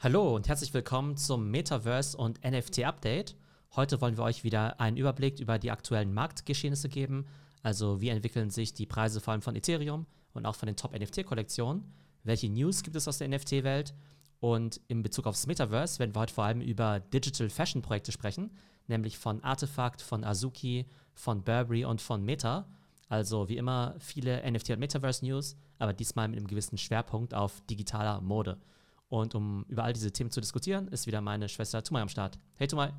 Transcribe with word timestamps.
Hallo 0.00 0.36
und 0.36 0.46
herzlich 0.46 0.72
willkommen 0.74 1.16
zum 1.16 1.50
Metaverse 1.50 2.16
und 2.16 2.44
NFT 2.44 2.84
Update. 2.84 3.34
Heute 3.74 4.00
wollen 4.00 4.16
wir 4.16 4.22
euch 4.22 4.44
wieder 4.44 4.78
einen 4.78 4.96
Überblick 4.96 5.40
über 5.40 5.58
die 5.58 5.72
aktuellen 5.72 6.14
Marktgeschehnisse 6.14 6.88
geben. 6.88 7.26
Also 7.64 8.00
wie 8.00 8.10
entwickeln 8.10 8.48
sich 8.50 8.72
die 8.72 8.86
Preise 8.86 9.20
vor 9.20 9.32
allem 9.32 9.42
von 9.42 9.56
Ethereum 9.56 10.06
und 10.34 10.46
auch 10.46 10.54
von 10.54 10.68
den 10.68 10.76
Top-NFT-Kollektionen? 10.76 11.92
Welche 12.22 12.48
News 12.48 12.84
gibt 12.84 12.94
es 12.94 13.08
aus 13.08 13.18
der 13.18 13.26
NFT-Welt? 13.26 13.92
Und 14.38 14.80
in 14.86 15.02
Bezug 15.02 15.26
aufs 15.26 15.48
Metaverse 15.48 15.98
werden 15.98 16.14
wir 16.14 16.20
heute 16.20 16.34
vor 16.34 16.44
allem 16.44 16.60
über 16.60 17.00
Digital 17.00 17.50
Fashion 17.50 17.82
Projekte 17.82 18.12
sprechen, 18.12 18.52
nämlich 18.86 19.18
von 19.18 19.42
Artefakt, 19.42 20.00
von 20.00 20.22
Azuki, 20.22 20.86
von 21.12 21.42
Burberry 21.42 21.84
und 21.84 22.00
von 22.00 22.24
Meta. 22.24 22.68
Also 23.08 23.48
wie 23.48 23.56
immer 23.56 23.96
viele 23.98 24.48
NFT 24.48 24.70
und 24.70 24.78
Metaverse 24.78 25.26
News, 25.26 25.56
aber 25.80 25.92
diesmal 25.92 26.28
mit 26.28 26.38
einem 26.38 26.46
gewissen 26.46 26.78
Schwerpunkt 26.78 27.34
auf 27.34 27.60
digitaler 27.62 28.20
Mode. 28.20 28.60
Und 29.08 29.34
um 29.34 29.64
über 29.68 29.84
all 29.84 29.92
diese 29.92 30.12
Themen 30.12 30.30
zu 30.30 30.40
diskutieren, 30.40 30.88
ist 30.88 31.06
wieder 31.06 31.20
meine 31.20 31.48
Schwester 31.48 31.82
Tumai 31.82 32.02
am 32.02 32.08
Start. 32.08 32.38
Hey 32.56 32.66
Tumai. 32.66 32.92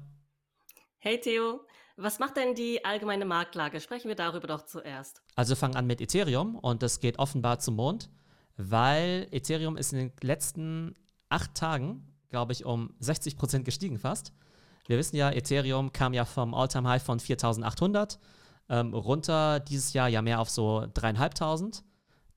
Hey 0.97 1.19
Theo, 1.19 1.61
was 1.97 2.19
macht 2.19 2.37
denn 2.37 2.55
die 2.55 2.83
allgemeine 2.83 3.25
Marktlage? 3.25 3.79
Sprechen 3.79 4.07
wir 4.07 4.15
darüber 4.15 4.47
doch 4.47 4.65
zuerst. 4.65 5.21
Also 5.35 5.51
wir 5.51 5.57
fangen 5.57 5.75
an 5.75 5.85
mit 5.85 6.01
Ethereum 6.01 6.55
und 6.55 6.81
das 6.81 6.99
geht 6.99 7.19
offenbar 7.19 7.59
zum 7.59 7.75
Mond, 7.75 8.09
weil 8.57 9.27
Ethereum 9.31 9.77
ist 9.77 9.93
in 9.93 9.99
den 9.99 10.11
letzten 10.21 10.95
acht 11.29 11.55
Tagen, 11.55 12.15
glaube 12.29 12.53
ich, 12.53 12.65
um 12.65 12.93
60 12.99 13.37
Prozent 13.37 13.65
gestiegen 13.65 13.99
fast. 13.99 14.33
Wir 14.87 14.97
wissen 14.97 15.15
ja, 15.15 15.31
Ethereum 15.31 15.93
kam 15.93 16.13
ja 16.13 16.25
vom 16.25 16.53
All-Time-High 16.53 17.03
von 17.03 17.19
4.800 17.19 18.17
ähm, 18.69 18.93
runter 18.93 19.59
dieses 19.59 19.93
Jahr 19.93 20.07
ja 20.07 20.21
mehr 20.21 20.39
auf 20.39 20.49
so 20.49 20.79
3.500. 20.79 21.83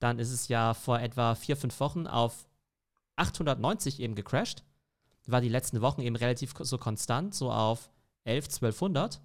Dann 0.01 0.19
ist 0.19 0.33
es 0.33 0.49
ja 0.49 0.75
vor 0.75 1.01
etwa 1.01 1.35
vier, 1.35 1.57
fünf 1.57 1.79
Wochen 1.81 2.07
auf 2.07 2.47
890 3.17 4.01
eben 4.01 4.15
gecrashed. 4.15 4.65
War 5.27 5.41
die 5.41 5.49
letzten 5.49 5.81
Wochen 5.81 6.01
eben 6.03 6.17
relativ 6.17 6.55
so 6.59 6.79
konstant, 6.79 7.35
so 7.35 7.53
auf 7.53 7.91
11, 8.25 8.47
1200. 8.47 9.21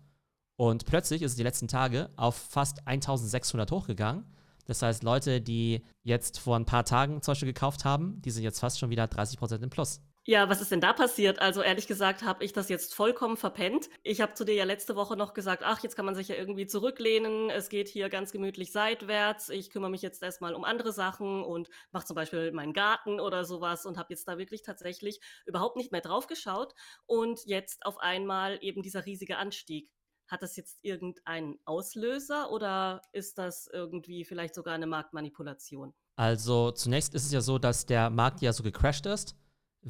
Und 0.56 0.86
plötzlich 0.86 1.22
ist 1.22 1.32
es 1.32 1.38
die 1.38 1.44
letzten 1.44 1.68
Tage 1.68 2.10
auf 2.16 2.36
fast 2.36 2.88
1600 2.88 3.72
hochgegangen. 3.72 4.26
Das 4.66 4.82
heißt, 4.82 5.04
Leute, 5.04 5.40
die 5.40 5.82
jetzt 6.04 6.40
vor 6.40 6.56
ein 6.58 6.66
paar 6.66 6.84
Tagen 6.84 7.22
zum 7.22 7.32
Beispiel 7.32 7.54
gekauft 7.54 7.86
haben, 7.86 8.22
die 8.22 8.32
sind 8.32 8.44
jetzt 8.44 8.60
fast 8.60 8.80
schon 8.80 8.90
wieder 8.90 9.06
30% 9.06 9.64
im 9.64 9.70
Plus. 9.70 10.02
Ja, 10.30 10.50
was 10.50 10.60
ist 10.60 10.74
denn 10.74 10.82
da 10.82 10.92
passiert? 10.92 11.40
Also 11.40 11.62
ehrlich 11.62 11.88
gesagt 11.88 12.22
habe 12.22 12.44
ich 12.44 12.52
das 12.52 12.68
jetzt 12.68 12.94
vollkommen 12.94 13.38
verpennt. 13.38 13.90
Ich 14.04 14.20
habe 14.20 14.34
zu 14.34 14.44
dir 14.44 14.56
ja 14.56 14.66
letzte 14.66 14.98
Woche 14.98 15.16
noch 15.16 15.34
gesagt, 15.34 15.64
ach, 15.66 15.82
jetzt 15.84 15.96
kann 15.96 16.04
man 16.04 16.16
sich 16.16 16.28
ja 16.28 16.36
irgendwie 16.36 16.68
zurücklehnen. 16.68 17.50
Es 17.50 17.70
geht 17.70 17.88
hier 17.88 18.10
ganz 18.10 18.34
gemütlich 18.34 18.74
seitwärts. 18.74 19.48
Ich 19.48 19.70
kümmere 19.70 19.90
mich 19.90 20.02
jetzt 20.02 20.22
erstmal 20.22 20.54
um 20.54 20.66
andere 20.66 20.92
Sachen 20.92 21.46
und 21.46 21.70
mache 21.94 22.06
zum 22.06 22.18
Beispiel 22.18 22.52
meinen 22.52 22.74
Garten 22.74 23.22
oder 23.22 23.46
sowas 23.46 23.86
und 23.86 23.98
habe 23.98 24.08
jetzt 24.10 24.28
da 24.28 24.38
wirklich 24.38 24.64
tatsächlich 24.64 25.22
überhaupt 25.46 25.78
nicht 25.78 25.94
mehr 25.94 26.02
drauf 26.02 26.28
geschaut. 26.28 26.74
Und 27.06 27.46
jetzt 27.46 27.86
auf 27.86 27.98
einmal 28.00 28.58
eben 28.60 28.82
dieser 28.82 29.06
riesige 29.06 29.38
Anstieg. 29.38 29.90
Hat 30.28 30.44
das 30.44 30.58
jetzt 30.58 30.80
irgendeinen 30.82 31.58
Auslöser 31.64 32.52
oder 32.52 33.02
ist 33.14 33.38
das 33.38 33.70
irgendwie 33.72 34.26
vielleicht 34.26 34.56
sogar 34.56 34.74
eine 34.74 34.88
Marktmanipulation? 34.88 35.94
Also 36.18 36.72
zunächst 36.72 37.16
ist 37.16 37.28
es 37.28 37.32
ja 37.32 37.40
so, 37.40 37.60
dass 37.60 37.86
der 37.86 38.10
Markt 38.10 38.42
ja 38.42 38.52
so 38.52 38.62
gecrashed 38.62 39.06
ist 39.06 39.38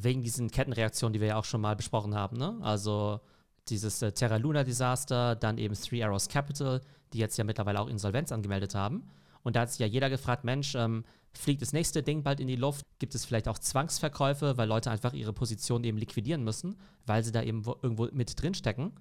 wegen 0.00 0.22
diesen 0.22 0.50
Kettenreaktionen, 0.50 1.12
die 1.12 1.20
wir 1.20 1.28
ja 1.28 1.36
auch 1.36 1.44
schon 1.44 1.60
mal 1.60 1.74
besprochen 1.74 2.14
haben. 2.14 2.36
Ne? 2.36 2.56
Also 2.62 3.20
dieses 3.68 4.00
äh, 4.00 4.12
Terra 4.12 4.36
Luna 4.36 4.62
Desaster, 4.62 5.34
dann 5.34 5.58
eben 5.58 5.74
Three 5.74 6.02
Arrows 6.02 6.28
Capital, 6.28 6.80
die 7.12 7.18
jetzt 7.18 7.36
ja 7.36 7.44
mittlerweile 7.44 7.80
auch 7.80 7.88
Insolvenz 7.88 8.30
angemeldet 8.30 8.74
haben. 8.74 9.08
Und 9.42 9.56
da 9.56 9.62
hat 9.62 9.70
sich 9.70 9.80
ja 9.80 9.86
jeder 9.86 10.08
gefragt, 10.08 10.44
Mensch, 10.44 10.74
ähm, 10.74 11.04
fliegt 11.32 11.62
das 11.62 11.72
nächste 11.72 12.02
Ding 12.02 12.22
bald 12.22 12.38
in 12.38 12.46
die 12.46 12.56
Luft? 12.56 12.86
Gibt 12.98 13.14
es 13.14 13.24
vielleicht 13.24 13.48
auch 13.48 13.58
Zwangsverkäufe, 13.58 14.56
weil 14.56 14.68
Leute 14.68 14.90
einfach 14.90 15.12
ihre 15.12 15.32
Position 15.32 15.84
eben 15.84 15.98
liquidieren 15.98 16.44
müssen, 16.44 16.76
weil 17.06 17.24
sie 17.24 17.32
da 17.32 17.42
eben 17.42 17.64
irgendwo 17.82 18.08
mit 18.12 18.40
drin 18.40 18.54
stecken? 18.54 18.92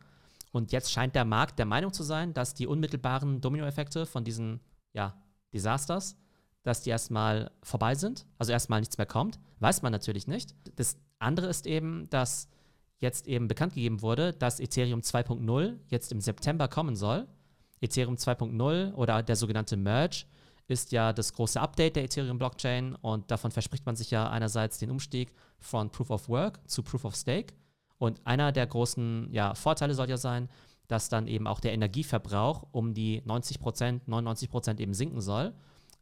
Und 0.51 0.71
jetzt 0.71 0.91
scheint 0.91 1.15
der 1.15 1.25
Markt 1.25 1.59
der 1.59 1.65
Meinung 1.65 1.93
zu 1.93 2.03
sein, 2.03 2.33
dass 2.33 2.53
die 2.53 2.65
unmittelbaren 2.67 3.41
Dominoeffekte 3.41 4.05
von 4.05 4.23
diesen 4.23 4.61
ja, 4.93 5.15
Desasters 5.53 6.15
dass 6.67 6.81
die 6.81 6.89
erstmal 6.89 7.49
vorbei 7.63 7.95
sind, 7.95 8.25
also 8.37 8.51
erstmal 8.51 8.81
nichts 8.81 8.97
mehr 8.97 9.07
kommt. 9.07 9.39
Weiß 9.59 9.83
man 9.83 9.93
natürlich 9.93 10.27
nicht. 10.27 10.53
Das 10.75 10.97
andere 11.17 11.47
ist 11.47 11.65
eben, 11.65 12.09
dass 12.09 12.49
jetzt 12.99 13.27
eben 13.27 13.47
bekannt 13.47 13.73
gegeben 13.73 14.01
wurde, 14.01 14.33
dass 14.33 14.59
Ethereum 14.59 14.99
2.0 14.99 15.77
jetzt 15.87 16.11
im 16.11 16.19
September 16.19 16.67
kommen 16.67 16.97
soll. 16.97 17.25
Ethereum 17.79 18.15
2.0 18.15 18.93
oder 18.95 19.23
der 19.23 19.37
sogenannte 19.37 19.77
Merge 19.77 20.25
ist 20.67 20.91
ja 20.91 21.13
das 21.13 21.31
große 21.31 21.61
Update 21.61 21.95
der 21.95 22.03
Ethereum-Blockchain 22.03 22.95
und 22.95 23.31
davon 23.31 23.51
verspricht 23.51 23.85
man 23.85 23.95
sich 23.95 24.11
ja 24.11 24.29
einerseits 24.29 24.77
den 24.77 24.91
Umstieg 24.91 25.31
von 25.59 25.89
Proof 25.89 26.09
of 26.09 26.27
Work 26.27 26.59
zu 26.69 26.83
Proof 26.83 27.05
of 27.05 27.15
Stake. 27.15 27.53
Und 27.97 28.19
einer 28.27 28.51
der 28.51 28.67
großen 28.67 29.29
ja, 29.31 29.55
Vorteile 29.55 29.93
soll 29.93 30.09
ja 30.09 30.17
sein, 30.17 30.49
dass 30.89 31.07
dann 31.07 31.27
eben 31.27 31.47
auch 31.47 31.61
der 31.61 31.71
Energieverbrauch 31.71 32.67
um 32.71 32.93
die 32.93 33.21
90 33.23 33.59
Prozent, 33.59 34.07
99 34.09 34.49
Prozent 34.49 34.81
eben 34.81 34.93
sinken 34.93 35.21
soll. 35.21 35.53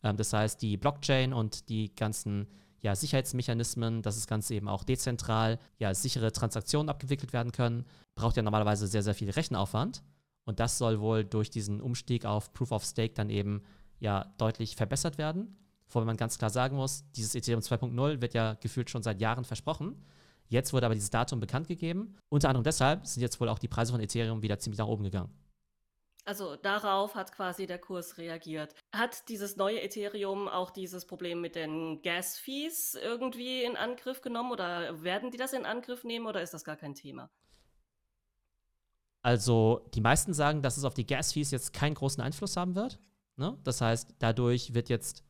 Ähm, 0.05 0.15
das 0.15 0.31
heißt, 0.31 0.61
die 0.61 0.77
Blockchain 0.77 1.33
und 1.33 1.67
die 1.67 1.93
ganzen 1.93 2.47
ja, 2.81 2.95
Sicherheitsmechanismen, 2.95 4.03
dass 4.03 4.15
das 4.15 4.27
Ganze 4.27 4.53
eben 4.53 4.69
auch 4.69 4.83
dezentral 4.83 5.59
ja, 5.79 5.93
sichere 5.93 6.31
Transaktionen 6.31 6.89
abgewickelt 6.89 7.33
werden 7.33 7.51
können, 7.51 7.85
braucht 8.13 8.37
ja 8.37 8.43
normalerweise 8.43 8.87
sehr, 8.87 9.01
sehr 9.01 9.15
viel 9.15 9.31
Rechenaufwand. 9.31 10.03
Und 10.45 10.59
das 10.59 10.77
soll 10.77 10.99
wohl 10.99 11.25
durch 11.25 11.49
diesen 11.49 11.81
Umstieg 11.81 12.25
auf 12.25 12.53
Proof 12.53 12.71
of 12.71 12.85
Stake 12.85 13.15
dann 13.15 13.31
eben 13.31 13.63
ja 13.99 14.31
deutlich 14.37 14.75
verbessert 14.75 15.17
werden. 15.17 15.57
Wobei 15.89 16.05
man 16.05 16.17
ganz 16.17 16.37
klar 16.37 16.51
sagen 16.51 16.75
muss, 16.75 17.03
dieses 17.15 17.33
Ethereum 17.33 17.61
2.0 17.61 18.21
wird 18.21 18.35
ja 18.35 18.53
gefühlt 18.53 18.91
schon 18.91 19.01
seit 19.01 19.19
Jahren 19.19 19.45
versprochen. 19.45 19.95
Jetzt 20.47 20.73
wurde 20.73 20.85
aber 20.85 20.93
dieses 20.93 21.09
Datum 21.09 21.39
bekannt 21.39 21.67
gegeben. 21.67 22.15
Unter 22.29 22.49
anderem 22.49 22.63
deshalb 22.63 23.07
sind 23.07 23.21
jetzt 23.21 23.39
wohl 23.39 23.49
auch 23.49 23.57
die 23.57 23.67
Preise 23.67 23.91
von 23.91 24.01
Ethereum 24.01 24.43
wieder 24.43 24.59
ziemlich 24.59 24.77
nach 24.77 24.87
oben 24.87 25.03
gegangen. 25.03 25.31
Also 26.25 26.55
darauf 26.55 27.13
hat 27.13 27.31
quasi 27.31 27.67
der 27.67 27.77
Kurs 27.77 28.17
reagiert. 28.17 28.73
Hat 28.91 29.29
dieses 29.29 29.57
neue 29.57 29.81
Ethereum 29.81 30.47
auch 30.47 30.71
dieses 30.71 31.05
Problem 31.05 31.39
mit 31.39 31.55
den 31.55 32.01
Gas-Fees 32.01 32.95
irgendwie 32.95 33.63
in 33.63 33.75
Angriff 33.75 34.21
genommen 34.21 34.51
oder 34.51 35.03
werden 35.03 35.29
die 35.29 35.37
das 35.37 35.53
in 35.53 35.65
Angriff 35.65 36.03
nehmen 36.03 36.25
oder 36.25 36.41
ist 36.41 36.55
das 36.55 36.63
gar 36.63 36.77
kein 36.77 36.95
Thema? 36.95 37.29
Also 39.21 39.87
die 39.93 40.01
meisten 40.01 40.33
sagen, 40.33 40.63
dass 40.63 40.77
es 40.77 40.83
auf 40.83 40.95
die 40.95 41.05
Gas-Fees 41.05 41.51
jetzt 41.51 41.73
keinen 41.73 41.93
großen 41.93 42.21
Einfluss 42.23 42.57
haben 42.57 42.75
wird. 42.75 42.99
Ne? 43.37 43.57
Das 43.63 43.81
heißt, 43.81 44.15
dadurch 44.17 44.73
wird 44.73 44.89
jetzt, 44.89 45.23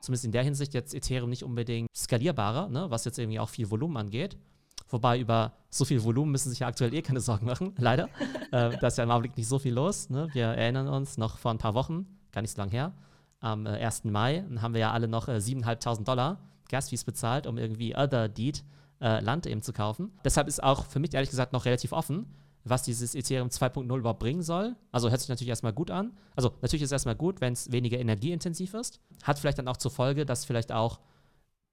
zumindest 0.00 0.24
in 0.24 0.32
der 0.32 0.44
Hinsicht, 0.44 0.72
jetzt 0.72 0.94
Ethereum 0.94 1.28
nicht 1.28 1.44
unbedingt 1.44 1.88
skalierbarer, 1.94 2.68
ne? 2.68 2.90
was 2.90 3.04
jetzt 3.04 3.18
irgendwie 3.18 3.38
auch 3.38 3.50
viel 3.50 3.70
Volumen 3.70 3.98
angeht. 3.98 4.38
Wobei 4.88 5.18
über 5.18 5.52
so 5.70 5.84
viel 5.84 6.02
Volumen 6.02 6.32
müssen 6.32 6.50
sich 6.50 6.60
ja 6.60 6.66
aktuell 6.66 6.94
eh 6.94 7.02
keine 7.02 7.20
Sorgen 7.20 7.46
machen, 7.46 7.74
leider. 7.78 8.08
äh, 8.52 8.76
da 8.78 8.86
ist 8.86 8.98
ja 8.98 9.04
im 9.04 9.10
Augenblick 9.10 9.36
nicht 9.36 9.48
so 9.48 9.58
viel 9.58 9.74
los. 9.74 10.10
Ne? 10.10 10.28
Wir 10.32 10.46
erinnern 10.46 10.88
uns 10.88 11.18
noch 11.18 11.38
vor 11.38 11.50
ein 11.50 11.58
paar 11.58 11.74
Wochen, 11.74 12.06
gar 12.32 12.42
nicht 12.42 12.52
so 12.52 12.60
lange 12.60 12.72
her, 12.72 12.92
am 13.40 13.66
äh, 13.66 13.70
1. 13.70 14.04
Mai 14.04 14.44
haben 14.60 14.74
wir 14.74 14.80
ja 14.80 14.92
alle 14.92 15.08
noch 15.08 15.28
äh, 15.28 15.32
7.500 15.36 16.04
Dollar 16.04 16.38
Gasfees 16.68 17.04
bezahlt, 17.04 17.46
um 17.46 17.58
irgendwie 17.58 17.96
Other 17.96 18.28
Deed 18.28 18.64
äh, 19.00 19.20
Land 19.20 19.46
eben 19.46 19.62
zu 19.62 19.72
kaufen. 19.72 20.12
Deshalb 20.24 20.48
ist 20.48 20.62
auch 20.62 20.86
für 20.86 20.98
mich 20.98 21.14
ehrlich 21.14 21.30
gesagt 21.30 21.52
noch 21.52 21.64
relativ 21.64 21.92
offen, 21.92 22.26
was 22.64 22.82
dieses 22.82 23.14
Ethereum 23.14 23.48
2.0 23.48 23.96
überhaupt 23.96 24.18
bringen 24.18 24.42
soll. 24.42 24.76
Also 24.92 25.10
hört 25.10 25.20
sich 25.20 25.28
natürlich 25.28 25.48
erstmal 25.48 25.72
gut 25.72 25.90
an. 25.90 26.12
Also 26.36 26.52
natürlich 26.60 26.82
ist 26.82 26.88
es 26.88 26.92
erstmal 26.92 27.14
gut, 27.14 27.40
wenn 27.40 27.52
es 27.52 27.72
weniger 27.72 27.98
energieintensiv 27.98 28.74
ist. 28.74 29.00
Hat 29.22 29.38
vielleicht 29.38 29.58
dann 29.58 29.68
auch 29.68 29.76
zur 29.76 29.90
Folge, 29.90 30.26
dass 30.26 30.44
vielleicht 30.44 30.72
auch 30.72 31.00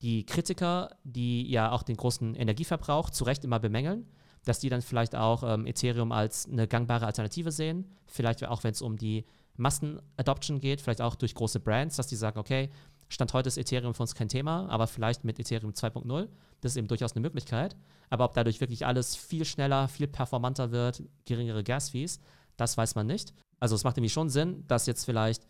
die 0.06 0.24
Kritiker, 0.24 0.96
die 1.04 1.50
ja 1.50 1.72
auch 1.72 1.82
den 1.82 1.98
großen 1.98 2.36
Energieverbrauch 2.36 3.10
zu 3.10 3.24
Recht 3.24 3.44
immer 3.44 3.60
bemängeln, 3.60 4.06
dass 4.44 4.60
die 4.60 4.70
dann 4.70 4.84
vielleicht 4.84 5.16
auch 5.16 5.42
ähm, 5.42 5.66
Ethereum 5.66 6.12
als 6.12 6.48
eine 6.48 6.68
gangbare 6.68 7.08
Alternative 7.08 7.52
sehen. 7.52 7.90
Vielleicht 8.06 8.46
auch, 8.46 8.64
wenn 8.64 8.72
es 8.72 8.84
um 8.84 8.98
die 8.98 9.26
Massenadoption 9.58 10.60
geht, 10.60 10.82
vielleicht 10.82 11.02
auch 11.02 11.16
durch 11.16 11.34
große 11.34 11.60
Brands, 11.60 11.96
dass 11.96 12.06
die 12.06 12.16
sagen, 12.16 12.38
okay, 12.38 12.70
Stand 13.10 13.34
heute 13.34 13.48
ist 13.48 13.58
Ethereum 13.58 13.96
für 13.96 14.04
uns 14.04 14.14
kein 14.14 14.30
Thema, 14.30 14.70
aber 14.70 14.86
vielleicht 14.86 15.24
mit 15.24 15.40
Ethereum 15.40 15.72
2.0, 15.72 16.28
das 16.62 16.74
ist 16.74 16.78
eben 16.78 16.88
durchaus 16.88 17.14
eine 17.14 17.22
Möglichkeit. 17.22 17.76
Aber 18.12 18.26
ob 18.26 18.36
dadurch 18.36 18.62
wirklich 18.62 18.86
alles 18.86 19.16
viel 19.16 19.44
schneller, 19.44 19.88
viel 19.88 20.08
performanter 20.08 20.70
wird, 20.70 21.02
geringere 21.26 21.64
Gas-Fees, 21.64 22.20
das 22.58 22.78
weiß 22.78 22.94
man 22.94 23.08
nicht. 23.08 23.34
Also 23.60 23.74
es 23.74 23.84
macht 23.84 23.98
nämlich 23.98 24.14
schon 24.14 24.30
Sinn, 24.30 24.66
dass 24.68 24.86
jetzt 24.86 25.06
vielleicht 25.06 25.48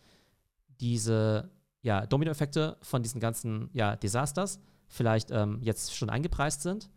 diese 0.80 1.50
ja, 1.86 2.04
Dominoeffekte 2.04 2.76
von 2.82 3.04
diesen 3.04 3.20
ganzen 3.20 3.70
ja, 3.72 3.94
Desasters 3.94 4.58
vielleicht 4.88 5.30
ähm, 5.30 5.60
jetzt 5.62 5.94
schon 5.94 6.10
eingepreist 6.10 6.62
sind. 6.62 6.90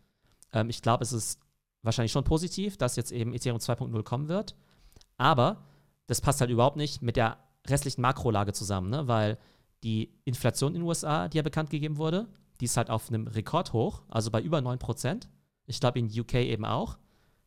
Ähm, 0.51 0.67
ich 0.71 0.81
glaube, 0.81 1.03
es 1.03 1.13
ist 1.13 1.39
wahrscheinlich 1.83 2.11
schon 2.11 2.23
positiv, 2.23 2.75
dass 2.75 2.95
jetzt 2.95 3.11
eben 3.11 3.33
Ethereum 3.35 3.59
2.0 3.59 4.03
kommen 4.03 4.29
wird. 4.29 4.55
Aber 5.17 5.63
das 6.07 6.21
passt 6.21 6.41
halt 6.41 6.49
überhaupt 6.49 6.75
nicht 6.75 7.03
mit 7.03 7.17
der 7.17 7.37
restlichen 7.67 8.01
Makrolage 8.01 8.51
zusammen, 8.51 8.89
ne? 8.89 9.07
weil 9.07 9.37
die 9.83 10.11
Inflation 10.25 10.73
in 10.73 10.81
den 10.81 10.87
USA, 10.87 11.27
die 11.27 11.37
ja 11.37 11.43
bekannt 11.43 11.69
gegeben 11.69 11.97
wurde, 11.97 12.27
die 12.59 12.65
ist 12.65 12.75
halt 12.75 12.89
auf 12.89 13.09
einem 13.09 13.27
Rekordhoch, 13.27 14.01
also 14.09 14.31
bei 14.31 14.41
über 14.41 14.57
9%. 14.57 15.27
Ich 15.67 15.79
glaube 15.79 15.99
in 15.99 16.07
UK 16.07 16.33
eben 16.33 16.65
auch. 16.65 16.97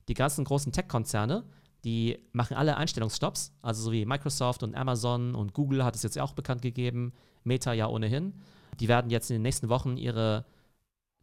Die 0.09 0.15
ganzen 0.15 0.45
großen 0.45 0.71
Tech-Konzerne, 0.71 1.45
die 1.85 2.19
machen 2.33 2.57
alle 2.57 2.77
Einstellungsstopps, 2.77 3.53
also 3.63 3.83
so 3.83 3.91
wie 3.91 4.07
Microsoft 4.07 4.63
und 4.63 4.77
Amazon 4.77 5.35
und 5.35 5.55
Google 5.55 5.85
hat 5.85 5.97
es 5.97 6.05
jetzt 6.05 6.21
auch 6.21 6.35
bekannt 6.35 6.63
gegeben, 6.63 7.13
Meta 7.45 7.73
ja 7.73 7.87
ohnehin. 7.87 8.35
Die 8.81 8.89
werden 8.89 9.11
jetzt 9.11 9.31
in 9.31 9.35
den 9.35 9.43
nächsten 9.43 9.69
Wochen 9.69 9.97
ihre 9.97 10.45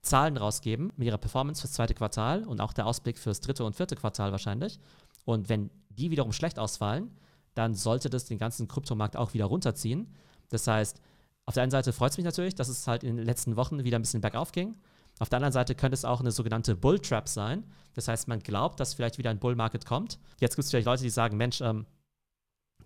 Zahlen 0.01 0.37
rausgeben 0.37 0.93
mit 0.95 1.07
ihrer 1.07 1.17
Performance 1.17 1.61
fürs 1.61 1.73
zweite 1.73 1.93
Quartal 1.93 2.43
und 2.45 2.61
auch 2.61 2.73
der 2.73 2.85
Ausblick 2.85 3.17
fürs 3.17 3.41
dritte 3.41 3.65
und 3.65 3.75
vierte 3.75 3.95
Quartal 3.95 4.31
wahrscheinlich. 4.31 4.79
Und 5.25 5.49
wenn 5.49 5.69
die 5.89 6.11
wiederum 6.11 6.31
schlecht 6.31 6.57
ausfallen, 6.57 7.11
dann 7.53 7.75
sollte 7.75 8.09
das 8.09 8.25
den 8.25 8.37
ganzen 8.37 8.67
Kryptomarkt 8.67 9.17
auch 9.17 9.33
wieder 9.33 9.45
runterziehen. 9.45 10.13
Das 10.49 10.67
heißt, 10.67 11.01
auf 11.45 11.53
der 11.53 11.63
einen 11.63 11.71
Seite 11.71 11.91
freut 11.93 12.11
es 12.11 12.17
mich 12.17 12.25
natürlich, 12.25 12.55
dass 12.55 12.69
es 12.69 12.87
halt 12.87 13.03
in 13.03 13.17
den 13.17 13.25
letzten 13.25 13.55
Wochen 13.55 13.83
wieder 13.83 13.99
ein 13.99 14.03
bisschen 14.03 14.21
bergauf 14.21 14.51
ging. 14.51 14.75
Auf 15.19 15.29
der 15.29 15.37
anderen 15.37 15.51
Seite 15.51 15.75
könnte 15.75 15.95
es 15.95 16.05
auch 16.05 16.21
eine 16.21 16.31
sogenannte 16.31 16.75
Bull 16.75 16.99
Trap 16.99 17.27
sein. 17.27 17.63
Das 17.93 18.07
heißt, 18.07 18.27
man 18.27 18.39
glaubt, 18.39 18.79
dass 18.79 18.93
vielleicht 18.93 19.17
wieder 19.17 19.29
ein 19.31 19.39
Bull 19.39 19.55
Market 19.55 19.85
kommt. 19.85 20.19
Jetzt 20.39 20.55
gibt 20.55 20.63
es 20.63 20.69
vielleicht 20.69 20.85
Leute, 20.85 21.03
die 21.03 21.09
sagen, 21.09 21.35
Mensch, 21.35 21.59
ähm, 21.59 21.85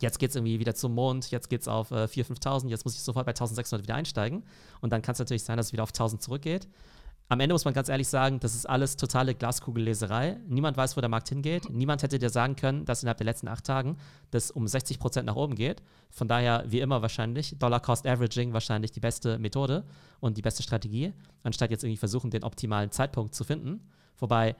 jetzt 0.03 0.19
geht 0.19 0.29
es 0.29 0.35
irgendwie 0.35 0.59
wieder 0.59 0.75
zum 0.75 0.93
Mond, 0.93 1.31
jetzt 1.31 1.49
geht 1.49 1.61
es 1.61 1.67
auf 1.67 1.89
äh, 1.89 2.03
4.000, 2.03 2.39
5.000, 2.39 2.69
jetzt 2.69 2.85
muss 2.85 2.93
ich 2.93 3.01
sofort 3.01 3.25
bei 3.25 3.31
1.600 3.31 3.81
wieder 3.81 3.95
einsteigen. 3.95 4.43
Und 4.81 4.93
dann 4.93 5.01
kann 5.01 5.13
es 5.13 5.19
natürlich 5.19 5.43
sein, 5.43 5.57
dass 5.57 5.67
es 5.67 5.73
wieder 5.73 5.83
auf 5.83 5.91
1.000 5.91 6.19
zurückgeht. 6.19 6.67
Am 7.29 7.39
Ende 7.39 7.55
muss 7.55 7.65
man 7.65 7.73
ganz 7.73 7.87
ehrlich 7.87 8.09
sagen, 8.09 8.39
das 8.41 8.53
ist 8.53 8.69
alles 8.69 8.97
totale 8.97 9.33
Glaskugelleserei. 9.33 10.39
Niemand 10.47 10.75
weiß, 10.75 10.97
wo 10.97 11.01
der 11.01 11.09
Markt 11.09 11.29
hingeht. 11.29 11.69
Niemand 11.69 12.03
hätte 12.03 12.19
dir 12.19 12.29
sagen 12.29 12.55
können, 12.55 12.85
dass 12.85 13.01
innerhalb 13.01 13.17
der 13.17 13.25
letzten 13.25 13.47
acht 13.47 13.63
Tagen 13.63 13.97
das 14.29 14.51
um 14.51 14.67
60 14.67 14.99
Prozent 14.99 15.25
nach 15.25 15.37
oben 15.37 15.55
geht. 15.55 15.81
Von 16.11 16.27
daher, 16.27 16.65
wie 16.67 16.81
immer 16.81 17.01
wahrscheinlich, 17.01 17.57
Dollar-Cost-Averaging 17.57 18.51
wahrscheinlich 18.53 18.91
die 18.91 18.99
beste 18.99 19.39
Methode 19.39 19.85
und 20.19 20.37
die 20.37 20.41
beste 20.41 20.61
Strategie, 20.63 21.13
anstatt 21.43 21.71
jetzt 21.71 21.83
irgendwie 21.83 21.97
versuchen, 21.97 22.29
den 22.29 22.43
optimalen 22.43 22.91
Zeitpunkt 22.91 23.33
zu 23.33 23.45
finden. 23.45 23.89
Wobei 24.17 24.55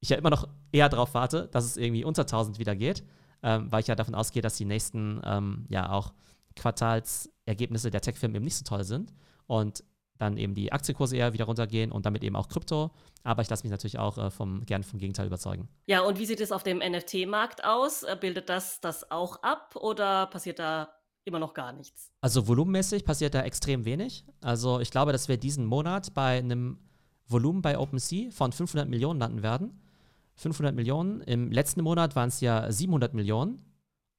ich 0.00 0.08
ja 0.08 0.16
immer 0.16 0.30
noch 0.30 0.48
eher 0.72 0.88
darauf 0.88 1.14
warte, 1.14 1.48
dass 1.52 1.64
es 1.64 1.76
irgendwie 1.76 2.04
unter 2.04 2.22
1000 2.22 2.58
wieder 2.58 2.74
geht 2.74 3.04
ähm, 3.42 3.70
weil 3.70 3.80
ich 3.80 3.86
ja 3.86 3.94
davon 3.94 4.14
ausgehe, 4.14 4.42
dass 4.42 4.56
die 4.56 4.64
nächsten 4.64 5.20
ähm, 5.24 5.66
ja 5.68 5.90
auch 5.90 6.12
Quartalsergebnisse 6.56 7.90
der 7.90 8.00
Tech-Firmen 8.00 8.36
eben 8.36 8.44
nicht 8.44 8.56
so 8.56 8.64
toll 8.64 8.84
sind 8.84 9.12
und 9.46 9.84
dann 10.18 10.36
eben 10.36 10.54
die 10.54 10.72
Aktienkurse 10.72 11.16
eher 11.16 11.32
wieder 11.32 11.44
runtergehen 11.44 11.92
und 11.92 12.06
damit 12.06 12.24
eben 12.24 12.36
auch 12.36 12.48
Krypto. 12.48 12.90
Aber 13.22 13.42
ich 13.42 13.50
lasse 13.50 13.64
mich 13.64 13.70
natürlich 13.70 13.98
auch 13.98 14.18
äh, 14.18 14.30
vom, 14.30 14.64
gern 14.64 14.82
vom 14.82 14.98
Gegenteil 14.98 15.26
überzeugen. 15.26 15.68
Ja, 15.86 16.00
und 16.00 16.18
wie 16.18 16.26
sieht 16.26 16.40
es 16.40 16.52
auf 16.52 16.62
dem 16.62 16.78
NFT-Markt 16.78 17.64
aus? 17.64 18.02
Äh, 18.02 18.16
bildet 18.18 18.48
das 18.48 18.80
das 18.80 19.10
auch 19.10 19.42
ab 19.42 19.76
oder 19.76 20.26
passiert 20.26 20.58
da 20.58 20.88
immer 21.24 21.38
noch 21.38 21.54
gar 21.54 21.72
nichts? 21.72 22.12
Also 22.20 22.48
volumenmäßig 22.48 23.04
passiert 23.04 23.34
da 23.34 23.42
extrem 23.42 23.84
wenig. 23.84 24.24
Also 24.40 24.80
ich 24.80 24.90
glaube, 24.90 25.12
dass 25.12 25.28
wir 25.28 25.36
diesen 25.36 25.66
Monat 25.66 26.14
bei 26.14 26.38
einem 26.38 26.78
Volumen 27.26 27.62
bei 27.62 27.78
OpenSea 27.78 28.30
von 28.30 28.52
500 28.52 28.88
Millionen 28.88 29.18
landen 29.18 29.42
werden. 29.42 29.82
500 30.36 30.74
Millionen. 30.74 31.20
Im 31.22 31.50
letzten 31.50 31.82
Monat 31.82 32.16
waren 32.16 32.28
es 32.28 32.40
ja 32.40 32.70
700 32.70 33.14
Millionen. 33.14 33.64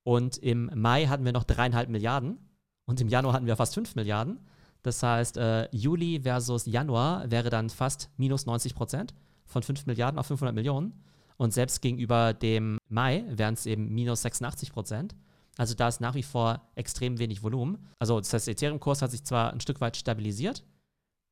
Und 0.04 0.38
im 0.38 0.72
Mai 0.74 1.06
hatten 1.08 1.26
wir 1.26 1.32
noch 1.32 1.44
dreieinhalb 1.44 1.90
Milliarden. 1.90 2.38
Und 2.86 3.02
im 3.02 3.10
Januar 3.10 3.34
hatten 3.34 3.46
wir 3.46 3.56
fast 3.56 3.74
5 3.74 3.96
Milliarden. 3.96 4.40
Das 4.82 5.04
heißt, 5.04 5.38
äh, 5.38 5.68
Juli 5.76 6.22
versus 6.22 6.66
Januar 6.66 7.30
wäre 7.30 7.50
dann 7.50 7.70
fast 7.70 8.10
minus 8.18 8.46
90 8.46 8.74
Prozent 8.74 9.14
von 9.46 9.64
5 9.64 9.86
Milliarden 9.86 10.20
auf 10.20 10.28
500 10.28 10.56
Millionen. 10.56 11.04
Und 11.38 11.54
selbst 11.54 11.82
gegenüber 11.82 12.34
dem 12.34 12.78
Mai 12.88 13.26
wären 13.30 13.54
es 13.54 13.66
eben 13.66 13.94
minus 13.94 14.22
86 14.22 14.72
Prozent. 14.72 15.16
Also 15.58 15.74
da 15.74 15.88
ist 15.88 16.02
nach 16.02 16.16
wie 16.16 16.24
vor 16.24 16.62
extrem 16.76 17.20
wenig 17.20 17.44
Volumen. 17.44 17.78
Also 18.00 18.20
das 18.20 18.32
heißt, 18.34 18.48
Ethereum-Kurs 18.48 19.02
hat 19.02 19.12
sich 19.12 19.24
zwar 19.24 19.52
ein 19.52 19.60
Stück 19.60 19.82
weit 19.82 19.98
stabilisiert, 19.98 20.64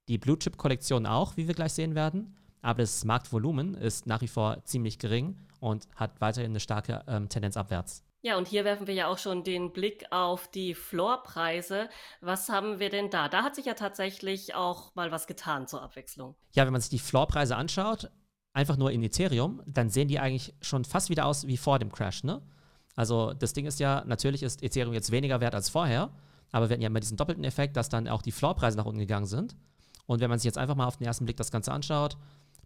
die 0.07 0.17
Blue-Chip-Kollektion 0.17 1.05
auch, 1.05 1.37
wie 1.37 1.47
wir 1.47 1.55
gleich 1.55 1.73
sehen 1.73 1.95
werden, 1.95 2.35
aber 2.65 2.81
das 2.81 3.05
Marktvolumen 3.05 3.75
ist 3.75 4.07
nach 4.07 4.21
wie 4.21 4.27
vor 4.27 4.63
ziemlich 4.65 4.97
gering 4.97 5.37
und 5.59 5.87
hat 5.95 6.19
weiterhin 6.19 6.51
eine 6.51 6.59
starke 6.59 7.03
ähm, 7.07 7.29
Tendenz 7.29 7.57
abwärts. 7.57 8.03
Ja, 8.23 8.37
und 8.37 8.47
hier 8.47 8.65
werfen 8.65 8.87
wir 8.87 8.95
ja 8.95 9.07
auch 9.07 9.19
schon 9.19 9.43
den 9.43 9.71
Blick 9.71 10.07
auf 10.09 10.49
die 10.49 10.73
Floorpreise. 10.73 11.89
Was 12.21 12.49
haben 12.49 12.79
wir 12.79 12.89
denn 12.89 13.11
da? 13.11 13.29
Da 13.29 13.43
hat 13.43 13.53
sich 13.53 13.65
ja 13.65 13.75
tatsächlich 13.75 14.55
auch 14.55 14.95
mal 14.95 15.11
was 15.11 15.27
getan 15.27 15.67
zur 15.67 15.83
Abwechslung. 15.83 16.35
Ja, 16.53 16.65
wenn 16.65 16.71
man 16.71 16.81
sich 16.81 16.89
die 16.89 16.97
Floorpreise 16.97 17.55
anschaut, 17.55 18.09
einfach 18.53 18.77
nur 18.77 18.89
in 18.89 19.03
Ethereum, 19.03 19.61
dann 19.67 19.91
sehen 19.91 20.07
die 20.07 20.17
eigentlich 20.17 20.55
schon 20.61 20.85
fast 20.85 21.11
wieder 21.11 21.27
aus 21.27 21.45
wie 21.45 21.57
vor 21.57 21.77
dem 21.77 21.91
Crash, 21.91 22.23
ne? 22.23 22.41
Also 22.95 23.33
das 23.33 23.53
Ding 23.53 23.67
ist 23.67 23.79
ja, 23.79 24.03
natürlich 24.07 24.41
ist 24.41 24.63
Ethereum 24.63 24.93
jetzt 24.93 25.11
weniger 25.11 25.39
wert 25.39 25.53
als 25.53 25.69
vorher, 25.69 26.09
aber 26.51 26.69
wir 26.69 26.73
hatten 26.73 26.81
ja 26.81 26.87
immer 26.87 27.01
diesen 27.01 27.17
doppelten 27.17 27.43
Effekt, 27.43 27.77
dass 27.77 27.89
dann 27.89 28.07
auch 28.07 28.23
die 28.23 28.31
Floorpreise 28.31 28.77
nach 28.77 28.85
unten 28.85 28.99
gegangen 28.99 29.27
sind. 29.27 29.55
Und 30.07 30.19
wenn 30.19 30.29
man 30.29 30.39
sich 30.39 30.45
jetzt 30.45 30.57
einfach 30.57 30.75
mal 30.75 30.87
auf 30.87 30.97
den 30.97 31.05
ersten 31.05 31.25
Blick 31.25 31.37
das 31.37 31.51
Ganze 31.51 31.71
anschaut, 31.71 32.17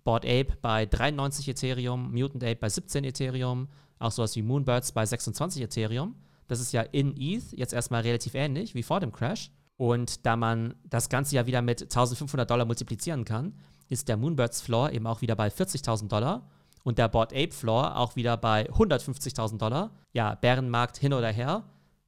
Bored 0.04 0.26
Ape 0.26 0.58
bei 0.62 0.86
93 0.86 1.48
Ethereum, 1.50 2.12
Mutant 2.12 2.44
Ape 2.44 2.56
bei 2.56 2.70
17 2.70 3.04
Ethereum, 3.04 3.68
auch 4.00 4.12
sowas 4.12 4.36
wie 4.36 4.42
Moonbirds 4.42 4.92
bei 4.92 5.06
26 5.06 5.62
Ethereum. 5.62 6.16
Das 6.48 6.60
ist 6.60 6.72
ja 6.72 6.82
in 6.82 7.16
ETH 7.18 7.52
jetzt 7.52 7.74
erstmal 7.74 8.02
relativ 8.02 8.34
ähnlich 8.34 8.76
wie 8.76 8.84
vor 8.84 9.00
dem 9.00 9.12
Crash. 9.12 9.52
Und 9.78 10.26
da 10.26 10.36
man 10.36 10.76
das 10.84 11.10
Ganze 11.10 11.36
ja 11.36 11.46
wieder 11.46 11.62
mit 11.62 11.82
1500 11.82 12.50
Dollar 12.50 12.66
multiplizieren 12.66 13.24
kann, 13.24 13.54
ist 13.88 14.08
der 14.08 14.18
Moonbirds 14.18 14.62
Floor 14.62 14.92
eben 14.92 15.08
auch 15.08 15.22
wieder 15.22 15.36
bei 15.36 15.48
40.000 15.48 16.08
Dollar 16.08 16.50
und 16.84 16.98
der 16.98 17.08
Bored 17.08 17.34
Ape 17.34 17.52
Floor 17.52 17.98
auch 17.98 18.16
wieder 18.16 18.38
bei 18.38 18.70
150.000 18.70 19.58
Dollar. 19.58 19.92
Ja, 20.14 20.36
Bärenmarkt 20.36 20.98
hin 20.98 21.14
oder 21.14 21.30
her. 21.30 21.64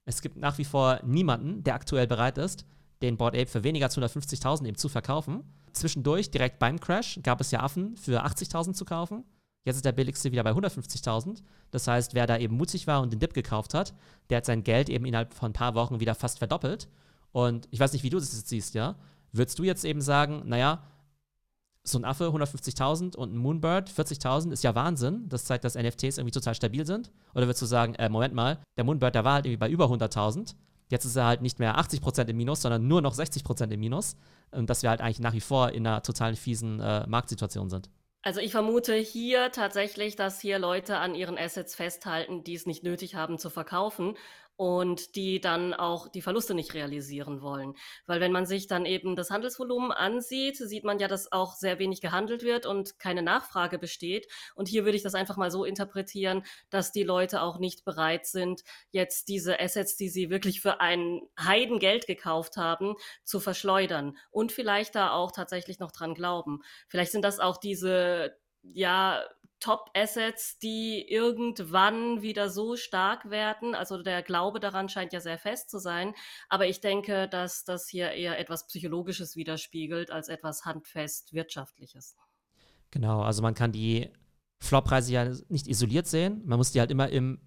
Es 0.06 0.22
gibt 0.22 0.38
nach 0.38 0.58
wie 0.58 0.66
vor 0.66 1.00
niemanden, 1.04 1.64
der 1.64 1.76
aktuell 1.76 2.08
bereit 2.08 2.38
ist, 2.38 2.66
den 3.02 3.18
Bored 3.18 3.36
Ape 3.36 3.48
für 3.48 3.64
weniger 3.64 3.86
als 3.86 3.98
150.000 3.98 4.66
eben 4.66 4.78
zu 4.78 4.90
verkaufen. 4.90 5.44
Zwischendurch, 5.74 6.32
direkt 6.32 6.60
beim 6.60 6.80
Crash, 6.80 7.20
gab 7.24 7.42
es 7.42 7.52
ja 7.52 7.62
Affen 7.62 7.96
für 7.98 8.26
80.000 8.26 8.74
zu 8.74 8.86
kaufen. 8.86 9.24
Jetzt 9.64 9.76
ist 9.76 9.86
der 9.86 9.92
billigste 9.92 10.32
wieder 10.32 10.44
bei 10.44 10.52
150.000. 10.52 11.44
Das 11.70 11.88
heißt, 11.88 12.14
wer 12.14 12.28
da 12.28 12.38
eben 12.38 12.56
mutig 12.56 12.88
war 12.88 13.02
und 13.02 13.14
den 13.14 13.20
Dip 13.20 13.34
gekauft 13.34 13.74
hat, 13.74 13.94
der 14.30 14.38
hat 14.38 14.46
sein 14.46 14.64
Geld 14.64 14.90
eben 14.90 15.06
innerhalb 15.06 15.34
von 15.34 15.52
ein 15.52 15.54
paar 15.54 15.76
Wochen 15.76 16.00
wieder 16.00 16.16
fast 16.16 16.40
verdoppelt. 16.40 16.88
Und 17.32 17.68
ich 17.72 17.80
weiß 17.80 17.94
nicht, 17.94 18.04
wie 18.04 18.10
du 18.10 18.18
das 18.18 18.34
jetzt 18.34 18.50
siehst, 18.50 18.74
ja? 18.74 18.96
Würdest 19.32 19.60
du 19.60 19.64
jetzt 19.64 19.86
eben 19.86 20.02
sagen, 20.02 20.44
naja, 20.46 20.84
so 21.84 21.98
ein 21.98 22.06
Affe 22.06 22.26
150.000 22.26 23.16
und 23.16 23.34
ein 23.34 23.38
Moonbird 23.38 23.90
40.000 23.90 24.52
ist 24.52 24.64
ja 24.64 24.76
Wahnsinn. 24.76 25.30
Das 25.30 25.46
zeigt, 25.46 25.64
dass 25.64 25.76
NFTs 25.76 26.18
irgendwie 26.18 26.32
total 26.32 26.54
stabil 26.54 26.86
sind. 26.86 27.12
Oder 27.34 27.46
würdest 27.46 27.62
du 27.62 27.66
sagen, 27.66 27.96
äh, 27.96 28.10
Moment 28.10 28.34
mal, 28.34 28.60
der 28.78 28.84
Moonbird, 28.84 29.16
der 29.16 29.24
war 29.24 29.36
halt 29.36 29.46
irgendwie 29.46 29.58
bei 29.58 29.70
über 29.70 29.86
100.000 29.86 30.56
Jetzt 30.92 31.06
ist 31.06 31.16
er 31.16 31.26
halt 31.26 31.42
nicht 31.42 31.58
mehr 31.58 31.80
80% 31.80 32.28
im 32.28 32.38
Minus, 32.38 32.62
sondern 32.62 32.88
nur 32.88 33.02
noch 33.02 33.16
60% 33.16 33.72
im 33.72 33.80
Minus. 33.80 34.18
Und 34.52 34.70
dass 34.70 34.84
wir 34.84 34.90
halt 34.90 35.00
eigentlich 35.00 35.22
nach 35.22 35.34
wie 35.34 35.40
vor 35.40 35.72
in 35.72 35.88
einer 35.88 36.04
total 36.04 36.36
fiesen 36.36 36.82
äh, 36.82 37.08
Marktsituation 37.08 37.70
sind. 37.70 37.90
Also 38.24 38.40
ich 38.40 38.52
vermute 38.52 38.94
hier 38.94 39.52
tatsächlich, 39.52 40.16
dass 40.16 40.40
hier 40.40 40.60
Leute 40.60 40.98
an 40.98 41.16
ihren 41.16 41.40
Assets 41.40 41.74
festhalten, 41.74 42.44
die 42.44 42.54
es 42.54 42.68
nicht 42.68 42.84
nötig 42.84 43.16
haben 43.16 43.40
zu 43.40 43.50
verkaufen 43.50 44.16
und 44.62 45.16
die 45.16 45.42
dann 45.42 45.74
auch 45.74 46.08
die 46.08 46.22
Verluste 46.22 46.54
nicht 46.54 46.76
realisieren 46.76 47.42
wollen. 47.42 47.74
Weil 48.06 48.22
wenn 48.22 48.32
man 48.32 48.46
sich 48.46 48.68
dann 48.68 48.86
eben 48.86 49.16
das 49.16 49.32
Handelsvolumen 49.32 49.92
ansieht, 49.92 50.56
sieht 50.56 50.84
man 50.84 51.00
ja, 51.00 51.08
dass 51.08 51.32
auch 51.32 51.56
sehr 51.56 51.80
wenig 51.80 52.00
gehandelt 52.00 52.44
wird 52.44 52.68
und 52.68 53.00
keine 53.00 53.24
Nachfrage 53.24 53.80
besteht. 53.80 54.28
Und 54.54 54.68
hier 54.68 54.86
würde 54.86 54.98
ich 54.98 55.02
das 55.02 55.16
einfach 55.16 55.36
mal 55.36 55.50
so 55.50 55.66
interpretieren, 55.66 56.44
dass 56.70 56.92
die 56.92 57.02
Leute 57.02 57.42
auch 57.42 57.58
nicht 57.58 57.86
bereit 57.86 58.28
sind, 58.28 58.62
jetzt 58.92 59.30
diese 59.30 59.60
Assets, 59.60 59.96
die 59.96 60.10
sie 60.10 60.30
wirklich 60.30 60.62
für 60.62 60.80
ein 60.80 61.22
Heidengeld 61.40 62.06
gekauft 62.06 62.56
haben, 62.56 62.94
zu 63.24 63.40
verschleudern 63.40 64.16
und 64.30 64.52
vielleicht 64.52 64.94
da 64.94 65.10
auch 65.10 65.32
tatsächlich 65.32 65.80
noch 65.80 65.92
dran 65.92 66.14
glauben. 66.14 66.60
Vielleicht 66.88 67.14
sind 67.14 67.26
das 67.26 67.40
auch 67.40 67.58
diese 67.58 68.38
ja, 68.64 69.24
Top-Assets, 69.62 70.60
die 70.60 71.06
irgendwann 71.08 72.22
wieder 72.22 72.50
so 72.50 72.76
stark 72.76 73.30
werden. 73.30 73.76
Also 73.76 74.02
der 74.04 74.22
Glaube 74.24 74.60
daran 74.60 74.90
scheint 74.90 75.14
ja 75.14 75.22
sehr 75.22 75.38
fest 75.38 75.70
zu 75.70 75.80
sein. 75.80 76.14
Aber 76.50 76.68
ich 76.68 76.82
denke, 76.82 77.30
dass 77.30 77.64
das 77.64 77.88
hier 77.88 78.12
eher 78.12 78.38
etwas 78.40 78.68
Psychologisches 78.68 79.38
widerspiegelt 79.38 80.12
als 80.12 80.28
etwas 80.28 80.66
handfest 80.66 81.34
Wirtschaftliches. 81.34 82.18
Genau, 82.90 83.22
also 83.22 83.42
man 83.42 83.54
kann 83.54 83.72
die 83.72 84.10
Flop-Preise 84.60 85.14
ja 85.14 85.32
nicht 85.48 85.68
isoliert 85.68 86.08
sehen. 86.08 86.42
Man 86.46 86.58
muss 86.58 86.72
die 86.72 86.80
halt 86.80 86.92
immer 86.92 87.10
im 87.10 87.40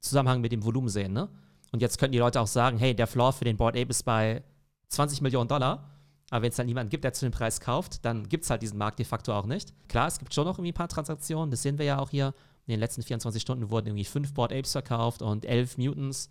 Zusammenhang 0.00 0.40
mit 0.40 0.52
dem 0.52 0.64
Volumen 0.64 0.88
sehen. 0.88 1.12
Ne? 1.12 1.28
Und 1.70 1.80
jetzt 1.80 1.98
könnten 1.98 2.12
die 2.12 2.18
Leute 2.18 2.40
auch 2.40 2.46
sagen, 2.46 2.76
hey, 2.76 2.94
der 2.94 3.06
Floor 3.06 3.32
für 3.32 3.44
den 3.44 3.56
Board 3.56 3.76
Ape 3.76 3.90
ist 3.90 4.02
bei 4.02 4.42
20 4.88 5.22
Millionen 5.22 5.48
Dollar. 5.48 5.91
Aber 6.32 6.44
wenn 6.44 6.48
es 6.48 6.56
dann 6.56 6.64
niemanden 6.64 6.88
gibt, 6.88 7.04
der 7.04 7.12
zu 7.12 7.26
dem 7.26 7.30
Preis 7.30 7.60
kauft, 7.60 8.06
dann 8.06 8.26
gibt 8.26 8.44
es 8.44 8.50
halt 8.50 8.62
diesen 8.62 8.78
Markt 8.78 8.98
de 8.98 9.04
facto 9.04 9.34
auch 9.34 9.44
nicht. 9.44 9.74
Klar, 9.86 10.08
es 10.08 10.18
gibt 10.18 10.32
schon 10.32 10.46
noch 10.46 10.56
irgendwie 10.56 10.72
ein 10.72 10.74
paar 10.74 10.88
Transaktionen, 10.88 11.50
das 11.50 11.60
sehen 11.60 11.76
wir 11.76 11.84
ja 11.84 11.98
auch 11.98 12.08
hier. 12.08 12.32
In 12.66 12.70
den 12.70 12.80
letzten 12.80 13.02
24 13.02 13.42
Stunden 13.42 13.68
wurden 13.68 13.88
irgendwie 13.88 14.06
fünf 14.06 14.32
Board 14.32 14.50
Apes 14.50 14.72
verkauft 14.72 15.20
und 15.20 15.44
elf 15.44 15.76
Mutants, 15.76 16.30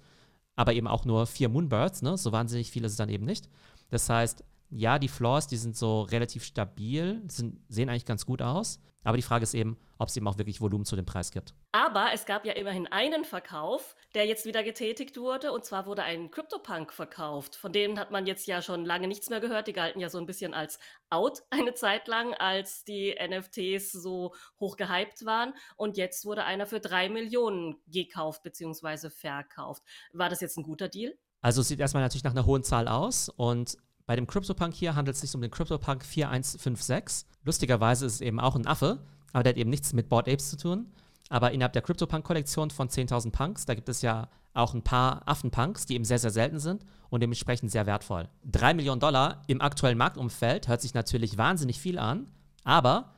aber 0.55 0.74
eben 0.74 0.88
auch 0.88 1.05
nur 1.05 1.27
vier 1.27 1.50
Moonbirds, 1.50 2.01
ne? 2.01 2.17
So 2.17 2.31
wahnsinnig 2.31 2.72
viele 2.72 2.88
ist 2.88 2.93
es 2.93 2.98
dann 2.98 3.10
eben 3.10 3.25
nicht. 3.25 3.48
Das 3.91 4.10
heißt, 4.10 4.43
ja, 4.71 4.99
die 4.99 5.09
Floors, 5.09 5.47
die 5.47 5.57
sind 5.57 5.75
so 5.75 6.01
relativ 6.01 6.43
stabil, 6.43 7.21
sind, 7.27 7.59
sehen 7.67 7.89
eigentlich 7.89 8.05
ganz 8.05 8.25
gut 8.25 8.41
aus. 8.41 8.79
Aber 9.03 9.17
die 9.17 9.23
Frage 9.23 9.43
ist 9.43 9.55
eben, 9.55 9.77
ob 9.97 10.09
es 10.09 10.17
eben 10.17 10.27
auch 10.27 10.37
wirklich 10.37 10.61
Volumen 10.61 10.85
zu 10.85 10.95
dem 10.95 11.05
Preis 11.05 11.31
gibt. 11.31 11.55
Aber 11.71 12.09
es 12.13 12.25
gab 12.25 12.45
ja 12.45 12.53
immerhin 12.53 12.87
einen 12.87 13.25
Verkauf, 13.25 13.95
der 14.13 14.27
jetzt 14.27 14.45
wieder 14.45 14.63
getätigt 14.63 15.17
wurde. 15.17 15.51
Und 15.51 15.65
zwar 15.65 15.87
wurde 15.87 16.03
ein 16.03 16.29
CryptoPunk 16.29 16.93
verkauft. 16.93 17.55
Von 17.55 17.73
denen 17.73 17.99
hat 17.99 18.11
man 18.11 18.27
jetzt 18.27 18.45
ja 18.45 18.61
schon 18.61 18.85
lange 18.85 19.07
nichts 19.07 19.29
mehr 19.29 19.39
gehört. 19.39 19.67
Die 19.67 19.73
galten 19.73 19.99
ja 19.99 20.09
so 20.09 20.19
ein 20.19 20.27
bisschen 20.27 20.53
als 20.53 20.79
out 21.09 21.41
eine 21.49 21.73
Zeit 21.73 22.07
lang, 22.07 22.33
als 22.35 22.83
die 22.83 23.15
NFTs 23.19 23.91
so 23.91 24.35
hoch 24.59 24.77
gehypt 24.77 25.25
waren. 25.25 25.53
Und 25.77 25.97
jetzt 25.97 26.25
wurde 26.25 26.43
einer 26.43 26.67
für 26.67 26.79
drei 26.79 27.09
Millionen 27.09 27.77
gekauft 27.87 28.43
bzw. 28.43 29.09
verkauft. 29.09 29.83
War 30.13 30.29
das 30.29 30.41
jetzt 30.41 30.57
ein 30.57 30.63
guter 30.63 30.89
Deal? 30.89 31.17
Also 31.41 31.61
es 31.61 31.67
sieht 31.67 31.79
erstmal 31.79 32.03
natürlich 32.03 32.23
nach 32.23 32.31
einer 32.31 32.45
hohen 32.45 32.63
Zahl 32.63 32.87
aus 32.87 33.29
und 33.29 33.77
Bei 34.11 34.17
dem 34.17 34.27
CryptoPunk 34.27 34.73
hier 34.73 34.95
handelt 34.95 35.15
es 35.15 35.21
sich 35.21 35.33
um 35.35 35.39
den 35.39 35.51
CryptoPunk 35.51 36.03
4156. 36.03 37.25
Lustigerweise 37.45 38.05
ist 38.05 38.15
es 38.15 38.19
eben 38.19 38.41
auch 38.41 38.57
ein 38.57 38.67
Affe, 38.67 38.99
aber 39.31 39.43
der 39.43 39.53
hat 39.53 39.57
eben 39.57 39.69
nichts 39.69 39.93
mit 39.93 40.09
Bored 40.09 40.27
Apes 40.27 40.49
zu 40.49 40.57
tun. 40.57 40.91
Aber 41.29 41.53
innerhalb 41.53 41.71
der 41.71 41.81
CryptoPunk-Kollektion 41.81 42.71
von 42.71 42.89
10.000 42.89 43.31
Punks, 43.31 43.65
da 43.65 43.73
gibt 43.73 43.87
es 43.87 44.01
ja 44.01 44.27
auch 44.53 44.73
ein 44.73 44.81
paar 44.81 45.25
Affenpunks, 45.29 45.85
die 45.85 45.95
eben 45.95 46.03
sehr, 46.03 46.19
sehr 46.19 46.31
selten 46.31 46.59
sind 46.59 46.83
und 47.09 47.23
dementsprechend 47.23 47.71
sehr 47.71 47.85
wertvoll. 47.85 48.27
3 48.51 48.73
Millionen 48.73 48.99
Dollar 48.99 49.43
im 49.47 49.61
aktuellen 49.61 49.97
Marktumfeld 49.97 50.67
hört 50.67 50.81
sich 50.81 50.93
natürlich 50.93 51.37
wahnsinnig 51.37 51.79
viel 51.79 51.97
an, 51.97 52.27
aber 52.65 53.13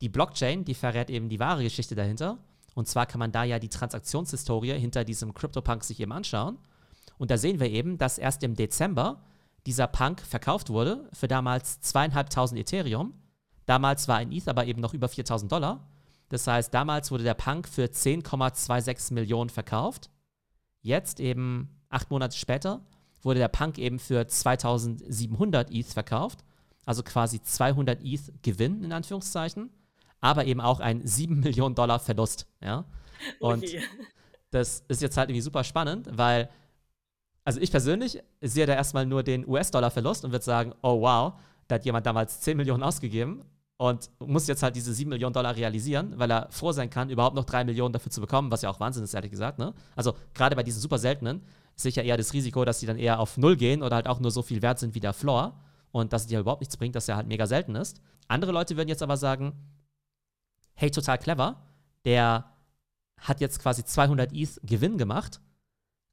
die 0.00 0.08
Blockchain, 0.08 0.64
die 0.64 0.72
verrät 0.72 1.10
eben 1.10 1.28
die 1.28 1.40
wahre 1.40 1.62
Geschichte 1.62 1.94
dahinter. 1.94 2.38
Und 2.74 2.88
zwar 2.88 3.04
kann 3.04 3.18
man 3.18 3.32
da 3.32 3.44
ja 3.44 3.58
die 3.58 3.68
Transaktionshistorie 3.68 4.78
hinter 4.78 5.04
diesem 5.04 5.34
CryptoPunk 5.34 5.84
sich 5.84 6.00
eben 6.00 6.12
anschauen. 6.12 6.56
Und 7.18 7.30
da 7.30 7.36
sehen 7.36 7.60
wir 7.60 7.68
eben, 7.68 7.98
dass 7.98 8.16
erst 8.16 8.42
im 8.44 8.54
Dezember 8.54 9.20
dieser 9.68 9.86
Punk 9.86 10.22
verkauft 10.22 10.70
wurde 10.70 11.10
für 11.12 11.28
damals 11.28 11.82
zweieinhalbtausend 11.82 12.58
Ethereum. 12.58 13.12
Damals 13.66 14.08
war 14.08 14.16
ein 14.16 14.32
ETH 14.32 14.48
aber 14.48 14.64
eben 14.64 14.80
noch 14.80 14.94
über 14.94 15.08
4000 15.08 15.52
Dollar. 15.52 15.86
Das 16.30 16.46
heißt, 16.46 16.72
damals 16.72 17.10
wurde 17.10 17.24
der 17.24 17.34
Punk 17.34 17.68
für 17.68 17.84
10,26 17.84 19.12
Millionen 19.12 19.50
verkauft. 19.50 20.08
Jetzt 20.80 21.20
eben 21.20 21.68
acht 21.90 22.10
Monate 22.10 22.34
später 22.34 22.80
wurde 23.20 23.40
der 23.40 23.48
Punk 23.48 23.76
eben 23.76 23.98
für 23.98 24.26
2700 24.26 25.70
ETH 25.70 25.92
verkauft. 25.92 26.44
Also 26.86 27.02
quasi 27.02 27.42
200 27.42 28.02
ETH 28.02 28.42
Gewinn 28.42 28.82
in 28.82 28.92
Anführungszeichen. 28.92 29.68
Aber 30.20 30.46
eben 30.46 30.62
auch 30.62 30.80
ein 30.80 31.06
7 31.06 31.40
Millionen 31.40 31.74
Dollar 31.74 31.98
Verlust. 31.98 32.46
Ja? 32.62 32.86
Und 33.38 33.64
okay. 33.64 33.82
das 34.50 34.82
ist 34.88 35.02
jetzt 35.02 35.18
halt 35.18 35.28
irgendwie 35.28 35.42
super 35.42 35.62
spannend, 35.62 36.08
weil 36.10 36.48
also 37.48 37.62
ich 37.62 37.70
persönlich 37.70 38.22
sehe 38.42 38.66
da 38.66 38.74
erstmal 38.74 39.06
nur 39.06 39.22
den 39.22 39.48
US-Dollar-Verlust 39.48 40.22
und 40.22 40.32
würde 40.32 40.44
sagen, 40.44 40.74
oh 40.82 41.00
wow, 41.00 41.32
da 41.66 41.76
hat 41.76 41.84
jemand 41.86 42.04
damals 42.04 42.42
10 42.42 42.58
Millionen 42.58 42.82
ausgegeben 42.82 43.42
und 43.78 44.10
muss 44.18 44.46
jetzt 44.48 44.62
halt 44.62 44.76
diese 44.76 44.92
7 44.92 45.08
Millionen 45.08 45.32
Dollar 45.32 45.56
realisieren, 45.56 46.12
weil 46.18 46.30
er 46.30 46.48
froh 46.50 46.72
sein 46.72 46.90
kann, 46.90 47.08
überhaupt 47.08 47.34
noch 47.34 47.46
3 47.46 47.64
Millionen 47.64 47.94
dafür 47.94 48.12
zu 48.12 48.20
bekommen, 48.20 48.50
was 48.50 48.60
ja 48.60 48.68
auch 48.68 48.80
Wahnsinn 48.80 49.02
ist, 49.02 49.14
ehrlich 49.14 49.30
gesagt. 49.30 49.58
Ne? 49.58 49.72
Also 49.96 50.14
gerade 50.34 50.56
bei 50.56 50.62
diesen 50.62 50.82
super 50.82 50.98
seltenen 50.98 51.40
ist 51.74 51.84
sicher 51.84 52.02
eher 52.04 52.18
das 52.18 52.34
Risiko, 52.34 52.66
dass 52.66 52.80
die 52.80 52.86
dann 52.86 52.98
eher 52.98 53.18
auf 53.18 53.38
Null 53.38 53.56
gehen 53.56 53.82
oder 53.82 53.96
halt 53.96 54.08
auch 54.08 54.20
nur 54.20 54.30
so 54.30 54.42
viel 54.42 54.60
wert 54.60 54.78
sind 54.78 54.94
wie 54.94 55.00
der 55.00 55.14
Floor 55.14 55.58
und 55.90 56.12
dass 56.12 56.24
es 56.24 56.28
dir 56.28 56.40
überhaupt 56.40 56.60
nichts 56.60 56.76
bringt, 56.76 56.96
dass 56.96 57.08
er 57.08 57.16
halt 57.16 57.28
mega 57.28 57.46
selten 57.46 57.76
ist. 57.76 58.02
Andere 58.26 58.52
Leute 58.52 58.76
würden 58.76 58.90
jetzt 58.90 59.02
aber 59.02 59.16
sagen, 59.16 59.54
hey, 60.74 60.90
total 60.90 61.16
clever, 61.16 61.62
der 62.04 62.44
hat 63.16 63.40
jetzt 63.40 63.58
quasi 63.58 63.86
200 63.86 64.34
ETH 64.34 64.60
Gewinn 64.64 64.98
gemacht 64.98 65.40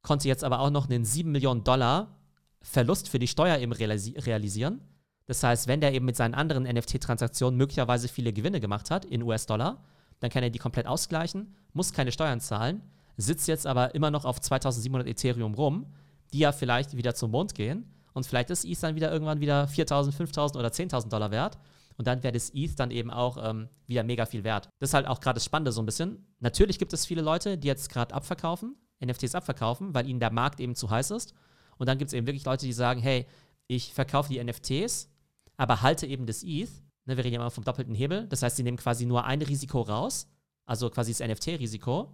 konnte 0.06 0.28
jetzt 0.28 0.44
aber 0.44 0.60
auch 0.60 0.70
noch 0.70 0.88
einen 0.88 1.04
7 1.04 1.32
Millionen 1.32 1.64
Dollar 1.64 2.16
Verlust 2.62 3.10
für 3.10 3.20
die 3.20 3.28
Steuer 3.28 3.58
eben 3.58 3.74
realisieren. 3.74 4.82
Das 5.26 5.44
heißt, 5.44 5.68
wenn 5.68 5.82
der 5.82 5.94
eben 5.94 6.06
mit 6.06 6.16
seinen 6.16 6.36
anderen 6.36 6.64
NFT-Transaktionen 6.64 7.58
möglicherweise 7.58 8.08
viele 8.08 8.32
Gewinne 8.32 8.60
gemacht 8.60 8.92
hat 8.92 9.06
in 9.06 9.24
US-Dollar, 9.24 9.84
dann 10.20 10.30
kann 10.30 10.44
er 10.44 10.50
die 10.52 10.60
komplett 10.60 10.88
ausgleichen, 10.88 11.56
muss 11.74 11.92
keine 11.92 12.12
Steuern 12.12 12.40
zahlen, 12.40 12.82
sitzt 13.18 13.48
jetzt 13.48 13.68
aber 13.68 13.96
immer 13.96 14.12
noch 14.12 14.26
auf 14.26 14.40
2700 14.40 15.08
Ethereum 15.08 15.56
rum, 15.56 15.88
die 16.34 16.40
ja 16.40 16.52
vielleicht 16.52 16.96
wieder 16.96 17.16
zum 17.16 17.32
Mond 17.32 17.56
gehen 17.56 17.86
und 18.14 18.26
vielleicht 18.26 18.50
ist 18.50 18.66
ETH 18.66 18.82
dann 18.82 18.96
wieder 18.96 19.12
irgendwann 19.12 19.40
wieder 19.40 19.68
4000, 19.68 20.16
5000 20.16 20.60
oder 20.60 20.70
10.000 20.70 21.10
Dollar 21.10 21.32
wert 21.32 21.58
und 21.98 22.08
dann 22.08 22.24
wäre 22.24 22.34
das 22.34 22.52
ETH 22.54 22.80
dann 22.80 22.92
eben 22.92 23.10
auch 23.10 23.38
ähm, 23.42 23.70
wieder 23.88 24.04
mega 24.04 24.26
viel 24.26 24.44
wert. 24.44 24.70
Das 24.80 24.90
ist 24.90 24.94
halt 24.94 25.08
auch 25.08 25.20
gerade 25.20 25.36
das 25.36 25.46
Spannende 25.46 25.72
so 25.72 25.82
ein 25.82 25.86
bisschen. 25.86 26.26
Natürlich 26.40 26.78
gibt 26.78 26.94
es 26.94 27.06
viele 27.06 27.22
Leute, 27.22 27.58
die 27.58 27.68
jetzt 27.68 27.90
gerade 27.90 28.14
abverkaufen, 28.14 28.76
NFTs 29.04 29.36
abverkaufen, 29.36 29.94
weil 29.94 30.08
ihnen 30.08 30.20
der 30.20 30.32
Markt 30.32 30.60
eben 30.60 30.76
zu 30.76 30.90
heiß 30.90 31.12
ist. 31.12 31.34
Und 31.78 31.88
dann 31.88 31.98
gibt 31.98 32.10
es 32.10 32.14
eben 32.14 32.28
wirklich 32.28 32.46
Leute, 32.46 32.66
die 32.66 32.74
sagen, 32.74 33.02
hey, 33.02 33.26
ich 33.68 33.94
verkaufe 33.94 34.30
die 34.30 34.44
NFTs, 34.44 35.10
aber 35.58 35.82
halte 35.82 36.06
eben 36.06 36.26
das 36.26 36.44
ETH. 36.44 36.70
Ne, 37.06 37.18
wir 37.18 37.24
reden 37.24 37.36
ja 37.36 37.42
immer 37.42 37.52
vom 37.52 37.64
doppelten 37.64 37.96
Hebel. 37.96 38.28
Das 38.28 38.42
heißt, 38.42 38.56
sie 38.58 38.64
nehmen 38.64 38.78
quasi 38.78 39.06
nur 39.06 39.26
ein 39.26 39.42
Risiko 39.42 39.82
raus, 39.82 40.28
also 40.66 40.90
quasi 40.90 41.14
das 41.14 41.28
NFT-Risiko, 41.28 42.14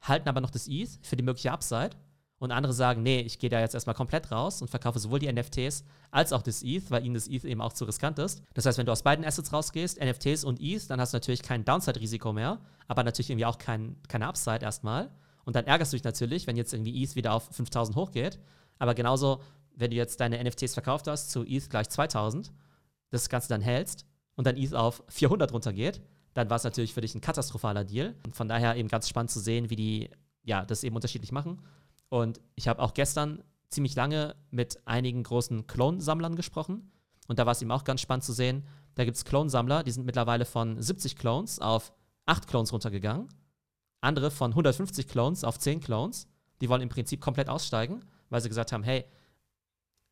halten 0.00 0.28
aber 0.28 0.40
noch 0.40 0.50
das 0.50 0.68
ETH 0.68 0.98
für 1.02 1.16
die 1.16 1.22
mögliche 1.22 1.52
Upside. 1.52 1.90
Und 2.38 2.50
andere 2.50 2.72
sagen, 2.72 3.02
nee, 3.02 3.20
ich 3.20 3.38
gehe 3.38 3.48
da 3.48 3.60
jetzt 3.60 3.74
erstmal 3.74 3.94
komplett 3.94 4.30
raus 4.30 4.60
und 4.60 4.68
verkaufe 4.68 4.98
sowohl 4.98 5.18
die 5.18 5.32
NFTs 5.32 5.84
als 6.10 6.32
auch 6.32 6.42
das 6.42 6.62
ETH, 6.62 6.90
weil 6.90 7.04
ihnen 7.04 7.14
das 7.14 7.28
ETH 7.28 7.44
eben 7.44 7.60
auch 7.60 7.72
zu 7.72 7.84
riskant 7.84 8.18
ist. 8.18 8.42
Das 8.54 8.66
heißt, 8.66 8.76
wenn 8.76 8.86
du 8.86 8.92
aus 8.92 9.02
beiden 9.02 9.24
Assets 9.24 9.52
rausgehst, 9.52 9.98
NFTs 10.00 10.44
und 10.44 10.60
ETH, 10.60 10.90
dann 10.90 11.00
hast 11.00 11.14
du 11.14 11.16
natürlich 11.16 11.42
kein 11.42 11.64
Downside-Risiko 11.64 12.32
mehr, 12.32 12.60
aber 12.86 13.02
natürlich 13.02 13.30
irgendwie 13.30 13.46
auch 13.46 13.56
kein, 13.56 13.96
keine 14.08 14.26
Upside 14.26 14.62
erstmal. 14.62 15.10
Und 15.44 15.56
dann 15.56 15.66
ärgerst 15.66 15.92
du 15.92 15.96
dich 15.96 16.04
natürlich, 16.04 16.46
wenn 16.46 16.56
jetzt 16.56 16.72
irgendwie 16.72 17.02
ETH 17.02 17.16
wieder 17.16 17.34
auf 17.34 17.48
5000 17.50 17.96
hochgeht. 17.96 18.38
Aber 18.78 18.94
genauso, 18.94 19.40
wenn 19.74 19.90
du 19.90 19.96
jetzt 19.96 20.20
deine 20.20 20.42
NFTs 20.42 20.74
verkauft 20.74 21.06
hast 21.06 21.30
zu 21.30 21.44
ETH 21.44 21.68
gleich 21.70 21.88
2000, 21.88 22.52
das 23.10 23.28
Ganze 23.28 23.48
dann 23.48 23.60
hältst 23.60 24.06
und 24.36 24.46
dann 24.46 24.56
ETH 24.56 24.74
auf 24.74 25.02
400 25.08 25.52
runtergeht, 25.52 26.00
dann 26.32 26.50
war 26.50 26.56
es 26.56 26.64
natürlich 26.64 26.94
für 26.94 27.00
dich 27.00 27.14
ein 27.14 27.20
katastrophaler 27.20 27.84
Deal. 27.84 28.14
Und 28.26 28.34
von 28.34 28.48
daher 28.48 28.76
eben 28.76 28.88
ganz 28.88 29.08
spannend 29.08 29.30
zu 29.30 29.40
sehen, 29.40 29.70
wie 29.70 29.76
die 29.76 30.10
ja, 30.42 30.64
das 30.64 30.84
eben 30.84 30.96
unterschiedlich 30.96 31.32
machen. 31.32 31.62
Und 32.08 32.40
ich 32.54 32.68
habe 32.68 32.82
auch 32.82 32.94
gestern 32.94 33.42
ziemlich 33.68 33.94
lange 33.94 34.36
mit 34.50 34.86
einigen 34.86 35.22
großen 35.22 35.66
Clone-Sammlern 35.66 36.36
gesprochen. 36.36 36.90
Und 37.28 37.38
da 37.38 37.46
war 37.46 37.52
es 37.52 37.62
eben 37.62 37.70
auch 37.70 37.84
ganz 37.84 38.00
spannend 38.00 38.24
zu 38.24 38.32
sehen. 38.32 38.64
Da 38.94 39.04
gibt 39.04 39.16
es 39.16 39.24
Clone-Sammler, 39.24 39.82
die 39.82 39.90
sind 39.90 40.04
mittlerweile 40.04 40.44
von 40.44 40.80
70 40.80 41.16
Clones 41.16 41.58
auf 41.58 41.92
8 42.26 42.46
Clones 42.46 42.72
runtergegangen 42.72 43.28
andere 44.04 44.30
von 44.30 44.52
150 44.52 45.08
Clones 45.08 45.44
auf 45.44 45.58
10 45.58 45.80
Clones. 45.80 46.28
Die 46.60 46.68
wollen 46.68 46.82
im 46.82 46.88
Prinzip 46.88 47.20
komplett 47.20 47.48
aussteigen, 47.48 48.04
weil 48.30 48.40
sie 48.40 48.48
gesagt 48.48 48.72
haben, 48.72 48.84
hey, 48.84 49.04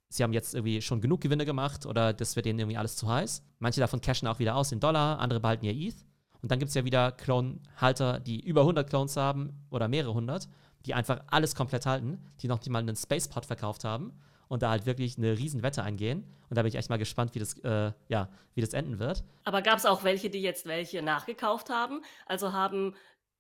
sie 0.09 0.23
haben 0.23 0.33
jetzt 0.33 0.55
irgendwie 0.55 0.83
schon 0.83 1.01
genug 1.01 1.21
Gewinne 1.21 1.45
gemacht 1.45 1.87
oder 1.87 2.13
das 2.13 2.37
wird 2.37 2.47
denen 2.47 2.59
irgendwie 2.59 2.77
alles 2.77 2.97
zu 2.97 3.09
heiß. 3.09 3.43
Manche 3.59 3.81
davon 3.81 4.01
cashen 4.01 4.29
auch 4.29 4.39
wieder 4.39 4.57
aus 4.57 4.73
in 4.73 4.81
Dollar, 4.81 5.19
andere 5.21 5.41
behalten 5.41 5.65
ihr 5.65 5.73
ETH. 5.73 5.97
Und 6.43 6.51
dann 6.51 6.59
gibt 6.59 6.71
es 6.71 6.75
ja 6.75 6.85
wieder 6.85 7.13
Clone-Halter, 7.13 8.19
die 8.19 8.41
über 8.41 8.63
100 8.63 8.89
Clones 8.89 9.17
haben 9.17 9.65
oder 9.71 9.87
mehrere 9.89 10.13
hundert, 10.13 10.49
die 10.87 10.95
einfach 10.95 11.23
alles 11.29 11.55
komplett 11.55 11.87
halten, 11.87 12.19
die 12.41 12.49
noch 12.49 12.59
nicht 12.59 12.69
mal 12.69 12.81
einen 12.81 12.97
Spacepod 12.97 13.47
verkauft 13.47 13.85
haben 13.85 14.13
und 14.49 14.63
da 14.63 14.71
halt 14.71 14.85
wirklich 14.85 15.17
eine 15.17 15.39
Riesenwette 15.39 15.83
eingehen. 15.83 16.25
Und 16.51 16.59
da 16.59 16.63
bin 16.63 16.69
ich 16.69 16.75
echt 16.75 16.91
mal 16.91 16.99
gespannt, 16.99 17.35
wie 17.35 17.39
das, 17.39 17.59
äh, 17.61 17.93
ja, 18.09 18.29
wie 18.55 18.61
das 18.61 18.75
enden 18.75 18.99
wird. 18.99 19.25
Aber 19.45 19.63
gab 19.63 19.79
es 19.79 19.87
auch 19.87 20.05
welche, 20.05 20.29
die 20.29 20.43
jetzt 20.43 20.67
welche 20.67 21.01
nachgekauft 21.01 21.71
haben? 21.71 22.03
Also 22.27 22.53
haben 22.53 22.95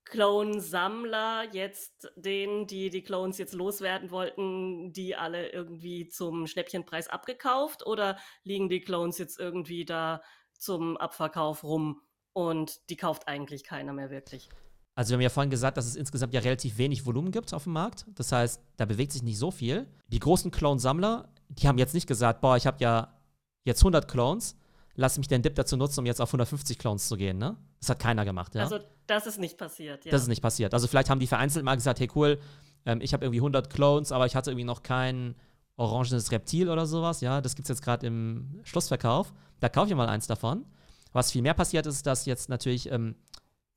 Clone-Sammler 0.04 1.46
jetzt 1.52 2.12
denen, 2.16 2.66
die 2.66 2.90
die 2.90 3.02
Clones 3.02 3.38
jetzt 3.38 3.54
loswerden 3.54 4.10
wollten, 4.10 4.92
die 4.92 5.14
alle 5.16 5.50
irgendwie 5.50 6.08
zum 6.08 6.46
Schnäppchenpreis 6.46 7.08
abgekauft 7.08 7.86
oder 7.86 8.18
liegen 8.44 8.68
die 8.68 8.80
Clones 8.80 9.18
jetzt 9.18 9.38
irgendwie 9.38 9.84
da 9.84 10.22
zum 10.58 10.96
Abverkauf 10.96 11.64
rum 11.64 12.02
und 12.32 12.90
die 12.90 12.96
kauft 12.96 13.28
eigentlich 13.28 13.64
keiner 13.64 13.92
mehr 13.92 14.10
wirklich? 14.10 14.48
Also 14.94 15.10
wir 15.10 15.14
haben 15.14 15.22
ja 15.22 15.30
vorhin 15.30 15.50
gesagt, 15.50 15.76
dass 15.76 15.86
es 15.86 15.96
insgesamt 15.96 16.34
ja 16.34 16.40
relativ 16.40 16.76
wenig 16.76 17.06
Volumen 17.06 17.30
gibt 17.30 17.54
auf 17.54 17.64
dem 17.64 17.72
Markt. 17.72 18.04
Das 18.14 18.30
heißt, 18.30 18.62
da 18.76 18.84
bewegt 18.84 19.12
sich 19.12 19.22
nicht 19.22 19.38
so 19.38 19.50
viel. 19.50 19.86
Die 20.08 20.18
großen 20.18 20.50
Clone-Sammler, 20.50 21.32
die 21.48 21.66
haben 21.66 21.78
jetzt 21.78 21.94
nicht 21.94 22.06
gesagt, 22.06 22.42
boah, 22.42 22.56
ich 22.56 22.66
habe 22.66 22.76
ja 22.80 23.18
jetzt 23.64 23.80
100 23.80 24.06
Clones, 24.06 24.56
lass 24.94 25.18
mich 25.18 25.28
den 25.28 25.42
Dip 25.42 25.54
dazu 25.54 25.76
nutzen, 25.76 26.00
um 26.00 26.06
jetzt 26.06 26.20
auf 26.20 26.28
150 26.28 26.78
Clones 26.78 27.08
zu 27.08 27.16
gehen, 27.16 27.38
ne? 27.38 27.56
Das 27.80 27.90
hat 27.90 27.98
keiner 27.98 28.24
gemacht, 28.24 28.54
ja. 28.54 28.62
Also, 28.62 28.78
das 29.06 29.26
ist 29.26 29.38
nicht 29.38 29.58
passiert, 29.58 30.04
ja. 30.04 30.10
Das 30.10 30.22
ist 30.22 30.28
nicht 30.28 30.42
passiert. 30.42 30.74
Also, 30.74 30.86
vielleicht 30.86 31.10
haben 31.10 31.20
die 31.20 31.26
vereinzelt 31.26 31.64
mal 31.64 31.74
gesagt, 31.74 32.00
hey, 32.00 32.08
cool, 32.14 32.38
ähm, 32.84 33.00
ich 33.00 33.12
habe 33.12 33.24
irgendwie 33.24 33.40
100 33.40 33.70
Clones, 33.70 34.12
aber 34.12 34.26
ich 34.26 34.36
hatte 34.36 34.50
irgendwie 34.50 34.64
noch 34.64 34.82
kein 34.82 35.34
orangenes 35.76 36.30
Reptil 36.30 36.68
oder 36.68 36.86
sowas, 36.86 37.20
ja. 37.20 37.40
Das 37.40 37.54
gibt 37.54 37.66
es 37.66 37.70
jetzt 37.70 37.82
gerade 37.82 38.06
im 38.06 38.60
Schlussverkauf. 38.64 39.32
Da 39.60 39.68
kaufe 39.68 39.88
ich 39.88 39.94
mal 39.94 40.08
eins 40.08 40.26
davon. 40.26 40.66
Was 41.12 41.32
viel 41.32 41.42
mehr 41.42 41.54
passiert 41.54 41.86
ist, 41.86 42.06
dass 42.06 42.26
jetzt 42.26 42.48
natürlich 42.48 42.90
ähm, 42.90 43.16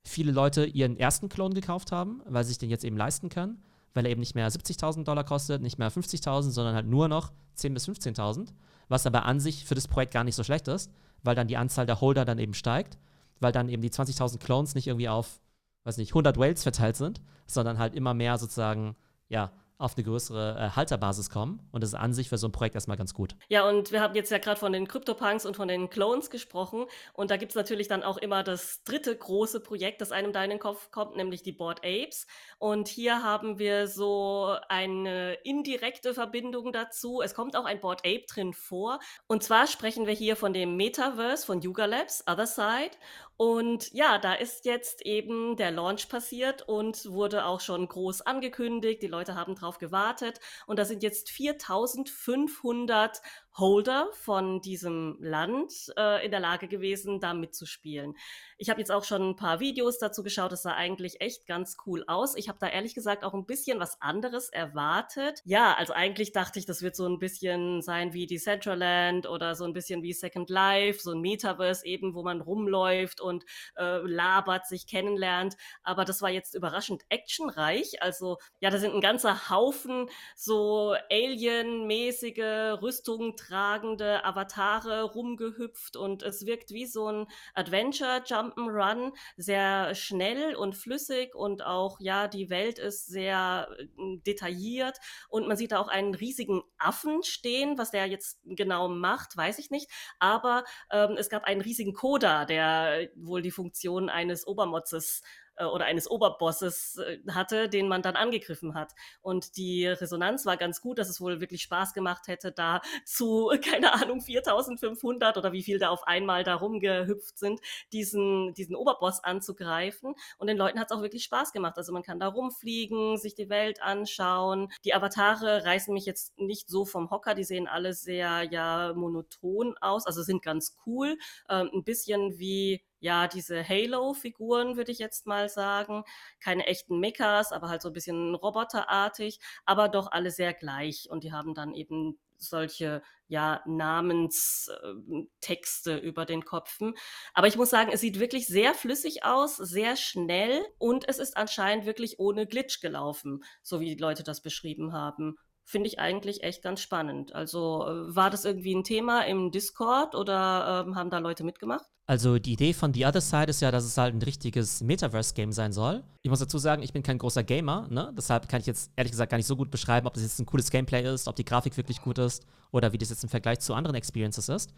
viele 0.04 0.32
Leute 0.32 0.64
ihren 0.64 0.96
ersten 0.96 1.28
Clone 1.28 1.54
gekauft 1.54 1.92
haben, 1.92 2.22
weil 2.26 2.44
sie 2.44 2.48
sich 2.48 2.58
den 2.58 2.70
jetzt 2.70 2.84
eben 2.84 2.96
leisten 2.96 3.28
können, 3.28 3.62
weil 3.94 4.06
er 4.06 4.10
eben 4.10 4.20
nicht 4.20 4.34
mehr 4.34 4.50
70.000 4.50 5.04
Dollar 5.04 5.24
kostet, 5.24 5.62
nicht 5.62 5.78
mehr 5.78 5.90
50.000, 5.90 6.50
sondern 6.50 6.74
halt 6.74 6.86
nur 6.86 7.08
noch 7.08 7.32
10.000 7.58 7.74
bis 7.74 7.88
15.000, 7.88 8.48
was 8.88 9.06
aber 9.06 9.24
an 9.24 9.40
sich 9.40 9.64
für 9.64 9.74
das 9.74 9.88
Projekt 9.88 10.14
gar 10.14 10.24
nicht 10.24 10.36
so 10.36 10.44
schlecht 10.44 10.68
ist, 10.68 10.90
weil 11.22 11.34
dann 11.34 11.48
die 11.48 11.56
Anzahl 11.56 11.86
der 11.86 12.00
Holder 12.00 12.24
dann 12.24 12.38
eben 12.38 12.54
steigt, 12.54 12.98
weil 13.40 13.52
dann 13.52 13.68
eben 13.68 13.82
die 13.82 13.90
20.000 13.90 14.38
Clones 14.38 14.74
nicht 14.74 14.86
irgendwie 14.86 15.08
auf, 15.08 15.40
weiß 15.84 15.96
nicht, 15.98 16.10
100 16.10 16.38
Whales 16.38 16.62
verteilt 16.62 16.96
sind, 16.96 17.20
sondern 17.46 17.78
halt 17.78 17.94
immer 17.94 18.14
mehr 18.14 18.38
sozusagen, 18.38 18.96
ja, 19.28 19.52
auf 19.78 19.96
eine 19.96 20.04
größere 20.04 20.56
äh, 20.58 20.76
Halterbasis 20.76 21.28
kommen. 21.28 21.68
Und 21.72 21.82
das 21.82 21.90
ist 21.90 21.94
an 21.94 22.14
sich 22.14 22.28
für 22.28 22.38
so 22.38 22.48
ein 22.48 22.52
Projekt 22.52 22.74
erstmal 22.74 22.96
ganz 22.96 23.12
gut. 23.12 23.36
Ja, 23.48 23.68
und 23.68 23.92
wir 23.92 24.00
haben 24.00 24.14
jetzt 24.14 24.30
ja 24.30 24.38
gerade 24.38 24.58
von 24.58 24.72
den 24.72 24.88
CryptoPunks 24.88 25.44
und 25.44 25.56
von 25.56 25.68
den 25.68 25.90
Clones 25.90 26.30
gesprochen. 26.30 26.86
Und 27.12 27.30
da 27.30 27.36
gibt 27.36 27.52
es 27.52 27.56
natürlich 27.56 27.88
dann 27.88 28.02
auch 28.02 28.16
immer 28.16 28.42
das 28.42 28.82
dritte 28.84 29.14
große 29.14 29.60
Projekt, 29.60 30.00
das 30.00 30.12
einem 30.12 30.32
da 30.32 30.42
in 30.42 30.50
den 30.50 30.58
Kopf 30.58 30.90
kommt, 30.90 31.16
nämlich 31.16 31.42
die 31.42 31.52
Board 31.52 31.80
Apes. 31.84 32.26
Und 32.58 32.88
hier 32.88 33.22
haben 33.22 33.58
wir 33.58 33.86
so 33.86 34.56
eine 34.68 35.34
indirekte 35.44 36.14
Verbindung 36.14 36.72
dazu. 36.72 37.20
Es 37.22 37.34
kommt 37.34 37.56
auch 37.56 37.64
ein 37.64 37.80
Board 37.80 38.00
Ape 38.00 38.24
drin 38.28 38.54
vor. 38.54 38.98
Und 39.26 39.42
zwar 39.42 39.66
sprechen 39.66 40.06
wir 40.06 40.14
hier 40.14 40.36
von 40.36 40.54
dem 40.54 40.76
Metaverse 40.76 41.44
von 41.44 41.60
Yuga 41.60 41.84
Labs, 41.84 42.24
Other 42.26 42.46
Side. 42.46 42.96
Und 43.38 43.92
ja, 43.92 44.18
da 44.18 44.32
ist 44.32 44.64
jetzt 44.64 45.02
eben 45.04 45.56
der 45.56 45.70
Launch 45.70 46.08
passiert 46.08 46.62
und 46.66 47.04
wurde 47.10 47.44
auch 47.44 47.60
schon 47.60 47.86
groß 47.86 48.22
angekündigt. 48.22 49.02
Die 49.02 49.08
Leute 49.08 49.34
haben 49.34 49.54
drauf 49.54 49.78
gewartet. 49.78 50.40
Und 50.66 50.78
da 50.78 50.86
sind 50.86 51.02
jetzt 51.02 51.28
4500 51.30 53.20
Holder 53.58 54.08
von 54.12 54.60
diesem 54.60 55.16
Land 55.20 55.72
äh, 55.96 56.24
in 56.24 56.30
der 56.30 56.40
Lage 56.40 56.68
gewesen, 56.68 57.20
da 57.20 57.34
mitzuspielen. 57.34 58.14
Ich 58.58 58.70
habe 58.70 58.80
jetzt 58.80 58.90
auch 58.90 59.04
schon 59.04 59.30
ein 59.30 59.36
paar 59.36 59.60
Videos 59.60 59.98
dazu 59.98 60.22
geschaut. 60.22 60.52
Es 60.52 60.62
sah 60.62 60.74
eigentlich 60.74 61.20
echt 61.20 61.46
ganz 61.46 61.76
cool 61.86 62.04
aus. 62.06 62.36
Ich 62.36 62.48
habe 62.48 62.58
da 62.58 62.68
ehrlich 62.68 62.94
gesagt 62.94 63.24
auch 63.24 63.34
ein 63.34 63.46
bisschen 63.46 63.80
was 63.80 64.00
anderes 64.00 64.48
erwartet. 64.48 65.42
Ja, 65.44 65.74
also 65.74 65.92
eigentlich 65.92 66.32
dachte 66.32 66.58
ich, 66.58 66.66
das 66.66 66.82
wird 66.82 66.96
so 66.96 67.06
ein 67.06 67.18
bisschen 67.18 67.82
sein 67.82 68.12
wie 68.12 68.26
Decentraland 68.26 69.26
oder 69.26 69.54
so 69.54 69.64
ein 69.64 69.72
bisschen 69.72 70.02
wie 70.02 70.12
Second 70.12 70.50
Life, 70.50 71.00
so 71.00 71.12
ein 71.12 71.20
Metaverse 71.20 71.84
eben, 71.86 72.14
wo 72.14 72.22
man 72.22 72.40
rumläuft 72.40 73.20
und 73.20 73.44
äh, 73.76 73.98
labert, 73.98 74.66
sich 74.66 74.86
kennenlernt. 74.86 75.56
Aber 75.82 76.04
das 76.04 76.22
war 76.22 76.30
jetzt 76.30 76.54
überraschend 76.54 77.04
actionreich. 77.08 78.02
Also 78.02 78.38
ja, 78.60 78.70
da 78.70 78.78
sind 78.78 78.94
ein 78.94 79.00
ganzer 79.00 79.50
Haufen 79.50 80.08
so 80.34 80.94
Alien-mäßige 81.10 82.80
Rüstungen 82.82 83.36
tragende 83.46 84.24
Avatare 84.24 85.02
rumgehüpft 85.02 85.96
und 85.96 86.22
es 86.22 86.46
wirkt 86.46 86.70
wie 86.70 86.86
so 86.86 87.08
ein 87.08 87.26
Adventure-Jump 87.54 88.56
Jump'n'Run 88.56 89.12
sehr 89.36 89.94
schnell 89.94 90.54
und 90.54 90.74
flüssig 90.74 91.34
und 91.34 91.64
auch, 91.64 91.98
ja, 92.00 92.28
die 92.28 92.50
Welt 92.50 92.78
ist 92.78 93.06
sehr 93.06 93.68
äh, 93.78 93.86
detailliert 94.26 94.98
und 95.28 95.48
man 95.48 95.56
sieht 95.56 95.72
da 95.72 95.78
auch 95.78 95.88
einen 95.88 96.14
riesigen 96.14 96.62
Affen 96.78 97.22
stehen. 97.22 97.78
Was 97.78 97.90
der 97.90 98.06
jetzt 98.06 98.40
genau 98.44 98.88
macht, 98.88 99.36
weiß 99.36 99.58
ich 99.58 99.70
nicht. 99.70 99.90
Aber 100.18 100.64
ähm, 100.90 101.16
es 101.18 101.28
gab 101.28 101.44
einen 101.44 101.60
riesigen 101.60 101.94
Coda, 101.94 102.44
der 102.44 103.08
wohl 103.16 103.42
die 103.42 103.50
Funktion 103.50 104.08
eines 104.08 104.46
Obermotzes 104.46 105.22
oder 105.64 105.86
eines 105.86 106.10
Oberbosses 106.10 106.98
äh, 106.98 107.18
hatte, 107.30 107.68
den 107.68 107.88
man 107.88 108.02
dann 108.02 108.16
angegriffen 108.16 108.74
hat. 108.74 108.94
Und 109.22 109.56
die 109.56 109.86
Resonanz 109.86 110.46
war 110.46 110.56
ganz 110.56 110.80
gut, 110.80 110.98
dass 110.98 111.08
es 111.08 111.20
wohl 111.20 111.40
wirklich 111.40 111.62
Spaß 111.62 111.94
gemacht 111.94 112.28
hätte, 112.28 112.52
da 112.52 112.80
zu, 113.04 113.50
keine 113.64 113.94
Ahnung, 113.94 114.20
4500 114.20 115.36
oder 115.36 115.52
wie 115.52 115.62
viel 115.62 115.78
da 115.78 115.88
auf 115.90 116.06
einmal 116.06 116.44
da 116.44 116.54
rumgehüpft 116.54 117.38
sind, 117.38 117.60
diesen, 117.92 118.54
diesen 118.54 118.76
Oberboss 118.76 119.24
anzugreifen. 119.24 120.14
Und 120.38 120.46
den 120.46 120.56
Leuten 120.56 120.78
hat 120.78 120.90
es 120.90 120.96
auch 120.96 121.02
wirklich 121.02 121.24
Spaß 121.24 121.52
gemacht. 121.52 121.76
Also 121.76 121.92
man 121.92 122.02
kann 122.02 122.20
da 122.20 122.28
rumfliegen, 122.28 123.16
sich 123.16 123.34
die 123.34 123.48
Welt 123.48 123.82
anschauen. 123.82 124.72
Die 124.84 124.94
Avatare 124.94 125.64
reißen 125.64 125.92
mich 125.92 126.06
jetzt 126.06 126.38
nicht 126.38 126.68
so 126.68 126.84
vom 126.84 127.10
Hocker, 127.10 127.34
die 127.34 127.44
sehen 127.44 127.66
alle 127.66 127.94
sehr 127.94 128.42
ja 128.42 128.92
monoton 128.94 129.76
aus, 129.80 130.06
also 130.06 130.22
sind 130.22 130.42
ganz 130.42 130.76
cool. 130.86 131.16
Ähm, 131.48 131.70
ein 131.72 131.84
bisschen 131.84 132.38
wie 132.38 132.82
ja, 133.00 133.28
diese 133.28 133.66
Halo-Figuren, 133.66 134.76
würde 134.76 134.92
ich 134.92 134.98
jetzt 134.98 135.26
mal 135.26 135.48
sagen. 135.48 136.04
Keine 136.40 136.66
echten 136.66 136.98
Mechas, 137.00 137.52
aber 137.52 137.68
halt 137.68 137.82
so 137.82 137.90
ein 137.90 137.94
bisschen 137.94 138.34
roboterartig, 138.34 139.38
aber 139.64 139.88
doch 139.88 140.10
alle 140.10 140.30
sehr 140.30 140.54
gleich. 140.54 141.08
Und 141.10 141.24
die 141.24 141.32
haben 141.32 141.54
dann 141.54 141.74
eben 141.74 142.18
solche 142.38 143.02
ja 143.28 143.62
Namenstexte 143.66 145.96
über 145.96 146.26
den 146.26 146.44
Köpfen. 146.44 146.94
Aber 147.34 147.48
ich 147.48 147.56
muss 147.56 147.70
sagen, 147.70 147.90
es 147.92 148.00
sieht 148.00 148.20
wirklich 148.20 148.46
sehr 148.46 148.74
flüssig 148.74 149.24
aus, 149.24 149.56
sehr 149.56 149.96
schnell 149.96 150.64
und 150.78 151.08
es 151.08 151.18
ist 151.18 151.36
anscheinend 151.36 151.86
wirklich 151.86 152.18
ohne 152.18 152.46
Glitch 152.46 152.80
gelaufen, 152.80 153.42
so 153.62 153.80
wie 153.80 153.94
die 153.94 154.00
Leute 154.00 154.22
das 154.22 154.42
beschrieben 154.42 154.92
haben 154.92 155.36
finde 155.66 155.88
ich 155.88 155.98
eigentlich 155.98 156.44
echt 156.44 156.62
ganz 156.62 156.80
spannend. 156.80 157.34
Also 157.34 157.84
äh, 157.86 158.14
war 158.14 158.30
das 158.30 158.44
irgendwie 158.44 158.72
ein 158.72 158.84
Thema 158.84 159.22
im 159.26 159.50
Discord 159.50 160.14
oder 160.14 160.84
ähm, 160.86 160.94
haben 160.94 161.10
da 161.10 161.18
Leute 161.18 161.42
mitgemacht? 161.42 161.84
Also 162.06 162.38
die 162.38 162.52
Idee 162.52 162.72
von 162.72 162.94
The 162.94 163.04
Other 163.04 163.20
Side 163.20 163.50
ist 163.50 163.60
ja, 163.60 163.72
dass 163.72 163.84
es 163.84 163.98
halt 163.98 164.14
ein 164.14 164.22
richtiges 164.22 164.80
Metaverse-Game 164.80 165.50
sein 165.50 165.72
soll. 165.72 166.04
Ich 166.22 166.30
muss 166.30 166.38
dazu 166.38 166.58
sagen, 166.58 166.84
ich 166.84 166.92
bin 166.92 167.02
kein 167.02 167.18
großer 167.18 167.42
Gamer, 167.42 167.88
ne? 167.90 168.14
deshalb 168.16 168.48
kann 168.48 168.60
ich 168.60 168.66
jetzt 168.66 168.92
ehrlich 168.94 169.10
gesagt 169.10 169.28
gar 169.28 169.38
nicht 169.38 169.48
so 169.48 169.56
gut 169.56 169.72
beschreiben, 169.72 170.06
ob 170.06 170.14
das 170.14 170.22
jetzt 170.22 170.38
ein 170.38 170.46
cooles 170.46 170.70
Gameplay 170.70 171.02
ist, 171.12 171.26
ob 171.26 171.34
die 171.34 171.44
Grafik 171.44 171.76
wirklich 171.76 172.00
gut 172.00 172.18
ist 172.18 172.46
oder 172.70 172.92
wie 172.92 172.98
das 172.98 173.10
jetzt 173.10 173.24
im 173.24 173.28
Vergleich 173.28 173.58
zu 173.58 173.74
anderen 173.74 173.96
Experiences 173.96 174.48
ist. 174.48 174.72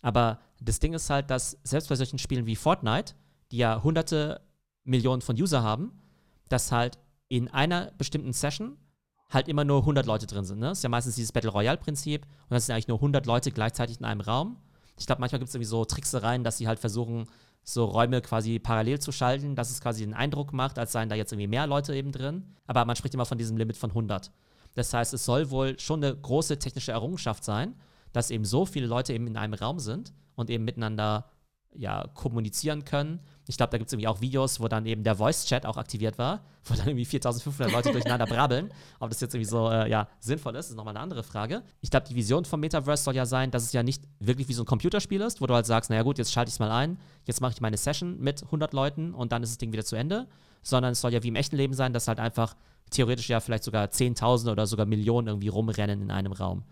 Aber 0.00 0.40
das 0.58 0.80
Ding 0.80 0.94
ist 0.94 1.10
halt, 1.10 1.28
dass 1.28 1.58
selbst 1.64 1.90
bei 1.90 1.96
solchen 1.96 2.18
Spielen 2.18 2.46
wie 2.46 2.56
Fortnite, 2.56 3.12
die 3.52 3.58
ja 3.58 3.82
hunderte 3.82 4.40
Millionen 4.84 5.20
von 5.20 5.36
User 5.36 5.62
haben, 5.62 6.00
dass 6.48 6.72
halt 6.72 6.98
in 7.28 7.48
einer 7.48 7.92
bestimmten 7.98 8.32
Session 8.32 8.78
halt 9.30 9.48
immer 9.48 9.64
nur 9.64 9.78
100 9.80 10.06
Leute 10.06 10.26
drin 10.26 10.44
sind. 10.44 10.58
Ne? 10.58 10.66
Das 10.66 10.78
ist 10.78 10.84
ja 10.84 10.88
meistens 10.88 11.14
dieses 11.14 11.32
Battle 11.32 11.50
Royale-Prinzip 11.50 12.24
und 12.24 12.50
das 12.50 12.66
sind 12.66 12.74
eigentlich 12.74 12.88
nur 12.88 12.98
100 12.98 13.26
Leute 13.26 13.50
gleichzeitig 13.50 13.98
in 13.98 14.04
einem 14.04 14.20
Raum. 14.20 14.56
Ich 14.98 15.06
glaube, 15.06 15.20
manchmal 15.20 15.38
gibt 15.38 15.48
es 15.48 15.54
irgendwie 15.54 15.68
so 15.68 15.84
Tricksereien, 15.84 16.44
dass 16.44 16.58
sie 16.58 16.68
halt 16.68 16.78
versuchen, 16.78 17.26
so 17.62 17.84
Räume 17.84 18.20
quasi 18.20 18.58
parallel 18.58 18.98
zu 18.98 19.12
schalten, 19.12 19.54
dass 19.54 19.70
es 19.70 19.80
quasi 19.80 20.04
den 20.04 20.14
Eindruck 20.14 20.52
macht, 20.52 20.78
als 20.78 20.92
seien 20.92 21.08
da 21.08 21.14
jetzt 21.14 21.32
irgendwie 21.32 21.48
mehr 21.48 21.66
Leute 21.66 21.94
eben 21.94 22.12
drin. 22.12 22.44
Aber 22.66 22.84
man 22.84 22.96
spricht 22.96 23.14
immer 23.14 23.26
von 23.26 23.38
diesem 23.38 23.56
Limit 23.56 23.76
von 23.76 23.90
100. 23.90 24.30
Das 24.74 24.92
heißt, 24.92 25.14
es 25.14 25.24
soll 25.24 25.50
wohl 25.50 25.78
schon 25.78 26.02
eine 26.02 26.14
große 26.16 26.58
technische 26.58 26.92
Errungenschaft 26.92 27.44
sein, 27.44 27.74
dass 28.12 28.30
eben 28.30 28.44
so 28.44 28.66
viele 28.66 28.86
Leute 28.86 29.12
eben 29.12 29.26
in 29.26 29.36
einem 29.36 29.54
Raum 29.54 29.78
sind 29.78 30.12
und 30.34 30.50
eben 30.50 30.64
miteinander 30.64 31.30
ja, 31.74 32.06
kommunizieren 32.14 32.84
können. 32.84 33.20
Ich 33.46 33.56
glaube, 33.56 33.70
da 33.70 33.78
gibt 33.78 33.88
es 33.88 33.92
irgendwie 33.92 34.08
auch 34.08 34.20
Videos, 34.20 34.60
wo 34.60 34.68
dann 34.68 34.86
eben 34.86 35.02
der 35.02 35.16
Voice-Chat 35.16 35.66
auch 35.66 35.76
aktiviert 35.76 36.18
war, 36.18 36.40
wo 36.64 36.74
dann 36.74 36.88
irgendwie 36.88 37.04
4500 37.04 37.72
Leute 37.72 37.92
durcheinander 37.92 38.26
brabbeln. 38.28 38.70
Ob 38.98 39.10
das 39.10 39.20
jetzt 39.20 39.34
irgendwie 39.34 39.48
so 39.48 39.70
äh, 39.70 39.90
ja, 39.90 40.08
sinnvoll 40.20 40.54
ist, 40.56 40.70
ist 40.70 40.76
nochmal 40.76 40.94
eine 40.96 41.02
andere 41.02 41.22
Frage. 41.22 41.62
Ich 41.80 41.90
glaube, 41.90 42.06
die 42.08 42.14
Vision 42.14 42.44
vom 42.44 42.60
Metaverse 42.60 43.02
soll 43.02 43.16
ja 43.16 43.26
sein, 43.26 43.50
dass 43.50 43.64
es 43.64 43.72
ja 43.72 43.82
nicht 43.82 44.04
wirklich 44.18 44.48
wie 44.48 44.54
so 44.54 44.62
ein 44.62 44.66
Computerspiel 44.66 45.20
ist, 45.20 45.40
wo 45.40 45.46
du 45.46 45.54
halt 45.54 45.66
sagst, 45.66 45.90
naja 45.90 46.02
gut, 46.02 46.18
jetzt 46.18 46.32
schalte 46.32 46.48
ich 46.48 46.54
es 46.54 46.58
mal 46.60 46.70
ein, 46.70 46.98
jetzt 47.24 47.40
mache 47.40 47.52
ich 47.52 47.60
meine 47.60 47.76
Session 47.76 48.20
mit 48.20 48.42
100 48.44 48.72
Leuten 48.72 49.14
und 49.14 49.32
dann 49.32 49.42
ist 49.42 49.50
das 49.50 49.58
Ding 49.58 49.72
wieder 49.72 49.84
zu 49.84 49.96
Ende. 49.96 50.26
Sondern 50.62 50.92
es 50.92 51.00
soll 51.00 51.12
ja 51.12 51.22
wie 51.22 51.28
im 51.28 51.36
echten 51.36 51.56
Leben 51.56 51.72
sein, 51.72 51.94
dass 51.94 52.06
halt 52.06 52.20
einfach 52.20 52.54
theoretisch 52.90 53.28
ja 53.28 53.40
vielleicht 53.40 53.64
sogar 53.64 53.90
Zehntausende 53.90 54.52
oder 54.52 54.66
sogar 54.66 54.84
Millionen 54.84 55.28
irgendwie 55.28 55.48
rumrennen 55.48 56.02
in 56.02 56.10
einem 56.10 56.32
Raum. 56.32 56.64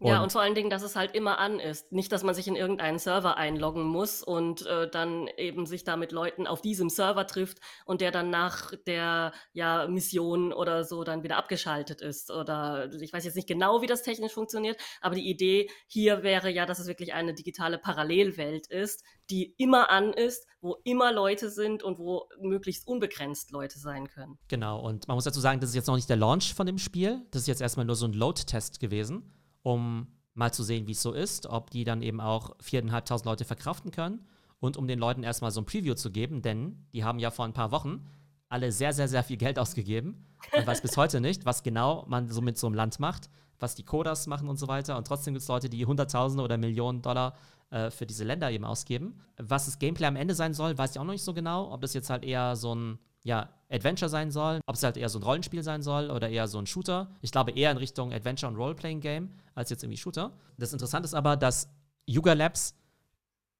Und 0.00 0.08
ja, 0.08 0.22
und 0.22 0.32
vor 0.32 0.40
allen 0.40 0.54
Dingen, 0.54 0.70
dass 0.70 0.82
es 0.82 0.96
halt 0.96 1.14
immer 1.14 1.38
an 1.38 1.60
ist. 1.60 1.92
Nicht, 1.92 2.10
dass 2.10 2.22
man 2.22 2.34
sich 2.34 2.48
in 2.48 2.56
irgendeinen 2.56 2.98
Server 2.98 3.36
einloggen 3.36 3.84
muss 3.84 4.22
und 4.22 4.64
äh, 4.64 4.88
dann 4.90 5.28
eben 5.36 5.66
sich 5.66 5.84
da 5.84 5.96
mit 5.96 6.10
Leuten 6.10 6.46
auf 6.46 6.62
diesem 6.62 6.88
Server 6.88 7.26
trifft 7.26 7.58
und 7.84 8.00
der 8.00 8.10
dann 8.10 8.30
nach 8.30 8.72
der 8.86 9.34
ja, 9.52 9.86
Mission 9.88 10.54
oder 10.54 10.84
so 10.84 11.04
dann 11.04 11.22
wieder 11.22 11.36
abgeschaltet 11.36 12.00
ist. 12.00 12.30
Oder 12.30 12.90
ich 12.98 13.12
weiß 13.12 13.26
jetzt 13.26 13.34
nicht 13.34 13.46
genau, 13.46 13.82
wie 13.82 13.86
das 13.86 14.02
technisch 14.02 14.32
funktioniert, 14.32 14.80
aber 15.02 15.16
die 15.16 15.28
Idee 15.28 15.68
hier 15.86 16.22
wäre 16.22 16.50
ja, 16.50 16.64
dass 16.64 16.78
es 16.78 16.86
wirklich 16.86 17.12
eine 17.12 17.34
digitale 17.34 17.76
Parallelwelt 17.76 18.68
ist, 18.68 19.04
die 19.28 19.54
immer 19.58 19.90
an 19.90 20.14
ist, 20.14 20.46
wo 20.62 20.76
immer 20.82 21.12
Leute 21.12 21.50
sind 21.50 21.82
und 21.82 21.98
wo 21.98 22.26
möglichst 22.40 22.86
unbegrenzt 22.86 23.50
Leute 23.50 23.78
sein 23.78 24.08
können. 24.08 24.38
Genau, 24.48 24.80
und 24.80 25.08
man 25.08 25.16
muss 25.16 25.24
dazu 25.24 25.40
sagen, 25.40 25.60
das 25.60 25.68
ist 25.68 25.76
jetzt 25.76 25.88
noch 25.88 25.96
nicht 25.96 26.08
der 26.08 26.16
Launch 26.16 26.54
von 26.54 26.66
dem 26.66 26.78
Spiel. 26.78 27.20
Das 27.32 27.42
ist 27.42 27.48
jetzt 27.48 27.60
erstmal 27.60 27.84
nur 27.84 27.96
so 27.96 28.06
ein 28.06 28.14
Load-Test 28.14 28.80
gewesen 28.80 29.36
um 29.62 30.06
mal 30.34 30.52
zu 30.52 30.62
sehen, 30.62 30.86
wie 30.86 30.92
es 30.92 31.02
so 31.02 31.12
ist, 31.12 31.46
ob 31.46 31.70
die 31.70 31.84
dann 31.84 32.02
eben 32.02 32.20
auch 32.20 32.56
4.500 32.58 33.24
Leute 33.24 33.44
verkraften 33.44 33.90
können 33.90 34.24
und 34.58 34.76
um 34.76 34.86
den 34.86 34.98
Leuten 34.98 35.22
erstmal 35.22 35.50
so 35.50 35.60
ein 35.60 35.66
Preview 35.66 35.94
zu 35.94 36.10
geben, 36.10 36.42
denn 36.42 36.86
die 36.92 37.04
haben 37.04 37.18
ja 37.18 37.30
vor 37.30 37.44
ein 37.44 37.52
paar 37.52 37.72
Wochen 37.72 38.06
alle 38.48 38.72
sehr, 38.72 38.92
sehr, 38.92 39.08
sehr 39.08 39.22
viel 39.22 39.36
Geld 39.36 39.58
ausgegeben. 39.58 40.26
Man 40.54 40.66
weiß 40.66 40.82
bis 40.82 40.96
heute 40.96 41.20
nicht, 41.20 41.44
was 41.46 41.62
genau 41.62 42.04
man 42.08 42.28
so 42.28 42.40
mit 42.40 42.58
so 42.58 42.66
einem 42.66 42.74
Land 42.74 42.98
macht, 42.98 43.30
was 43.58 43.74
die 43.74 43.84
Coders 43.84 44.26
machen 44.26 44.48
und 44.48 44.58
so 44.58 44.66
weiter. 44.66 44.96
Und 44.96 45.06
trotzdem 45.06 45.34
gibt 45.34 45.42
es 45.42 45.48
Leute, 45.48 45.68
die 45.68 45.86
Hunderttausende 45.86 46.42
oder 46.42 46.56
Millionen 46.58 47.00
Dollar 47.00 47.34
äh, 47.70 47.90
für 47.90 48.06
diese 48.06 48.24
Länder 48.24 48.50
eben 48.50 48.64
ausgeben. 48.64 49.20
Was 49.36 49.66
das 49.66 49.78
Gameplay 49.78 50.06
am 50.06 50.16
Ende 50.16 50.34
sein 50.34 50.54
soll, 50.54 50.76
weiß 50.76 50.92
ich 50.92 50.98
auch 50.98 51.04
noch 51.04 51.12
nicht 51.12 51.22
so 51.22 51.32
genau. 51.32 51.72
Ob 51.72 51.80
das 51.80 51.94
jetzt 51.94 52.10
halt 52.10 52.24
eher 52.24 52.56
so 52.56 52.74
ein 52.74 52.98
ja, 53.22 53.50
Adventure 53.68 54.08
sein 54.08 54.30
soll, 54.30 54.60
ob 54.66 54.74
es 54.74 54.82
halt 54.82 54.96
eher 54.96 55.08
so 55.08 55.18
ein 55.18 55.22
Rollenspiel 55.22 55.62
sein 55.62 55.82
soll 55.82 56.10
oder 56.10 56.28
eher 56.28 56.48
so 56.48 56.58
ein 56.58 56.66
Shooter. 56.66 57.14
Ich 57.20 57.30
glaube 57.30 57.52
eher 57.52 57.70
in 57.70 57.76
Richtung 57.76 58.12
Adventure 58.12 58.50
und 58.50 58.58
Roleplaying-Game 58.58 59.30
als 59.54 59.70
jetzt 59.70 59.82
irgendwie 59.82 59.98
Shooter. 59.98 60.32
Das 60.58 60.72
Interessante 60.72 61.06
ist 61.06 61.14
aber, 61.14 61.36
dass 61.36 61.68
Yuga 62.06 62.32
Labs 62.32 62.74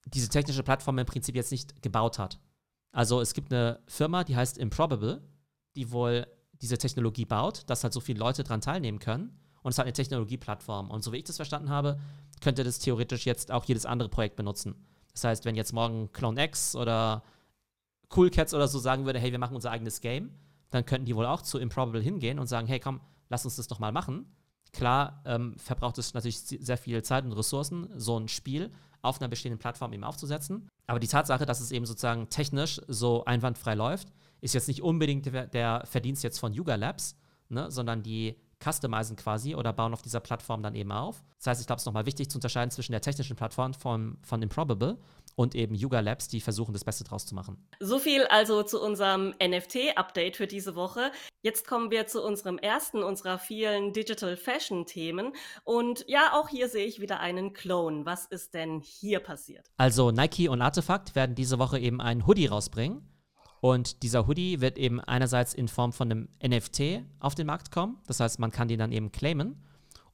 diese 0.07 0.29
technische 0.29 0.62
Plattform 0.62 0.99
im 0.99 1.07
Prinzip 1.07 1.37
jetzt 1.37 1.53
nicht 1.53 1.83
gebaut 1.83 2.18
hat. 2.18 2.40
Also 2.92 3.20
es 3.20 3.35
gibt 3.35 3.53
eine 3.53 3.81
Firma, 3.87 4.25
die 4.25 4.35
heißt 4.35 4.59
Improbable, 4.59 5.23
die 5.77 5.92
wohl 5.92 6.27
diese 6.61 6.79
Technologie 6.79 7.25
baut, 7.25 7.62
dass 7.68 7.85
halt 7.85 7.92
so 7.92 8.01
viele 8.01 8.18
Leute 8.18 8.42
dran 8.42 8.61
teilnehmen 8.61 8.99
können. 8.99 9.38
Und 9.62 9.73
es 9.73 9.79
hat 9.79 9.85
eine 9.85 9.92
Technologieplattform. 9.92 10.90
Und 10.90 11.05
so 11.05 11.12
wie 11.12 11.18
ich 11.18 11.25
das 11.25 11.37
verstanden 11.37 11.68
habe, 11.68 12.01
könnte 12.40 12.64
das 12.64 12.79
theoretisch 12.79 13.27
jetzt 13.27 13.53
auch 13.53 13.64
jedes 13.66 13.87
andere 13.87 14.09
Projekt 14.09 14.37
benutzen. 14.37 14.75
Das 15.12 15.25
heißt, 15.25 15.44
wenn 15.44 15.55
jetzt 15.55 15.73
morgen 15.73 16.11
Clone 16.12 16.42
X 16.44 16.75
oder 16.75 17.23
Cool 18.14 18.31
Cats 18.31 18.55
oder 18.55 18.68
so 18.68 18.79
sagen 18.79 19.07
würde, 19.07 19.18
hey, 19.18 19.33
wir 19.33 19.38
machen 19.38 19.55
unser 19.55 19.70
eigenes 19.70 20.01
Game, 20.01 20.31
dann 20.70 20.85
könnten 20.85 21.07
die 21.07 21.16
wohl 21.16 21.27
auch 21.27 21.42
zu 21.42 21.59
Improbable 21.59 22.01
hingehen 22.01 22.38
und 22.38 22.46
sagen, 22.46 22.66
hey, 22.66 22.81
komm, 22.81 23.01
lass 23.29 23.44
uns 23.44 23.57
das 23.57 23.68
doch 23.68 23.79
mal 23.79 23.92
machen. 23.92 24.27
Klar 24.73 25.23
ähm, 25.25 25.57
verbraucht 25.59 25.99
es 25.99 26.14
natürlich 26.14 26.38
sehr 26.38 26.77
viel 26.77 27.03
Zeit 27.03 27.25
und 27.25 27.33
Ressourcen, 27.33 27.88
so 27.96 28.18
ein 28.18 28.29
Spiel 28.29 28.70
auf 29.03 29.20
einer 29.20 29.29
bestehenden 29.29 29.59
Plattform 29.59 29.92
eben 29.92 30.05
aufzusetzen. 30.05 30.68
Aber 30.87 31.01
die 31.01 31.09
Tatsache, 31.09 31.46
dass 31.46 31.61
es 31.61 31.73
eben 31.73 31.87
sozusagen 31.87 32.29
technisch 32.29 32.81
so 32.87 33.25
einwandfrei 33.25 33.75
läuft, 33.75 34.12
ist 34.40 34.55
jetzt 34.55 34.68
nicht 34.68 34.83
unbedingt 34.83 35.27
der 35.27 35.83
Verdienst 35.87 36.23
jetzt 36.23 36.38
von 36.38 36.53
Yuga 36.53 36.77
Labs, 36.77 37.16
ne, 37.49 37.70
sondern 37.70 38.03
die 38.03 38.37
customizen 38.62 39.16
quasi 39.16 39.55
oder 39.55 39.73
bauen 39.73 39.92
auf 39.92 40.03
dieser 40.03 40.20
Plattform 40.20 40.62
dann 40.62 40.75
eben 40.75 40.92
auf. 40.92 41.25
Das 41.38 41.49
heißt, 41.49 41.61
ich 41.61 41.66
glaube, 41.66 41.79
es 41.79 41.83
ist 41.83 41.87
nochmal 41.87 42.07
wichtig 42.07 42.31
zu 42.31 42.38
unterscheiden 42.38 42.70
zwischen 42.70 42.92
der 42.92 43.01
technischen 43.01 43.37
Plattform 43.37 43.75
von, 43.75 44.18
von 44.23 44.42
Improbable 44.42 44.99
und 45.35 45.55
eben 45.55 45.75
Yuga 45.75 46.01
Labs, 46.01 46.29
die 46.29 46.40
versuchen, 46.40 46.73
das 46.73 46.85
Beste 46.85 47.05
draus 47.05 47.27
zu 47.27 47.35
machen. 47.35 47.57
So 47.81 47.99
viel 47.99 48.25
also 48.25 48.62
zu 48.62 48.81
unserem 48.81 49.35
NFT-Update 49.43 50.37
für 50.37 50.47
diese 50.47 50.75
Woche. 50.75 51.12
Jetzt 51.43 51.66
kommen 51.66 51.90
wir 51.90 52.07
zu 52.07 52.23
unserem 52.23 52.59
ersten 52.59 53.03
unserer 53.03 53.38
vielen 53.38 53.93
Digital 53.93 54.37
Fashion-Themen. 54.37 55.33
Und 55.64 56.05
ja, 56.09 56.33
auch 56.35 56.49
hier 56.49 56.69
sehe 56.69 56.87
ich 56.87 57.01
wieder 57.01 57.21
einen 57.21 57.53
Clone. 57.53 58.05
Was 58.05 58.27
ist 58.27 58.55
denn 58.55 58.81
hier 58.81 59.21
passiert? 59.21 59.71
Also 59.77 60.11
Nike 60.11 60.49
und 60.49 60.62
Artefakt 60.62 61.14
werden 61.14 61.35
diese 61.35 61.59
Woche 61.59 61.79
eben 61.79 62.01
einen 62.01 62.27
Hoodie 62.27 62.47
rausbringen. 62.47 63.07
Und 63.61 64.03
dieser 64.03 64.27
Hoodie 64.27 64.61
wird 64.61 64.79
eben 64.79 65.01
einerseits 65.01 65.53
in 65.53 65.69
Form 65.69 65.93
von 65.93 66.11
einem 66.11 66.29
NFT 66.43 67.03
auf 67.19 67.35
den 67.35 67.47
Markt 67.47 67.71
kommen. 67.71 67.99
Das 68.07 68.21
heißt, 68.21 68.38
man 68.38 68.51
kann 68.51 68.69
den 68.69 68.79
dann 68.79 68.93
eben 68.93 69.12
claimen. 69.12 69.62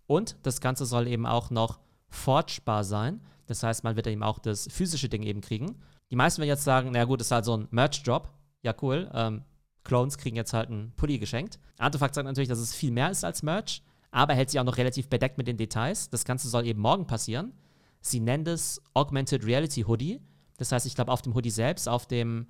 Und 0.07 0.37
das 0.43 0.61
Ganze 0.61 0.85
soll 0.85 1.07
eben 1.07 1.27
auch 1.27 1.51
noch 1.51 1.79
forgebar 2.09 2.85
sein. 2.85 3.21
Das 3.47 3.63
heißt, 3.63 3.85
man 3.85 3.97
wird 3.97 4.07
eben 4.07 4.23
auch 4.23 4.39
das 4.39 4.69
physische 4.71 5.09
Ding 5.09 5.23
eben 5.23 5.41
kriegen. 5.41 5.77
Die 6.11 6.17
meisten 6.17 6.41
werden 6.41 6.49
jetzt 6.49 6.65
sagen, 6.65 6.91
na 6.93 7.05
gut, 7.05 7.21
ist 7.21 7.31
halt 7.31 7.45
so 7.45 7.57
ein 7.57 7.69
Merch-Drop. 7.71 8.29
Ja, 8.63 8.75
cool. 8.83 9.11
Ähm, 9.15 9.43
Clones 9.85 10.19
kriegen 10.19 10.37
jetzt 10.37 10.53
halt 10.53 10.69
einen 10.69 10.93
Pulli 10.97 11.19
geschenkt. 11.19 11.59
Artefakt 11.79 12.15
sagt 12.15 12.27
natürlich, 12.27 12.49
dass 12.49 12.59
es 12.59 12.75
viel 12.75 12.91
mehr 12.91 13.11
ist 13.11 13.25
als 13.25 13.43
Merch, 13.43 13.83
aber 14.11 14.35
hält 14.35 14.51
sich 14.51 14.59
auch 14.59 14.65
noch 14.65 14.79
relativ 14.79 15.09
bedeckt 15.09 15.39
mit 15.39 15.47
den 15.47 15.57
Details. 15.57 16.11
Das 16.11 16.25
Ganze 16.25 16.49
soll 16.49 16.67
eben 16.67 16.81
morgen 16.81 17.07
passieren. 17.07 17.53
Sie 18.01 18.21
nennen 18.21 18.47
es 18.47 18.83
Augmented 18.95 19.45
Reality 19.45 19.83
Hoodie. 19.83 20.21
Das 20.57 20.73
heißt, 20.73 20.87
ich 20.87 20.95
glaube, 20.95 21.13
auf 21.13 21.23
dem 21.23 21.35
Hoodie 21.35 21.51
selbst, 21.51 21.89
auf 21.89 22.07
dem 22.07 22.47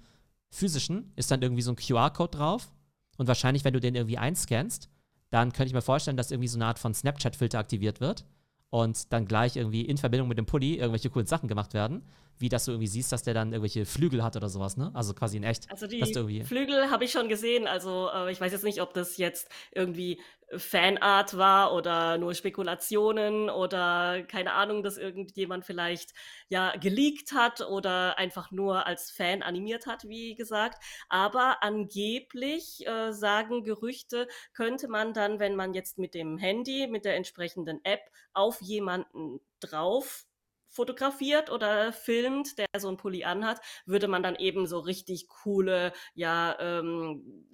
physischen, 0.50 1.12
ist 1.16 1.30
dann 1.30 1.42
irgendwie 1.42 1.62
so 1.62 1.72
ein 1.72 1.76
QR-Code 1.76 2.38
drauf. 2.38 2.72
Und 3.18 3.26
wahrscheinlich, 3.28 3.64
wenn 3.64 3.74
du 3.74 3.80
den 3.80 3.94
irgendwie 3.94 4.18
einscannst, 4.18 4.88
dann 5.30 5.52
könnte 5.52 5.68
ich 5.68 5.74
mir 5.74 5.82
vorstellen, 5.82 6.16
dass 6.16 6.30
irgendwie 6.30 6.48
so 6.48 6.56
eine 6.56 6.66
Art 6.66 6.78
von 6.78 6.94
Snapchat-Filter 6.94 7.58
aktiviert 7.58 8.00
wird 8.00 8.24
und 8.70 9.12
dann 9.12 9.26
gleich 9.26 9.56
irgendwie 9.56 9.82
in 9.82 9.96
Verbindung 9.96 10.28
mit 10.28 10.38
dem 10.38 10.46
Pulli 10.46 10.74
irgendwelche 10.74 11.10
coolen 11.10 11.26
Sachen 11.26 11.48
gemacht 11.48 11.74
werden. 11.74 12.02
Wie 12.38 12.48
dass 12.48 12.66
du 12.66 12.72
irgendwie 12.72 12.88
siehst, 12.88 13.12
dass 13.12 13.22
der 13.22 13.34
dann 13.34 13.52
irgendwelche 13.52 13.86
Flügel 13.86 14.22
hat 14.22 14.36
oder 14.36 14.48
sowas, 14.48 14.76
ne? 14.76 14.90
Also 14.94 15.14
quasi 15.14 15.36
in 15.36 15.44
echt. 15.44 15.70
Also 15.70 15.86
die 15.86 16.44
Flügel 16.44 16.90
habe 16.90 17.04
ich 17.04 17.12
schon 17.12 17.28
gesehen. 17.28 17.66
Also 17.66 18.10
äh, 18.12 18.30
ich 18.32 18.40
weiß 18.40 18.52
jetzt 18.52 18.64
nicht, 18.64 18.80
ob 18.80 18.94
das 18.94 19.16
jetzt 19.16 19.48
irgendwie 19.72 20.20
Fanart 20.54 21.36
war 21.36 21.72
oder 21.72 22.18
nur 22.18 22.34
Spekulationen 22.34 23.50
oder 23.50 24.22
keine 24.22 24.52
Ahnung, 24.52 24.82
dass 24.84 24.96
irgendjemand 24.96 25.64
vielleicht 25.64 26.14
ja 26.48 26.76
geleakt 26.76 27.32
hat 27.32 27.62
oder 27.62 28.16
einfach 28.18 28.52
nur 28.52 28.86
als 28.86 29.10
Fan 29.10 29.42
animiert 29.42 29.86
hat, 29.86 30.04
wie 30.04 30.36
gesagt. 30.36 30.82
Aber 31.08 31.62
angeblich 31.62 32.86
äh, 32.86 33.12
sagen 33.12 33.64
Gerüchte, 33.64 34.28
könnte 34.52 34.88
man 34.88 35.14
dann, 35.14 35.40
wenn 35.40 35.56
man 35.56 35.74
jetzt 35.74 35.98
mit 35.98 36.14
dem 36.14 36.38
Handy, 36.38 36.86
mit 36.86 37.04
der 37.04 37.16
entsprechenden 37.16 37.84
App 37.84 38.08
auf 38.32 38.60
jemanden 38.60 39.40
drauf 39.58 40.26
fotografiert 40.68 41.50
oder 41.50 41.92
filmt, 41.92 42.58
der 42.58 42.66
so 42.78 42.88
ein 42.88 42.96
Pulli 42.96 43.24
anhat, 43.24 43.60
würde 43.84 44.08
man 44.08 44.22
dann 44.22 44.36
eben 44.36 44.66
so 44.66 44.78
richtig 44.78 45.28
coole, 45.28 45.92
ja, 46.14 46.56
ähm, 46.60 47.46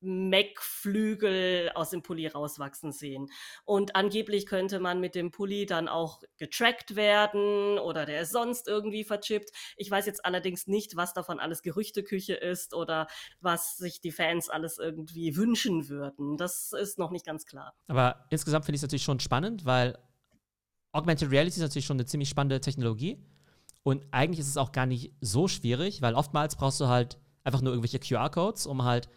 Mac-Flügel 0.00 1.70
aus 1.74 1.90
dem 1.90 2.02
Pulli 2.02 2.26
rauswachsen 2.26 2.92
sehen. 2.92 3.28
Und 3.64 3.96
angeblich 3.96 4.46
könnte 4.46 4.80
man 4.80 5.00
mit 5.00 5.14
dem 5.14 5.30
Pulli 5.30 5.66
dann 5.66 5.88
auch 5.88 6.22
getrackt 6.38 6.96
werden 6.96 7.78
oder 7.78 8.06
der 8.06 8.22
ist 8.22 8.32
sonst 8.32 8.66
irgendwie 8.66 9.04
verchippt. 9.04 9.50
Ich 9.76 9.90
weiß 9.90 10.06
jetzt 10.06 10.24
allerdings 10.24 10.66
nicht, 10.66 10.96
was 10.96 11.12
davon 11.12 11.38
alles 11.38 11.62
Gerüchteküche 11.62 12.34
ist 12.34 12.74
oder 12.74 13.08
was 13.40 13.76
sich 13.76 14.00
die 14.00 14.12
Fans 14.12 14.48
alles 14.48 14.78
irgendwie 14.78 15.36
wünschen 15.36 15.88
würden. 15.88 16.36
Das 16.36 16.72
ist 16.72 16.98
noch 16.98 17.10
nicht 17.10 17.26
ganz 17.26 17.44
klar. 17.44 17.74
Aber 17.88 18.24
insgesamt 18.30 18.64
finde 18.64 18.76
ich 18.76 18.80
es 18.80 18.82
natürlich 18.82 19.04
schon 19.04 19.20
spannend, 19.20 19.64
weil 19.64 19.98
Augmented 20.92 21.30
Reality 21.30 21.56
ist 21.56 21.62
natürlich 21.62 21.86
schon 21.86 21.96
eine 21.96 22.06
ziemlich 22.06 22.28
spannende 22.28 22.60
Technologie. 22.60 23.18
Und 23.82 24.04
eigentlich 24.10 24.40
ist 24.40 24.48
es 24.48 24.56
auch 24.56 24.72
gar 24.72 24.86
nicht 24.86 25.12
so 25.20 25.48
schwierig, 25.48 26.02
weil 26.02 26.14
oftmals 26.14 26.56
brauchst 26.56 26.80
du 26.80 26.88
halt 26.88 27.18
einfach 27.44 27.62
nur 27.62 27.72
irgendwelche 27.72 27.98
QR-Codes, 27.98 28.66
um 28.66 28.84
halt 28.84 29.08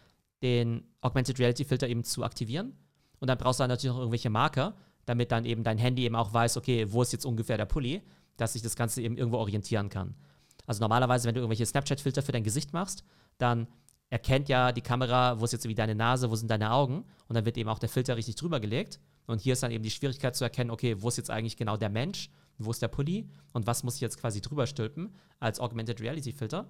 den 0.42 0.84
Augmented 1.00 1.38
Reality 1.38 1.64
Filter 1.64 1.88
eben 1.88 2.04
zu 2.04 2.24
aktivieren. 2.24 2.76
Und 3.18 3.28
dann 3.28 3.38
brauchst 3.38 3.60
du 3.60 3.62
dann 3.62 3.70
natürlich 3.70 3.92
noch 3.92 4.00
irgendwelche 4.00 4.30
Marker, 4.30 4.74
damit 5.04 5.32
dann 5.32 5.44
eben 5.44 5.64
dein 5.64 5.78
Handy 5.78 6.04
eben 6.04 6.16
auch 6.16 6.32
weiß, 6.32 6.56
okay, 6.56 6.90
wo 6.90 7.02
ist 7.02 7.12
jetzt 7.12 7.26
ungefähr 7.26 7.56
der 7.56 7.66
Pulli, 7.66 8.02
dass 8.36 8.54
sich 8.54 8.62
das 8.62 8.76
Ganze 8.76 9.02
eben 9.02 9.16
irgendwo 9.16 9.38
orientieren 9.38 9.88
kann. 9.88 10.14
Also 10.66 10.80
normalerweise, 10.80 11.28
wenn 11.28 11.34
du 11.34 11.40
irgendwelche 11.40 11.66
Snapchat-Filter 11.66 12.22
für 12.22 12.32
dein 12.32 12.42
Gesicht 12.42 12.72
machst, 12.72 13.04
dann 13.38 13.66
erkennt 14.08 14.48
ja 14.48 14.72
die 14.72 14.80
Kamera, 14.80 15.40
wo 15.40 15.44
ist 15.44 15.52
jetzt 15.52 15.64
irgendwie 15.64 15.76
deine 15.76 15.94
Nase, 15.94 16.30
wo 16.30 16.36
sind 16.36 16.50
deine 16.50 16.72
Augen 16.72 17.04
und 17.28 17.34
dann 17.34 17.44
wird 17.44 17.58
eben 17.58 17.68
auch 17.68 17.78
der 17.78 17.88
Filter 17.88 18.16
richtig 18.16 18.36
drüber 18.36 18.60
gelegt. 18.60 19.00
Und 19.26 19.40
hier 19.40 19.54
ist 19.54 19.62
dann 19.62 19.70
eben 19.70 19.82
die 19.82 19.90
Schwierigkeit 19.90 20.36
zu 20.36 20.44
erkennen, 20.44 20.70
okay, 20.70 20.96
wo 21.00 21.08
ist 21.08 21.16
jetzt 21.16 21.30
eigentlich 21.30 21.56
genau 21.56 21.76
der 21.76 21.90
Mensch, 21.90 22.30
wo 22.58 22.70
ist 22.70 22.82
der 22.82 22.88
Pulli 22.88 23.28
und 23.52 23.66
was 23.66 23.82
muss 23.82 23.96
ich 23.96 24.00
jetzt 24.00 24.18
quasi 24.18 24.40
drüber 24.40 24.66
stülpen 24.66 25.14
als 25.40 25.60
Augmented 25.60 26.00
Reality 26.00 26.32
Filter. 26.32 26.66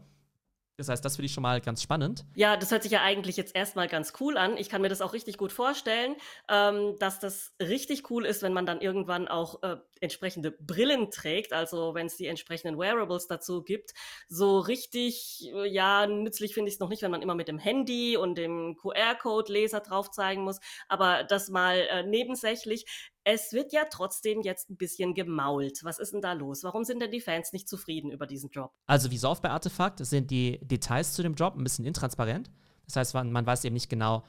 Das 0.77 0.89
heißt, 0.89 1.05
das 1.05 1.17
finde 1.17 1.27
ich 1.27 1.33
schon 1.33 1.43
mal 1.43 1.61
ganz 1.61 1.83
spannend. 1.83 2.25
Ja, 2.35 2.57
das 2.57 2.73
hört 2.73 2.83
sich 2.83 2.91
ja 2.91 3.03
eigentlich 3.03 3.37
jetzt 3.37 3.55
erstmal 3.55 3.87
ganz 3.87 4.13
cool 4.19 4.37
an. 4.37 4.57
Ich 4.57 4.69
kann 4.69 4.83
mir 4.83 4.89
das 4.89 5.03
auch 5.03 5.13
richtig 5.13 5.39
gut 5.39 5.53
vorstellen, 5.53 6.17
ähm, 6.49 6.97
dass 6.99 7.21
das 7.21 7.55
richtig 7.63 8.11
cool 8.11 8.27
ist, 8.27 8.43
wenn 8.43 8.53
man 8.53 8.67
dann 8.67 8.81
irgendwann 8.81 9.29
auch 9.29 9.63
äh, 9.63 9.77
entsprechende 10.01 10.51
Brillen 10.51 11.13
trägt, 11.13 11.53
also 11.53 11.95
wenn 11.95 12.07
es 12.07 12.17
die 12.17 12.27
entsprechenden 12.27 12.77
Wearables 12.77 13.29
dazu 13.29 13.63
gibt. 13.63 13.95
So 14.29 14.59
richtig, 14.59 15.49
äh, 15.55 15.69
ja, 15.69 16.09
nützlich 16.09 16.55
finde 16.55 16.69
ich 16.69 16.75
es 16.75 16.81
noch 16.81 16.89
nicht, 16.89 17.03
wenn 17.03 17.11
man 17.13 17.23
immer 17.23 17.37
mit 17.37 17.47
dem 17.47 17.59
Handy 17.59 18.17
und 18.17 18.37
dem 18.37 18.77
QR-Code-Leser 18.77 19.81
drauf 19.81 20.11
zeigen 20.11 20.43
muss, 20.43 20.59
aber 20.89 21.23
das 21.23 21.51
mal 21.51 21.79
äh, 21.79 22.03
nebensächlich. 22.03 22.87
Es 23.25 23.55
wird 23.55 23.73
ja 23.73 23.85
trotzdem 23.91 24.43
jetzt 24.43 24.69
ein 24.69 24.77
bisschen 24.77 25.15
gemault. 25.15 25.81
Was 25.83 25.99
ist 25.99 26.13
denn 26.13 26.21
da 26.21 26.35
los? 26.35 26.63
Warum 26.63 26.85
sind 26.85 27.01
denn 27.01 27.11
die 27.11 27.23
Fans 27.23 27.53
nicht 27.55 27.69
zufrieden 27.69 28.11
über 28.11 28.27
diesen 28.27 28.51
Drop? 28.51 28.73
Also 28.87 29.11
wie 29.11 29.17
so 29.17 29.31
oft 29.31 29.43
bei 29.43 29.51
Artefakt 29.51 30.05
sind 30.05 30.31
die 30.31 30.59
Details 30.63 31.15
zu 31.15 31.23
dem 31.23 31.35
Drop 31.35 31.57
ein 31.57 31.65
bisschen 31.65 31.87
intransparent. 31.87 32.51
Das 32.85 32.97
heißt, 32.97 33.15
man, 33.15 33.33
man 33.33 33.47
weiß 33.47 33.65
eben 33.65 33.73
nicht 33.73 33.89
genau, 33.89 34.25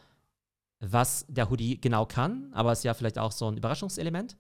was 0.80 1.26
der 1.28 1.50
Hoodie 1.50 1.80
genau 1.80 2.06
kann, 2.06 2.52
aber 2.54 2.72
es 2.72 2.80
ist 2.80 2.84
ja 2.86 2.94
vielleicht 2.94 3.18
auch 3.18 3.34
so 3.34 3.50
ein 3.50 3.58
Überraschungselement. 3.58 4.38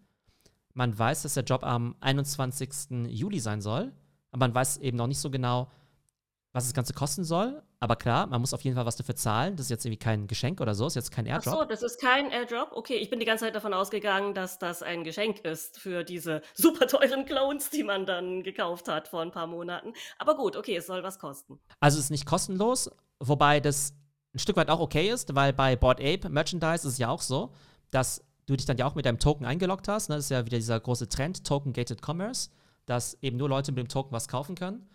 Man 0.73 0.97
weiß, 0.97 1.23
dass 1.23 1.33
der 1.33 1.43
Job 1.43 1.63
am 1.63 1.95
21. 1.99 3.07
Juli 3.07 3.39
sein 3.39 3.61
soll, 3.61 3.93
aber 4.31 4.39
man 4.47 4.55
weiß 4.55 4.77
eben 4.77 4.97
noch 4.97 5.07
nicht 5.07 5.19
so 5.19 5.29
genau, 5.29 5.69
was 6.55 6.63
das 6.63 6.73
Ganze 6.73 6.93
kosten 6.93 7.25
soll. 7.25 7.61
Aber 7.81 7.97
klar, 7.97 8.27
man 8.27 8.39
muss 8.39 8.53
auf 8.53 8.61
jeden 8.61 8.77
Fall 8.77 8.85
was 8.85 8.95
dafür 8.95 9.17
zahlen. 9.17 9.57
Das 9.57 9.65
ist 9.65 9.69
jetzt 9.69 9.85
irgendwie 9.85 9.99
kein 9.99 10.25
Geschenk 10.25 10.61
oder 10.61 10.73
so, 10.73 10.87
ist 10.87 10.95
jetzt 10.95 11.11
kein 11.11 11.25
Airdrop. 11.25 11.53
Ach 11.53 11.59
so, 11.59 11.65
das 11.65 11.83
ist 11.83 11.99
kein 11.99 12.31
Airdrop? 12.31 12.71
Okay, 12.71 12.95
ich 12.95 13.09
bin 13.09 13.19
die 13.19 13.25
ganze 13.25 13.43
Zeit 13.43 13.55
davon 13.55 13.73
ausgegangen, 13.73 14.33
dass 14.33 14.57
das 14.57 14.81
ein 14.81 15.03
Geschenk 15.03 15.39
ist 15.41 15.77
für 15.77 16.05
diese 16.05 16.41
super 16.53 16.87
teuren 16.87 17.25
Clones, 17.25 17.71
die 17.71 17.83
man 17.83 18.05
dann 18.05 18.41
gekauft 18.41 18.87
hat 18.87 19.09
vor 19.09 19.21
ein 19.21 19.31
paar 19.31 19.47
Monaten. 19.47 19.91
Aber 20.17 20.37
gut, 20.37 20.55
okay, 20.55 20.77
es 20.77 20.87
soll 20.87 21.03
was 21.03 21.19
kosten. 21.19 21.59
Also 21.81 21.97
es 21.97 22.05
ist 22.05 22.09
nicht 22.09 22.25
kostenlos, 22.25 22.89
wobei 23.19 23.59
das 23.59 23.93
ein 24.33 24.39
Stück 24.39 24.55
weit 24.55 24.69
auch 24.69 24.79
okay 24.79 25.09
ist, 25.09 25.35
weil 25.35 25.51
bei 25.51 25.75
Board 25.75 25.99
Ape 25.99 26.29
Merchandise 26.29 26.87
ist 26.87 26.93
es 26.93 26.97
ja 26.99 27.09
auch 27.09 27.21
so, 27.21 27.51
dass 27.91 28.23
du 28.45 28.55
dich 28.55 28.65
dann 28.65 28.77
ja 28.77 28.85
auch 28.85 28.95
mit 28.95 29.05
deinem 29.05 29.19
Token 29.19 29.45
eingeloggt 29.45 29.89
hast. 29.89 30.07
Ne? 30.07 30.15
Das 30.15 30.25
ist 30.25 30.31
ja 30.31 30.45
wieder 30.45 30.57
dieser 30.57 30.79
große 30.79 31.09
Trend, 31.09 31.45
Token-Gated 31.45 31.99
Commerce, 32.01 32.49
dass 32.85 33.17
eben 33.21 33.35
nur 33.35 33.49
Leute 33.49 33.73
mit 33.73 33.79
dem 33.79 33.89
Token 33.89 34.13
was 34.13 34.29
kaufen 34.29 34.55
können. 34.55 34.87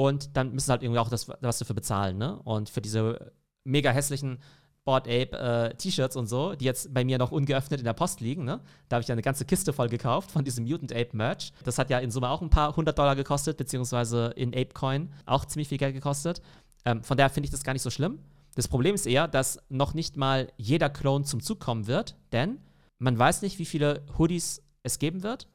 Und 0.00 0.34
dann 0.34 0.54
müssen 0.54 0.70
halt 0.70 0.82
irgendwie 0.82 0.98
auch 0.98 1.10
das, 1.10 1.28
was 1.28 1.58
dafür 1.58 1.74
bezahlen, 1.74 2.16
ne? 2.16 2.40
Und 2.44 2.70
für 2.70 2.80
diese 2.80 3.34
mega 3.64 3.90
hässlichen 3.90 4.38
Board 4.86 5.06
Ape 5.06 5.36
äh, 5.38 5.74
T-Shirts 5.74 6.16
und 6.16 6.26
so, 6.26 6.54
die 6.54 6.64
jetzt 6.64 6.94
bei 6.94 7.04
mir 7.04 7.18
noch 7.18 7.32
ungeöffnet 7.32 7.80
in 7.80 7.84
der 7.84 7.92
Post 7.92 8.22
liegen, 8.22 8.44
ne? 8.44 8.62
Da 8.88 8.96
habe 8.96 9.02
ich 9.02 9.08
ja 9.08 9.12
eine 9.12 9.20
ganze 9.20 9.44
Kiste 9.44 9.74
voll 9.74 9.90
gekauft 9.90 10.30
von 10.30 10.42
diesem 10.42 10.64
Mutant 10.64 10.90
Ape 10.90 11.14
Merch. 11.14 11.52
Das 11.64 11.76
hat 11.76 11.90
ja 11.90 11.98
in 11.98 12.10
Summe 12.10 12.30
auch 12.30 12.40
ein 12.40 12.48
paar 12.48 12.74
hundert 12.76 12.98
Dollar 12.98 13.14
gekostet, 13.14 13.58
beziehungsweise 13.58 14.32
in 14.36 14.54
Ape 14.54 14.72
Coin 14.72 15.12
auch 15.26 15.44
ziemlich 15.44 15.68
viel 15.68 15.76
Geld 15.76 15.92
gekostet. 15.92 16.40
Ähm, 16.86 17.02
von 17.02 17.18
daher 17.18 17.28
finde 17.28 17.48
ich 17.48 17.50
das 17.50 17.62
gar 17.62 17.74
nicht 17.74 17.82
so 17.82 17.90
schlimm. 17.90 18.20
Das 18.54 18.68
Problem 18.68 18.94
ist 18.94 19.04
eher, 19.04 19.28
dass 19.28 19.58
noch 19.68 19.92
nicht 19.92 20.16
mal 20.16 20.50
jeder 20.56 20.88
Clone 20.88 21.26
zum 21.26 21.42
Zug 21.42 21.60
kommen 21.60 21.86
wird, 21.88 22.16
denn 22.32 22.56
man 22.98 23.18
weiß 23.18 23.42
nicht, 23.42 23.58
wie 23.58 23.66
viele 23.66 24.06
Hoodies 24.16 24.62
es 24.82 24.98
geben 24.98 25.22
wird, 25.22 25.46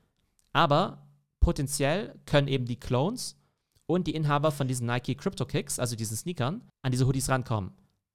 aber 0.53 1.07
potenziell 1.39 2.13
können 2.27 2.47
eben 2.47 2.65
die 2.65 2.79
Clones 2.79 3.37
und 3.87 4.07
die 4.07 4.15
Inhaber 4.15 4.51
von 4.51 4.67
diesen 4.67 4.87
Nike 4.87 5.15
Crypto 5.15 5.45
Kicks, 5.45 5.79
also 5.79 5.95
diesen 5.95 6.17
Sneakern, 6.17 6.61
an 6.81 6.91
diese 6.91 7.05
Hoodies 7.05 7.29
rankommen. 7.29 7.71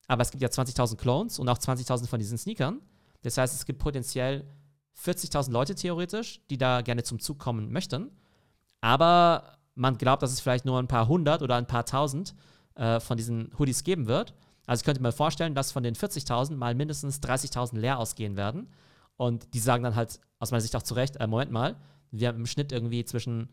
Aber 0.09 0.23
es 0.23 0.31
gibt 0.31 0.43
ja 0.43 0.49
20.000 0.49 0.97
Clones 0.97 1.39
und 1.39 1.49
auch 1.49 1.59
20.000 1.59 2.09
von 2.09 2.19
diesen 2.19 2.37
Sneakern. 2.37 2.81
Das 3.23 3.39
heißt, 3.39 3.55
es 3.55 3.65
gibt 3.65 3.79
potenziell 3.79 4.45
40.000 5.05 5.53
Leute 5.53 5.75
theoretisch, 5.75 6.41
die 6.51 6.59
da 6.59 6.81
gerne 6.81 7.03
zum 7.05 7.21
Zug 7.21 7.39
kommen 7.39 7.71
möchten. 7.73 8.11
Aber 8.81 9.59
man 9.75 9.99
glaubt, 9.99 10.23
dass 10.23 10.33
es 10.33 10.41
vielleicht 10.41 10.65
nur 10.65 10.79
ein 10.79 10.89
paar 10.89 11.07
hundert 11.09 11.43
oder 11.43 11.57
ein 11.57 11.67
paar 11.67 11.87
tausend 11.87 12.35
äh, 12.75 12.99
von 12.99 13.17
diesen 13.17 13.53
Hoodies 13.59 13.85
geben 13.85 14.07
wird. 14.07 14.35
Also 14.67 14.81
ich 14.81 14.85
könnte 14.85 15.03
mir 15.03 15.13
vorstellen, 15.13 15.55
dass 15.55 15.73
von 15.73 15.83
den 15.83 15.95
40.000 15.95 16.57
mal 16.57 16.75
mindestens 16.75 17.21
30.000 17.21 17.79
leer 17.79 17.99
ausgehen 17.99 18.37
werden. 18.37 18.69
Und 19.17 19.55
die 19.55 19.59
sagen 19.59 19.85
dann 19.85 19.97
halt 19.97 20.21
aus 20.39 20.51
meiner 20.51 20.61
Sicht 20.61 20.75
auch 20.77 20.83
zu 20.83 20.95
Recht, 20.95 21.17
äh, 21.17 21.27
Moment 21.27 21.53
mal, 21.53 21.77
wir 22.11 22.29
haben 22.29 22.39
im 22.39 22.47
Schnitt 22.47 22.73
irgendwie 22.73 23.05
zwischen 23.05 23.51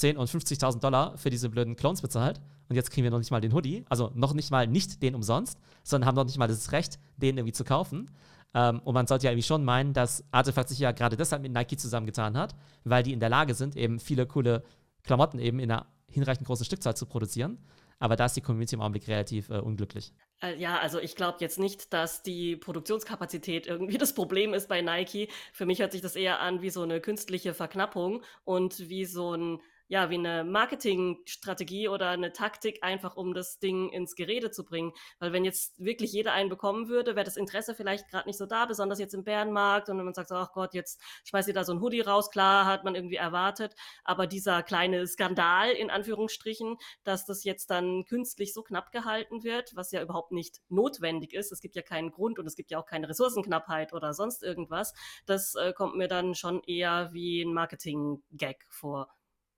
10 0.00 0.16
und 0.16 0.28
50.000 0.28 0.80
Dollar 0.80 1.16
für 1.16 1.30
diese 1.30 1.48
blöden 1.48 1.76
Clones 1.76 2.02
bezahlt 2.02 2.40
und 2.68 2.76
jetzt 2.76 2.90
kriegen 2.90 3.04
wir 3.04 3.10
noch 3.10 3.18
nicht 3.18 3.30
mal 3.30 3.40
den 3.40 3.52
Hoodie, 3.52 3.84
also 3.88 4.10
noch 4.14 4.32
nicht 4.32 4.50
mal 4.50 4.66
nicht 4.66 5.02
den 5.02 5.14
umsonst, 5.14 5.58
sondern 5.82 6.08
haben 6.08 6.14
noch 6.16 6.24
nicht 6.24 6.38
mal 6.38 6.48
das 6.48 6.72
Recht, 6.72 6.98
den 7.16 7.36
irgendwie 7.36 7.52
zu 7.52 7.64
kaufen. 7.64 8.10
Ähm, 8.54 8.80
und 8.84 8.94
man 8.94 9.06
sollte 9.06 9.26
ja 9.26 9.32
irgendwie 9.32 9.46
schon 9.46 9.64
meinen, 9.64 9.92
dass 9.92 10.24
Artefakt 10.30 10.68
sich 10.68 10.78
ja 10.78 10.92
gerade 10.92 11.16
deshalb 11.16 11.42
mit 11.42 11.52
Nike 11.52 11.76
zusammengetan 11.76 12.36
hat, 12.36 12.54
weil 12.84 13.02
die 13.02 13.12
in 13.12 13.20
der 13.20 13.28
Lage 13.28 13.54
sind, 13.54 13.76
eben 13.76 13.98
viele 14.00 14.26
coole 14.26 14.64
Klamotten 15.02 15.38
eben 15.38 15.58
in 15.58 15.70
einer 15.70 15.86
hinreichend 16.08 16.46
große 16.46 16.64
Stückzahl 16.64 16.96
zu 16.96 17.06
produzieren. 17.06 17.58
Aber 17.98 18.16
da 18.16 18.24
ist 18.24 18.34
die 18.34 18.40
Community 18.40 18.76
im 18.76 18.80
Augenblick 18.80 19.06
relativ 19.08 19.50
äh, 19.50 19.58
unglücklich. 19.58 20.14
Äh, 20.40 20.56
ja, 20.58 20.78
also 20.78 20.98
ich 20.98 21.16
glaube 21.16 21.38
jetzt 21.40 21.58
nicht, 21.58 21.92
dass 21.92 22.22
die 22.22 22.56
Produktionskapazität 22.56 23.66
irgendwie 23.66 23.98
das 23.98 24.14
Problem 24.14 24.54
ist 24.54 24.68
bei 24.68 24.80
Nike. 24.80 25.28
Für 25.52 25.66
mich 25.66 25.80
hört 25.80 25.92
sich 25.92 26.00
das 26.00 26.16
eher 26.16 26.40
an 26.40 26.62
wie 26.62 26.70
so 26.70 26.82
eine 26.82 27.00
künstliche 27.00 27.52
Verknappung 27.52 28.22
und 28.44 28.88
wie 28.88 29.04
so 29.04 29.36
ein 29.36 29.60
ja, 29.90 30.08
wie 30.08 30.18
eine 30.18 30.44
Marketingstrategie 30.44 31.88
oder 31.88 32.10
eine 32.10 32.32
Taktik, 32.32 32.84
einfach 32.84 33.16
um 33.16 33.34
das 33.34 33.58
Ding 33.58 33.88
ins 33.90 34.14
Gerede 34.14 34.52
zu 34.52 34.64
bringen. 34.64 34.92
Weil 35.18 35.32
wenn 35.32 35.44
jetzt 35.44 35.74
wirklich 35.84 36.12
jeder 36.12 36.32
einen 36.32 36.48
bekommen 36.48 36.88
würde, 36.88 37.16
wäre 37.16 37.24
das 37.24 37.36
Interesse 37.36 37.74
vielleicht 37.74 38.08
gerade 38.08 38.28
nicht 38.28 38.38
so 38.38 38.46
da, 38.46 38.66
besonders 38.66 39.00
jetzt 39.00 39.14
im 39.14 39.24
Bärenmarkt. 39.24 39.88
Und 39.88 39.98
wenn 39.98 40.04
man 40.04 40.14
sagt, 40.14 40.30
ach 40.30 40.52
Gott, 40.52 40.74
jetzt 40.74 41.02
schmeißt 41.24 41.48
ihr 41.48 41.54
da 41.54 41.64
so 41.64 41.72
ein 41.72 41.80
Hoodie 41.80 42.02
raus, 42.02 42.30
klar, 42.30 42.66
hat 42.66 42.84
man 42.84 42.94
irgendwie 42.94 43.16
erwartet. 43.16 43.74
Aber 44.04 44.28
dieser 44.28 44.62
kleine 44.62 45.08
Skandal, 45.08 45.72
in 45.72 45.90
Anführungsstrichen, 45.90 46.76
dass 47.02 47.26
das 47.26 47.42
jetzt 47.42 47.68
dann 47.70 48.04
künstlich 48.04 48.54
so 48.54 48.62
knapp 48.62 48.92
gehalten 48.92 49.42
wird, 49.42 49.74
was 49.74 49.90
ja 49.90 50.02
überhaupt 50.02 50.30
nicht 50.30 50.60
notwendig 50.68 51.32
ist. 51.32 51.50
Es 51.50 51.60
gibt 51.60 51.74
ja 51.74 51.82
keinen 51.82 52.12
Grund 52.12 52.38
und 52.38 52.46
es 52.46 52.54
gibt 52.54 52.70
ja 52.70 52.78
auch 52.78 52.86
keine 52.86 53.08
Ressourcenknappheit 53.08 53.92
oder 53.92 54.14
sonst 54.14 54.44
irgendwas. 54.44 54.94
Das 55.26 55.56
äh, 55.56 55.72
kommt 55.72 55.96
mir 55.96 56.06
dann 56.06 56.36
schon 56.36 56.62
eher 56.62 57.12
wie 57.12 57.42
ein 57.42 57.52
Marketing-Gag 57.52 58.66
vor. 58.68 59.08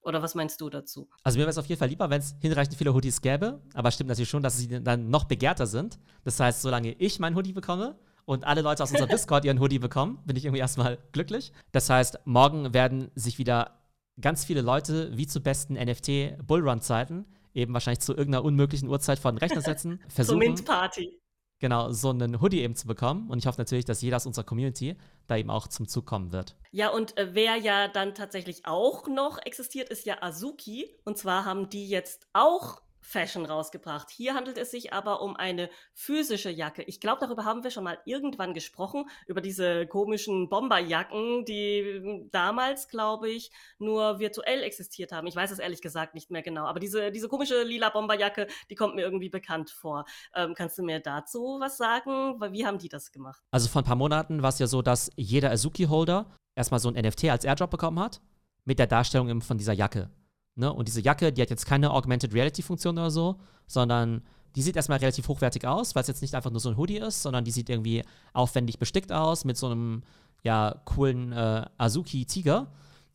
Oder 0.03 0.23
was 0.23 0.35
meinst 0.35 0.61
du 0.61 0.69
dazu? 0.69 1.09
Also 1.23 1.39
mir 1.39 1.43
wäre 1.43 1.51
es 1.51 1.59
auf 1.59 1.67
jeden 1.67 1.79
Fall 1.79 1.89
lieber, 1.89 2.11
wenn 2.11 2.21
es 2.21 2.35
hinreichend 2.41 2.77
viele 2.77 2.93
Hoodies 2.93 3.21
gäbe, 3.21 3.61
aber 3.75 3.91
stimmt 3.91 4.09
natürlich 4.09 4.31
schon, 4.31 4.43
dass 4.43 4.59
sie 4.59 4.83
dann 4.83 5.11
noch 5.11 5.25
begehrter 5.25 5.67
sind. 5.67 5.99
Das 6.25 6.41
heißt, 6.41 6.63
solange 6.63 6.93
ich 6.93 7.21
mein 7.21 7.37
Hoodie 7.37 7.53
bekomme 7.53 7.97
und 8.25 8.45
alle 8.45 8.63
Leute 8.63 8.83
aus 8.83 8.91
unserem 8.91 9.09
Discord 9.11 9.45
ihren 9.45 9.61
Hoodie 9.61 9.79
bekommen, 9.79 10.19
bin 10.25 10.37
ich 10.37 10.45
irgendwie 10.45 10.61
erstmal 10.61 10.99
glücklich. 11.13 11.53
Das 11.71 11.89
heißt, 11.89 12.21
morgen 12.25 12.75
werden 12.75 13.11
sich 13.15 13.39
wieder 13.39 13.79
ganz 14.21 14.45
viele 14.45 14.61
Leute 14.61 15.17
wie 15.17 15.27
zu 15.27 15.41
besten 15.41 15.75
NFT-Bullrun-Zeiten 15.75 17.25
eben 17.55 17.73
wahrscheinlich 17.75 18.01
zu 18.01 18.13
irgendeiner 18.13 18.45
unmöglichen 18.45 18.89
Uhrzeit 18.89 19.19
vor 19.19 19.33
den 19.33 19.39
Rechner 19.39 19.61
setzen, 19.61 20.01
versuchen. 20.09 20.41
Zur 20.41 20.49
Mint-Party 20.49 21.22
genau 21.63 21.91
so 21.93 22.11
einen 22.11 22.43
Hoodie 22.43 22.61
eben 22.61 22.77
zu 22.77 22.87
bekommen. 22.87 23.31
Und 23.31 23.39
ich 23.39 23.47
hoffe 23.47 23.61
natürlich, 23.61 23.87
dass 23.87 24.03
jeder 24.03 24.17
aus 24.17 24.27
unserer 24.27 24.45
Community 24.45 24.97
da 25.29 25.37
eben 25.39 25.49
auch 25.49 25.69
zum 25.69 25.89
Zug 25.89 26.05
kommen 26.05 26.33
wird. 26.33 26.57
Ja, 26.73 26.91
und 26.91 27.17
äh, 27.17 27.35
wer 27.35 27.57
ja 27.57 27.89
dann 27.89 28.15
tatsächlich 28.15 28.67
auch 28.67 29.09
noch 29.09 29.39
existiert, 29.43 29.89
ist 29.89 30.05
ja 30.05 30.23
Azuki. 30.23 30.91
Und 31.05 31.17
zwar 31.17 31.47
haben 31.47 31.71
die 31.71 31.89
jetzt 31.89 32.27
auch 32.35 32.83
Fashion 33.03 33.45
rausgebracht. 33.45 34.11
Hier 34.11 34.35
handelt 34.35 34.57
es 34.57 34.71
sich 34.71 34.93
aber 34.93 35.21
um 35.21 35.37
eine 35.37 35.69
physische 35.93 36.51
Jacke. 36.51 36.83
Ich 36.85 37.01
glaube, 37.01 37.21
darüber 37.21 37.45
haben 37.45 37.65
wir 37.65 37.71
schon 37.71 37.85
mal 37.85 37.99
irgendwann 38.05 38.55
gesprochen, 38.55 39.05
über 39.27 39.41
diese 39.41 39.87
komischen 39.87 40.49
Bomberjacken, 40.49 41.45
die 41.45 42.29
damals, 42.31 42.89
glaube 42.89 43.29
ich, 43.29 43.51
nur 43.79 44.19
virtuell 44.19 44.63
existiert 44.63 45.13
haben. 45.13 45.27
Ich 45.27 45.37
weiß 45.37 45.51
es 45.51 45.59
ehrlich 45.59 45.83
gesagt 45.83 46.15
nicht 46.15 46.31
mehr 46.31 46.43
genau, 46.43 46.65
aber 46.65 46.81
diese, 46.81 47.11
diese 47.11 47.29
komische 47.29 47.63
lila 47.65 47.91
Bomberjacke, 47.91 48.47
die 48.71 48.75
kommt 48.75 48.95
mir 48.95 49.03
irgendwie 49.03 49.29
bekannt 49.29 49.71
vor. 49.71 50.05
Ähm, 50.35 50.55
kannst 50.55 50.79
du 50.79 50.83
mir 50.83 51.01
dazu 51.01 51.59
was 51.61 51.77
sagen? 51.77 52.41
Wie 52.53 52.65
haben 52.65 52.79
die 52.79 52.89
das 52.89 53.13
gemacht? 53.13 53.43
Also 53.51 53.69
vor 53.69 53.83
ein 53.83 53.85
paar 53.85 53.97
Monaten 53.97 54.43
war 54.43 54.51
es 54.51 54.59
ja 54.59 54.67
so, 54.67 54.81
dass 54.81 55.11
jeder 55.17 55.51
Azuki-Holder 55.51 56.27
erstmal 56.55 56.81
so 56.81 56.89
ein 56.89 56.95
NFT 56.95 57.25
als 57.25 57.45
Airdrop 57.45 57.71
bekommen 57.71 57.99
hat, 57.99 58.21
mit 58.65 58.79
der 58.79 58.87
Darstellung 58.87 59.41
von 59.41 59.59
dieser 59.59 59.73
Jacke. 59.73 60.11
Ne? 60.55 60.73
Und 60.73 60.89
diese 60.89 61.01
Jacke, 61.01 61.33
die 61.33 61.43
hat 61.43 61.51
jetzt 61.51 61.67
keine 61.67 61.91
Augmented 61.91 62.35
Reality-Funktion 62.35 62.99
oder 62.99 63.11
so, 63.11 63.37
sondern 63.67 64.23
die 64.55 64.63
sieht 64.63 64.77
erstmal 64.77 64.99
relativ 64.99 65.29
hochwertig 65.29 65.67
aus, 65.67 65.95
weil 65.95 66.03
es 66.03 66.09
jetzt 66.09 66.23
nicht 66.23 66.35
einfach 66.35 66.51
nur 66.51 66.61
so 66.61 66.69
ein 66.69 66.77
Hoodie 66.77 66.99
ist, 66.99 67.23
sondern 67.23 67.45
die 67.45 67.51
sieht 67.51 67.71
irgendwie 67.71 68.05
aufwendig 68.35 68.79
bestickt 68.79 69.11
aus 69.11 69.45
mit 69.45 69.57
so 69.57 69.67
einem 69.67 70.03
ja, 70.43 70.81
coolen 70.85 71.33
äh, 71.33 71.65
Azuki-Tiger. 71.79 72.67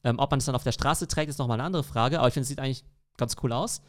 Ähm, 0.04 0.20
ob 0.20 0.32
man 0.32 0.40
es 0.40 0.46
dann 0.46 0.56
auf 0.56 0.64
der 0.64 0.72
Straße 0.72 1.08
trägt, 1.08 1.30
ist 1.30 1.38
nochmal 1.38 1.58
eine 1.58 1.66
andere 1.66 1.84
Frage, 1.84 2.20
aber 2.20 2.28
ich 2.28 2.34
finde, 2.34 2.44
es 2.44 2.50
sieht 2.50 2.60
eigentlich 2.60 2.84
ganz 3.18 3.36
cool 3.44 3.52
aus. 3.52 3.82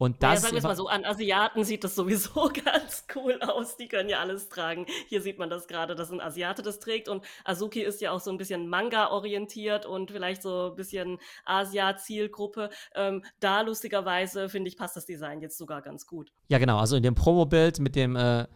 Und 0.00 0.22
das 0.22 0.36
ja, 0.36 0.40
sagen 0.40 0.54
wir 0.54 0.58
es 0.60 0.64
mal 0.64 0.76
so, 0.76 0.88
an 0.88 1.04
Asiaten 1.04 1.62
sieht 1.62 1.84
das 1.84 1.94
sowieso 1.94 2.50
ganz 2.64 3.04
cool 3.14 3.38
aus. 3.42 3.76
Die 3.76 3.86
können 3.86 4.08
ja 4.08 4.20
alles 4.20 4.48
tragen. 4.48 4.86
Hier 5.08 5.20
sieht 5.20 5.38
man 5.38 5.50
das 5.50 5.68
gerade, 5.68 5.94
dass 5.94 6.10
ein 6.10 6.22
Asiate 6.22 6.62
das 6.62 6.78
trägt. 6.78 7.06
Und 7.06 7.22
Azuki 7.44 7.82
ist 7.82 8.00
ja 8.00 8.10
auch 8.10 8.20
so 8.20 8.30
ein 8.30 8.38
bisschen 8.38 8.66
Manga-orientiert 8.66 9.84
und 9.84 10.10
vielleicht 10.10 10.40
so 10.40 10.70
ein 10.70 10.76
bisschen 10.76 11.18
Asia-Zielgruppe. 11.44 12.70
Ähm, 12.94 13.22
da 13.40 13.60
lustigerweise, 13.60 14.48
finde 14.48 14.68
ich, 14.68 14.78
passt 14.78 14.96
das 14.96 15.04
Design 15.04 15.42
jetzt 15.42 15.58
sogar 15.58 15.82
ganz 15.82 16.06
gut. 16.06 16.32
Ja, 16.48 16.56
genau. 16.56 16.78
Also 16.78 16.96
in 16.96 17.02
dem 17.02 17.14
Promo-Bild 17.14 17.78
mit 17.78 17.94
dem 17.94 18.16
äh, 18.16 18.46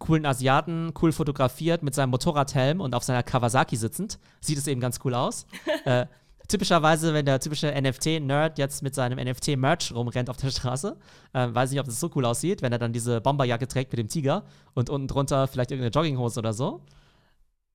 coolen 0.00 0.26
Asiaten, 0.26 0.92
cool 1.00 1.12
fotografiert, 1.12 1.84
mit 1.84 1.94
seinem 1.94 2.10
Motorradhelm 2.10 2.80
und 2.80 2.96
auf 2.96 3.04
seiner 3.04 3.22
Kawasaki 3.22 3.76
sitzend, 3.76 4.18
sieht 4.40 4.58
es 4.58 4.66
eben 4.66 4.80
ganz 4.80 4.98
cool 5.04 5.14
aus. 5.14 5.46
äh, 5.84 6.06
typischerweise, 6.48 7.14
wenn 7.14 7.26
der 7.26 7.40
typische 7.40 7.68
NFT-Nerd 7.70 8.58
jetzt 8.58 8.82
mit 8.82 8.94
seinem 8.94 9.18
NFT-Merch 9.18 9.92
rumrennt 9.94 10.30
auf 10.30 10.38
der 10.38 10.50
Straße, 10.50 10.96
äh, 11.34 11.48
weiß 11.52 11.70
nicht, 11.70 11.80
ob 11.80 11.86
das 11.86 12.00
so 12.00 12.10
cool 12.14 12.24
aussieht, 12.24 12.62
wenn 12.62 12.72
er 12.72 12.78
dann 12.78 12.92
diese 12.92 13.20
Bomberjacke 13.20 13.68
trägt 13.68 13.92
mit 13.92 13.98
dem 13.98 14.08
Tiger 14.08 14.44
und 14.74 14.90
unten 14.90 15.08
drunter 15.08 15.46
vielleicht 15.46 15.70
irgendeine 15.70 15.92
Jogginghose 15.92 16.40
oder 16.40 16.52
so. 16.52 16.82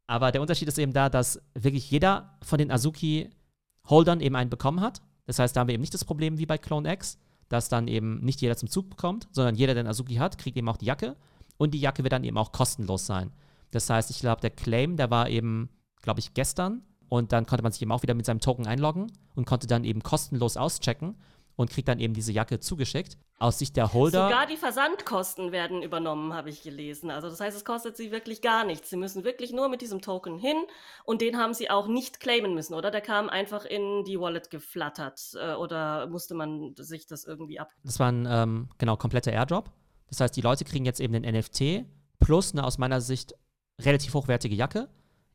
Aber 0.07 0.31
der 0.31 0.41
Unterschied 0.41 0.67
ist 0.67 0.79
eben 0.79 0.91
da, 0.91 1.09
dass 1.09 1.39
wirklich 1.53 1.89
jeder 1.89 2.37
von 2.43 2.57
den 2.57 2.71
Azuki-Holdern 2.71 4.19
eben 4.19 4.35
einen 4.35 4.49
bekommen 4.49 4.81
hat. 4.81 5.01
Das 5.25 5.39
heißt, 5.39 5.55
da 5.55 5.61
haben 5.61 5.67
wir 5.67 5.75
eben 5.75 5.81
nicht 5.81 5.93
das 5.93 6.03
Problem 6.03 6.37
wie 6.37 6.45
bei 6.45 6.57
Clone 6.57 6.91
X, 6.91 7.17
dass 7.47 7.69
dann 7.69 7.87
eben 7.87 8.19
nicht 8.19 8.41
jeder 8.41 8.57
zum 8.57 8.69
Zug 8.69 8.89
bekommt, 8.89 9.27
sondern 9.31 9.55
jeder, 9.55 9.73
der 9.73 9.81
einen 9.81 9.89
Azuki 9.89 10.15
hat, 10.15 10.37
kriegt 10.37 10.57
eben 10.57 10.67
auch 10.67 10.77
die 10.77 10.85
Jacke. 10.85 11.15
Und 11.57 11.73
die 11.73 11.79
Jacke 11.79 12.03
wird 12.03 12.11
dann 12.11 12.23
eben 12.23 12.37
auch 12.37 12.51
kostenlos 12.51 13.05
sein. 13.05 13.31
Das 13.71 13.89
heißt, 13.89 14.09
ich 14.09 14.19
glaube, 14.19 14.41
der 14.41 14.49
Claim, 14.49 14.97
der 14.97 15.09
war 15.09 15.29
eben, 15.29 15.69
glaube 16.01 16.19
ich, 16.19 16.33
gestern 16.33 16.81
und 17.13 17.31
dann 17.31 17.45
konnte 17.45 17.61
man 17.61 17.71
sich 17.71 17.79
eben 17.83 17.91
auch 17.91 18.01
wieder 18.01 18.15
mit 18.15 18.25
seinem 18.25 18.39
Token 18.39 18.65
einloggen 18.65 19.11
und 19.35 19.45
konnte 19.45 19.67
dann 19.67 19.83
eben 19.83 20.01
kostenlos 20.01 20.57
auschecken 20.57 21.15
und 21.55 21.69
kriegt 21.69 21.87
dann 21.87 21.99
eben 21.99 22.15
diese 22.15 22.31
Jacke 22.31 22.59
zugeschickt. 22.59 23.19
Aus 23.37 23.59
Sicht 23.59 23.77
der 23.77 23.93
Holder. 23.93 24.29
Sogar 24.29 24.47
die 24.47 24.57
Versandkosten 24.57 25.51
werden 25.51 25.83
übernommen, 25.83 26.33
habe 26.33 26.49
ich 26.49 26.63
gelesen. 26.63 27.11
Also 27.11 27.29
das 27.29 27.39
heißt, 27.39 27.55
es 27.55 27.65
kostet 27.65 27.97
sie 27.97 28.11
wirklich 28.11 28.41
gar 28.41 28.65
nichts. 28.65 28.89
Sie 28.89 28.97
müssen 28.97 29.23
wirklich 29.23 29.53
nur 29.53 29.69
mit 29.69 29.81
diesem 29.81 30.01
Token 30.01 30.39
hin 30.39 30.57
und 31.05 31.21
den 31.21 31.37
haben 31.37 31.53
sie 31.53 31.69
auch 31.69 31.85
nicht 31.85 32.19
claimen 32.19 32.55
müssen, 32.55 32.73
oder? 32.73 32.89
Der 32.89 33.01
kam 33.01 33.29
einfach 33.29 33.63
in 33.63 34.03
die 34.05 34.19
Wallet 34.19 34.49
geflattert 34.49 35.21
äh, 35.35 35.53
oder 35.53 36.07
musste 36.07 36.33
man 36.33 36.73
sich 36.75 37.05
das 37.05 37.25
irgendwie 37.25 37.59
ab? 37.59 37.69
Das 37.83 37.99
war 37.99 38.11
ein 38.11 38.27
ähm, 38.27 38.69
genau 38.79 38.97
kompletter 38.97 39.31
Airdrop. 39.31 39.69
Das 40.07 40.19
heißt, 40.19 40.35
die 40.35 40.41
Leute 40.41 40.65
kriegen 40.65 40.85
jetzt 40.85 40.99
eben 40.99 41.13
den 41.13 41.31
NFT 41.31 41.85
plus 42.19 42.53
eine 42.53 42.63
aus 42.63 42.79
meiner 42.79 43.01
Sicht 43.01 43.35
relativ 43.79 44.15
hochwertige 44.15 44.55
Jacke 44.55 44.89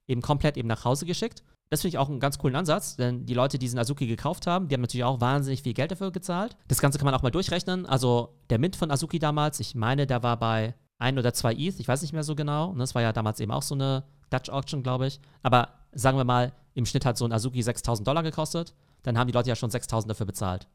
eben 0.09 0.23
komplett 0.23 0.57
eben 0.57 0.67
nach 0.67 0.85
Hause 0.85 1.07
geschickt. 1.07 1.45
Das 1.71 1.83
finde 1.83 1.95
ich 1.95 1.99
auch 1.99 2.09
einen 2.09 2.21
ganz 2.21 2.39
coolen 2.39 2.57
Ansatz, 2.57 2.97
denn 2.97 3.27
die 3.27 3.35
Leute, 3.35 3.59
die 3.59 3.67
diesen 3.67 3.79
Azuki 3.79 4.07
gekauft 4.07 4.47
haben, 4.47 4.69
die 4.69 4.75
haben 4.75 4.81
natürlich 4.81 5.05
auch 5.05 5.21
wahnsinnig 5.21 5.63
viel 5.63 5.75
Geld 5.75 5.91
dafür 5.91 6.11
gezahlt. 6.11 6.57
Das 6.67 6.81
Ganze 6.81 6.99
kann 6.99 7.05
man 7.05 7.15
auch 7.15 7.23
mal 7.23 7.31
durchrechnen. 7.31 7.85
Also 7.85 8.35
der 8.49 8.59
Mint 8.59 8.77
von 8.77 8.91
Azuki 8.91 9.19
damals, 9.19 9.61
ich 9.61 9.75
meine, 9.75 10.07
der 10.07 10.23
war 10.23 10.39
bei 10.39 10.75
ein 10.99 11.19
oder 11.19 11.35
zwei 11.35 11.53
ETH, 11.53 11.79
ich 11.79 11.87
weiß 11.89 12.03
nicht 12.03 12.13
mehr 12.13 12.25
so 12.25 12.35
genau. 12.35 12.75
Das 12.75 12.95
war 12.95 13.03
ja 13.03 13.13
damals 13.13 13.41
eben 13.41 13.53
auch 13.53 13.63
so 13.63 13.75
eine 13.75 14.05
Dutch 14.31 14.49
Auction, 14.51 14.83
glaube 14.83 15.07
ich. 15.07 15.21
Aber 15.43 15.69
sagen 15.93 16.17
wir 16.17 16.25
mal, 16.25 16.53
im 16.75 16.87
Schnitt 16.87 17.05
hat 17.05 17.19
so 17.19 17.25
ein 17.25 17.33
Azuki 17.33 17.63
6000 17.63 18.07
Dollar 18.07 18.23
gekostet. 18.23 18.75
Dann 19.03 19.19
haben 19.19 19.27
die 19.27 19.33
Leute 19.33 19.49
ja 19.49 19.57
schon 19.57 19.71
6000 19.71 20.11
dafür 20.11 20.27
bezahlt. 20.27 20.69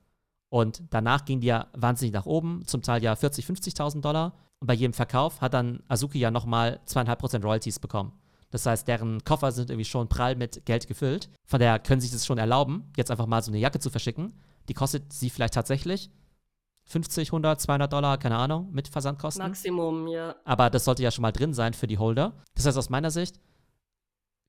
Und 0.49 0.83
danach 0.91 1.25
ging 1.25 1.39
die 1.39 1.47
ja 1.47 1.67
wahnsinnig 1.73 2.13
nach 2.13 2.27
oben, 2.27 2.63
zum 2.67 2.83
Teil 2.83 3.01
ja 3.01 3.15
40, 3.15 3.45
50.000 3.45 4.01
Dollar. 4.01 4.33
Und 4.59 4.67
bei 4.67 4.75
jedem 4.75 4.93
Verkauf 4.93 5.41
hat 5.41 5.55
dann 5.55 5.81
Azuki 5.87 6.19
ja 6.19 6.29
nochmal 6.29 6.79
2,5% 6.87 7.43
Royalties 7.43 7.79
bekommen. 7.79 8.13
Das 8.53 8.67
heißt, 8.67 8.87
deren 8.87 9.23
Koffer 9.23 9.51
sind 9.51 9.71
irgendwie 9.71 9.89
schon 9.89 10.07
prall 10.07 10.35
mit 10.35 10.63
Geld 10.67 10.87
gefüllt. 10.87 11.27
Von 11.43 11.59
daher 11.59 11.79
können 11.79 11.99
sie 11.99 12.05
sich 12.05 12.15
das 12.15 12.27
schon 12.27 12.37
erlauben, 12.37 12.91
jetzt 12.95 13.09
einfach 13.09 13.25
mal 13.25 13.41
so 13.41 13.49
eine 13.49 13.57
Jacke 13.57 13.79
zu 13.79 13.89
verschicken. 13.89 14.39
Die 14.69 14.75
kostet 14.75 15.11
sie 15.11 15.31
vielleicht 15.31 15.55
tatsächlich 15.55 16.11
50, 16.85 17.29
100, 17.29 17.59
200 17.59 17.91
Dollar, 17.91 18.19
keine 18.19 18.37
Ahnung, 18.37 18.69
mit 18.71 18.87
Versandkosten. 18.87 19.43
Maximum, 19.43 20.07
ja. 20.07 20.35
Aber 20.45 20.69
das 20.69 20.85
sollte 20.85 21.01
ja 21.01 21.09
schon 21.09 21.23
mal 21.23 21.31
drin 21.31 21.55
sein 21.55 21.73
für 21.73 21.87
die 21.87 21.97
Holder. 21.97 22.33
Das 22.53 22.67
heißt, 22.67 22.77
aus 22.77 22.91
meiner 22.91 23.09
Sicht 23.09 23.39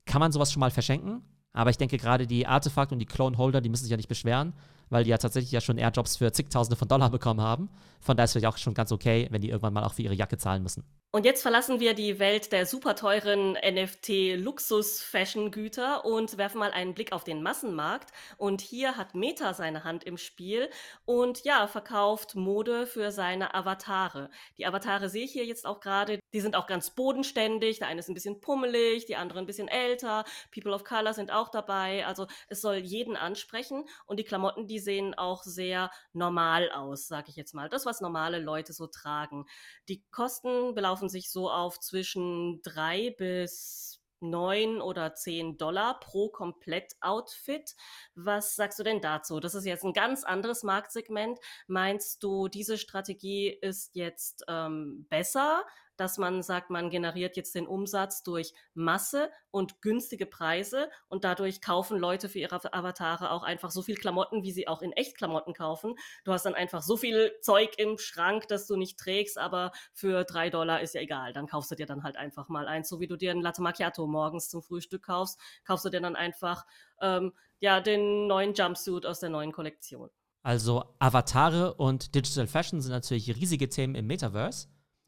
kann 0.05 0.19
man 0.19 0.31
sowas 0.31 0.51
schon 0.51 0.59
mal 0.59 0.69
verschenken. 0.69 1.23
Aber 1.51 1.71
ich 1.71 1.77
denke, 1.77 1.97
gerade 1.97 2.27
die 2.27 2.45
Artefakt- 2.45 2.91
und 2.91 2.99
die 2.99 3.07
Clone-Holder, 3.07 3.59
die 3.59 3.69
müssen 3.69 3.85
sich 3.85 3.91
ja 3.91 3.97
nicht 3.97 4.09
beschweren, 4.09 4.53
weil 4.89 5.03
die 5.03 5.09
ja 5.09 5.17
tatsächlich 5.17 5.51
ja 5.51 5.61
schon 5.61 5.79
Airdrops 5.79 6.17
für 6.17 6.31
zigtausende 6.31 6.75
von 6.75 6.87
Dollar 6.87 7.09
bekommen 7.09 7.41
haben. 7.41 7.69
Von 8.01 8.17
daher 8.17 8.25
ist 8.25 8.31
es 8.31 8.33
vielleicht 8.33 8.53
auch 8.53 8.57
schon 8.59 8.75
ganz 8.75 8.91
okay, 8.91 9.27
wenn 9.31 9.41
die 9.41 9.49
irgendwann 9.49 9.73
mal 9.73 9.83
auch 9.83 9.93
für 9.93 10.03
ihre 10.03 10.13
Jacke 10.13 10.37
zahlen 10.37 10.61
müssen. 10.61 10.83
Und 11.15 11.23
jetzt 11.23 11.43
verlassen 11.43 11.79
wir 11.79 11.93
die 11.93 12.19
Welt 12.19 12.51
der 12.51 12.65
super 12.65 12.93
teuren 12.93 13.53
NFT-Luxus-Fashion-Güter 13.53 16.03
und 16.03 16.37
werfen 16.37 16.59
mal 16.59 16.71
einen 16.71 16.93
Blick 16.93 17.13
auf 17.13 17.23
den 17.23 17.41
Massenmarkt. 17.41 18.11
Und 18.35 18.59
hier 18.59 18.97
hat 18.97 19.15
Meta 19.15 19.53
seine 19.53 19.85
Hand 19.85 20.03
im 20.03 20.17
Spiel 20.17 20.69
und 21.05 21.45
ja, 21.45 21.67
verkauft 21.67 22.35
Mode 22.35 22.85
für 22.85 23.13
seine 23.13 23.55
Avatare. 23.55 24.29
Die 24.57 24.65
Avatare 24.65 25.07
sehe 25.07 25.23
ich 25.23 25.31
hier 25.31 25.45
jetzt 25.45 25.65
auch 25.65 25.79
gerade. 25.79 26.19
Die 26.33 26.41
sind 26.41 26.57
auch 26.57 26.67
ganz 26.67 26.89
bodenständig. 26.89 27.79
Der 27.79 27.87
eine 27.87 28.01
ist 28.01 28.09
ein 28.09 28.13
bisschen 28.13 28.41
pummelig, 28.41 29.05
die 29.05 29.15
andere 29.15 29.39
ein 29.39 29.45
bisschen 29.45 29.69
älter. 29.69 30.25
People 30.53 30.73
of 30.73 30.83
Color 30.83 31.13
sind 31.13 31.31
auch 31.31 31.47
dabei. 31.47 32.05
Also 32.05 32.27
es 32.49 32.59
soll 32.59 32.75
jeden 32.75 33.15
ansprechen. 33.15 33.85
Und 34.05 34.19
die 34.19 34.25
Klamotten, 34.25 34.67
die 34.67 34.79
sehen 34.79 35.13
auch 35.13 35.43
sehr 35.43 35.91
normal 36.11 36.69
aus, 36.71 37.07
sage 37.07 37.29
ich 37.29 37.37
jetzt 37.37 37.53
mal. 37.53 37.69
Das, 37.69 37.85
was 37.85 38.01
normale 38.01 38.39
Leute 38.39 38.73
so 38.73 38.87
tragen. 38.87 39.45
Die 39.87 40.03
Kosten 40.11 40.75
belaufen 40.75 41.04
belaufen 41.05 41.09
sich 41.09 41.31
so 41.31 41.49
auf 41.49 41.79
zwischen 41.79 42.61
drei 42.63 43.11
bis 43.17 44.01
neun 44.21 44.81
oder 44.81 45.13
zehn 45.13 45.57
Dollar 45.57 45.99
pro 45.99 46.29
Komplett-Outfit. 46.29 47.75
Was 48.15 48.55
sagst 48.55 48.79
du 48.79 48.83
denn 48.83 49.01
dazu? 49.01 49.39
Das 49.39 49.53
ist 49.53 49.65
jetzt 49.65 49.83
ein 49.83 49.93
ganz 49.93 50.23
anderes 50.23 50.63
Marktsegment. 50.63 51.37
Meinst 51.67 52.23
du, 52.23 52.47
diese 52.47 52.77
Strategie 52.77 53.49
ist 53.49 53.95
jetzt 53.95 54.43
ähm, 54.47 55.05
besser? 55.09 55.63
Dass 55.97 56.17
man 56.17 56.41
sagt, 56.43 56.69
man 56.69 56.89
generiert 56.89 57.37
jetzt 57.37 57.55
den 57.55 57.67
Umsatz 57.67 58.23
durch 58.23 58.53
Masse 58.73 59.29
und 59.51 59.81
günstige 59.81 60.25
Preise 60.25 60.89
und 61.07 61.23
dadurch 61.23 61.61
kaufen 61.61 61.97
Leute 61.97 62.29
für 62.29 62.39
ihre 62.39 62.73
Avatare 62.73 63.31
auch 63.31 63.43
einfach 63.43 63.71
so 63.71 63.81
viel 63.81 63.95
Klamotten, 63.95 64.43
wie 64.43 64.51
sie 64.51 64.67
auch 64.67 64.81
in 64.81 64.91
echt 64.91 65.17
Klamotten 65.17 65.53
kaufen. 65.53 65.95
Du 66.23 66.31
hast 66.31 66.45
dann 66.45 66.55
einfach 66.55 66.81
so 66.81 66.97
viel 66.97 67.31
Zeug 67.41 67.77
im 67.77 67.97
Schrank, 67.97 68.47
das 68.47 68.67
du 68.67 68.75
nicht 68.75 68.99
trägst, 68.99 69.37
aber 69.37 69.71
für 69.93 70.23
drei 70.23 70.49
Dollar 70.49 70.81
ist 70.81 70.95
ja 70.95 71.01
egal. 71.01 71.33
Dann 71.33 71.47
kaufst 71.47 71.71
du 71.71 71.75
dir 71.75 71.85
dann 71.85 72.03
halt 72.03 72.17
einfach 72.17 72.49
mal 72.49 72.67
eins, 72.67 72.89
so 72.89 72.99
wie 72.99 73.07
du 73.07 73.15
dir 73.15 73.31
ein 73.31 73.41
Latte 73.41 73.61
Macchiato 73.61 74.07
morgens 74.07 74.49
zum 74.49 74.61
Frühstück 74.61 75.03
kaufst, 75.03 75.39
kaufst 75.65 75.85
du 75.85 75.89
dir 75.89 76.01
dann 76.01 76.15
einfach 76.15 76.65
ähm, 77.01 77.33
ja 77.59 77.79
den 77.81 78.27
neuen 78.27 78.53
Jumpsuit 78.53 79.05
aus 79.05 79.19
der 79.19 79.29
neuen 79.29 79.51
Kollektion. 79.51 80.09
Also 80.45 80.83
Avatare 80.99 81.73
und 81.73 82.13
Digital 82.13 82.45
Fashion 82.45 82.79
sind 82.79 82.91
natürlich 82.91 83.35
riesige 83.35 83.67
Themen 83.67 83.95
im 83.95 84.05
Metaverse. 84.05 84.67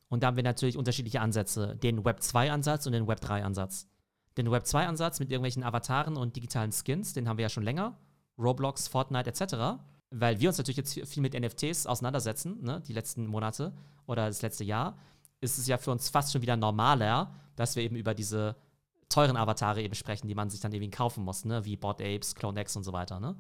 Und 0.10 0.24
da 0.24 0.28
haben 0.28 0.38
wir 0.38 0.44
natürlich 0.44 0.78
unterschiedliche 0.78 1.22
Ansätze. 1.22 1.76
Den 1.76 2.06
Web 2.06 2.20
2-Ansatz 2.20 2.86
und 2.86 2.94
den 2.94 3.08
Web 3.08 3.20
3-Ansatz. 3.22 3.88
Den 4.38 4.52
Web 4.52 4.64
2-Ansatz 4.64 5.20
mit 5.20 5.32
irgendwelchen 5.32 5.64
Avataren 5.64 6.16
und 6.16 6.36
digitalen 6.36 6.72
Skins, 6.72 7.14
den 7.14 7.28
haben 7.28 7.38
wir 7.38 7.44
ja 7.44 7.50
schon 7.50 7.64
länger. 7.64 7.98
Roblox, 8.38 8.88
Fortnite 8.88 9.30
etc. 9.30 9.82
Weil 10.12 10.40
wir 10.40 10.50
uns 10.50 10.58
natürlich 10.58 10.78
jetzt 10.78 10.94
viel 10.94 11.22
mit 11.22 11.34
NFTs 11.34 11.86
auseinandersetzen, 11.88 12.64
ne, 12.64 12.82
die 12.88 12.94
letzten 12.94 13.26
Monate 13.28 13.74
oder 14.06 14.28
das 14.28 14.42
letzte 14.42 14.64
Jahr, 14.64 14.98
ist 15.42 15.58
es 15.58 15.68
ja 15.68 15.78
für 15.78 15.92
uns 15.92 16.10
fast 16.10 16.32
schon 16.32 16.42
wieder 16.42 16.56
normaler, 16.56 17.34
dass 17.56 17.76
wir 17.76 17.84
eben 17.84 17.96
über 17.96 18.14
diese 18.14 18.56
teuren 19.10 19.38
Avatare 19.38 19.82
eben 19.82 19.96
sprechen, 19.96 20.28
die 20.28 20.36
man 20.36 20.50
sich 20.50 20.60
dann 20.60 20.74
eben 20.74 20.92
kaufen 20.92 21.24
muss, 21.24 21.46
ne, 21.46 21.66
wie 21.66 21.76
Bored 21.76 22.02
Apes, 22.02 22.36
CloneX 22.36 22.76
und 22.76 22.84
so 22.84 22.94
weiter. 22.94 23.20
Ne? 23.20 23.36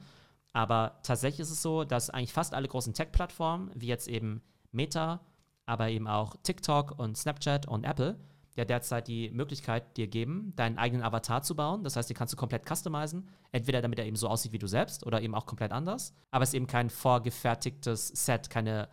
Aber 0.53 0.99
tatsächlich 1.03 1.41
ist 1.41 1.51
es 1.51 1.61
so, 1.61 1.83
dass 1.83 2.09
eigentlich 2.09 2.33
fast 2.33 2.53
alle 2.53 2.67
großen 2.67 2.93
Tech-Plattformen, 2.93 3.71
wie 3.75 3.87
jetzt 3.87 4.07
eben 4.07 4.41
Meta, 4.71 5.21
aber 5.67 5.89
eben 5.89 6.07
auch 6.07 6.35
TikTok 6.41 6.97
und 6.97 7.17
Snapchat 7.17 7.67
und 7.67 7.83
Apple 7.83 8.17
ja 8.55 8.65
derzeit 8.65 9.07
die 9.07 9.29
Möglichkeit 9.29 9.97
dir 9.97 10.07
geben, 10.07 10.53
deinen 10.55 10.79
eigenen 10.79 11.03
Avatar 11.03 11.43
zu 11.43 11.55
bauen. 11.55 11.83
Das 11.83 11.95
heißt, 11.95 12.09
den 12.09 12.17
kannst 12.17 12.33
du 12.33 12.37
komplett 12.37 12.67
customizen. 12.67 13.29
Entweder 13.51 13.81
damit 13.81 13.99
er 13.99 14.05
eben 14.05 14.15
so 14.15 14.27
aussieht 14.27 14.51
wie 14.51 14.57
du 14.57 14.67
selbst 14.67 15.05
oder 15.05 15.21
eben 15.21 15.35
auch 15.35 15.45
komplett 15.45 15.71
anders. 15.71 16.13
Aber 16.31 16.41
es 16.43 16.49
ist 16.49 16.55
eben 16.55 16.65
kein 16.65 16.89
vorgefertigtes 16.89 18.07
Set, 18.07 18.49
keine 18.49 18.89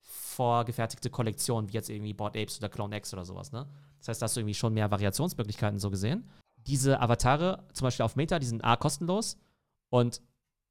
vorgefertigte 0.00 1.10
Kollektion, 1.10 1.68
wie 1.68 1.72
jetzt 1.72 1.90
irgendwie 1.90 2.14
Board 2.14 2.36
Apes 2.36 2.58
oder 2.58 2.68
Clone 2.68 2.96
X 2.96 3.12
oder 3.12 3.24
sowas. 3.24 3.50
Ne? 3.50 3.66
Das 3.98 4.08
heißt, 4.08 4.22
da 4.22 4.24
hast 4.24 4.36
du 4.36 4.40
irgendwie 4.40 4.54
schon 4.54 4.72
mehr 4.72 4.90
Variationsmöglichkeiten 4.90 5.80
so 5.80 5.90
gesehen. 5.90 6.28
Diese 6.68 7.00
Avatare, 7.00 7.64
zum 7.72 7.86
Beispiel 7.86 8.04
auf 8.04 8.14
Meta, 8.14 8.38
die 8.38 8.46
sind 8.46 8.64
A 8.64 8.76
kostenlos 8.76 9.36
und 9.90 10.22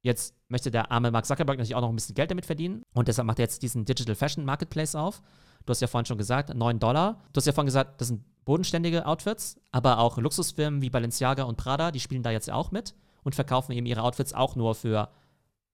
Jetzt 0.02 0.36
möchte 0.48 0.70
der 0.70 0.92
arme 0.92 1.10
Mark 1.10 1.26
Zuckerberg 1.26 1.58
natürlich 1.58 1.74
auch 1.74 1.80
noch 1.80 1.88
ein 1.88 1.96
bisschen 1.96 2.14
Geld 2.14 2.30
damit 2.30 2.46
verdienen 2.46 2.82
und 2.94 3.08
deshalb 3.08 3.26
macht 3.26 3.40
er 3.40 3.44
jetzt 3.44 3.62
diesen 3.62 3.84
Digital 3.84 4.14
Fashion 4.14 4.44
Marketplace 4.44 4.94
auf. 4.94 5.22
Du 5.68 5.72
hast 5.72 5.80
ja 5.82 5.86
vorhin 5.86 6.06
schon 6.06 6.16
gesagt, 6.16 6.54
9 6.54 6.78
Dollar. 6.78 7.20
Du 7.34 7.36
hast 7.36 7.44
ja 7.44 7.52
vorhin 7.52 7.66
gesagt, 7.66 8.00
das 8.00 8.08
sind 8.08 8.24
bodenständige 8.46 9.04
Outfits, 9.04 9.60
aber 9.70 9.98
auch 9.98 10.16
Luxusfirmen 10.16 10.80
wie 10.80 10.88
Balenciaga 10.88 11.42
und 11.42 11.58
Prada, 11.58 11.90
die 11.90 12.00
spielen 12.00 12.22
da 12.22 12.30
jetzt 12.30 12.50
auch 12.50 12.70
mit 12.70 12.94
und 13.22 13.34
verkaufen 13.34 13.72
eben 13.72 13.84
ihre 13.84 14.02
Outfits 14.02 14.32
auch 14.32 14.56
nur 14.56 14.74
für 14.74 15.10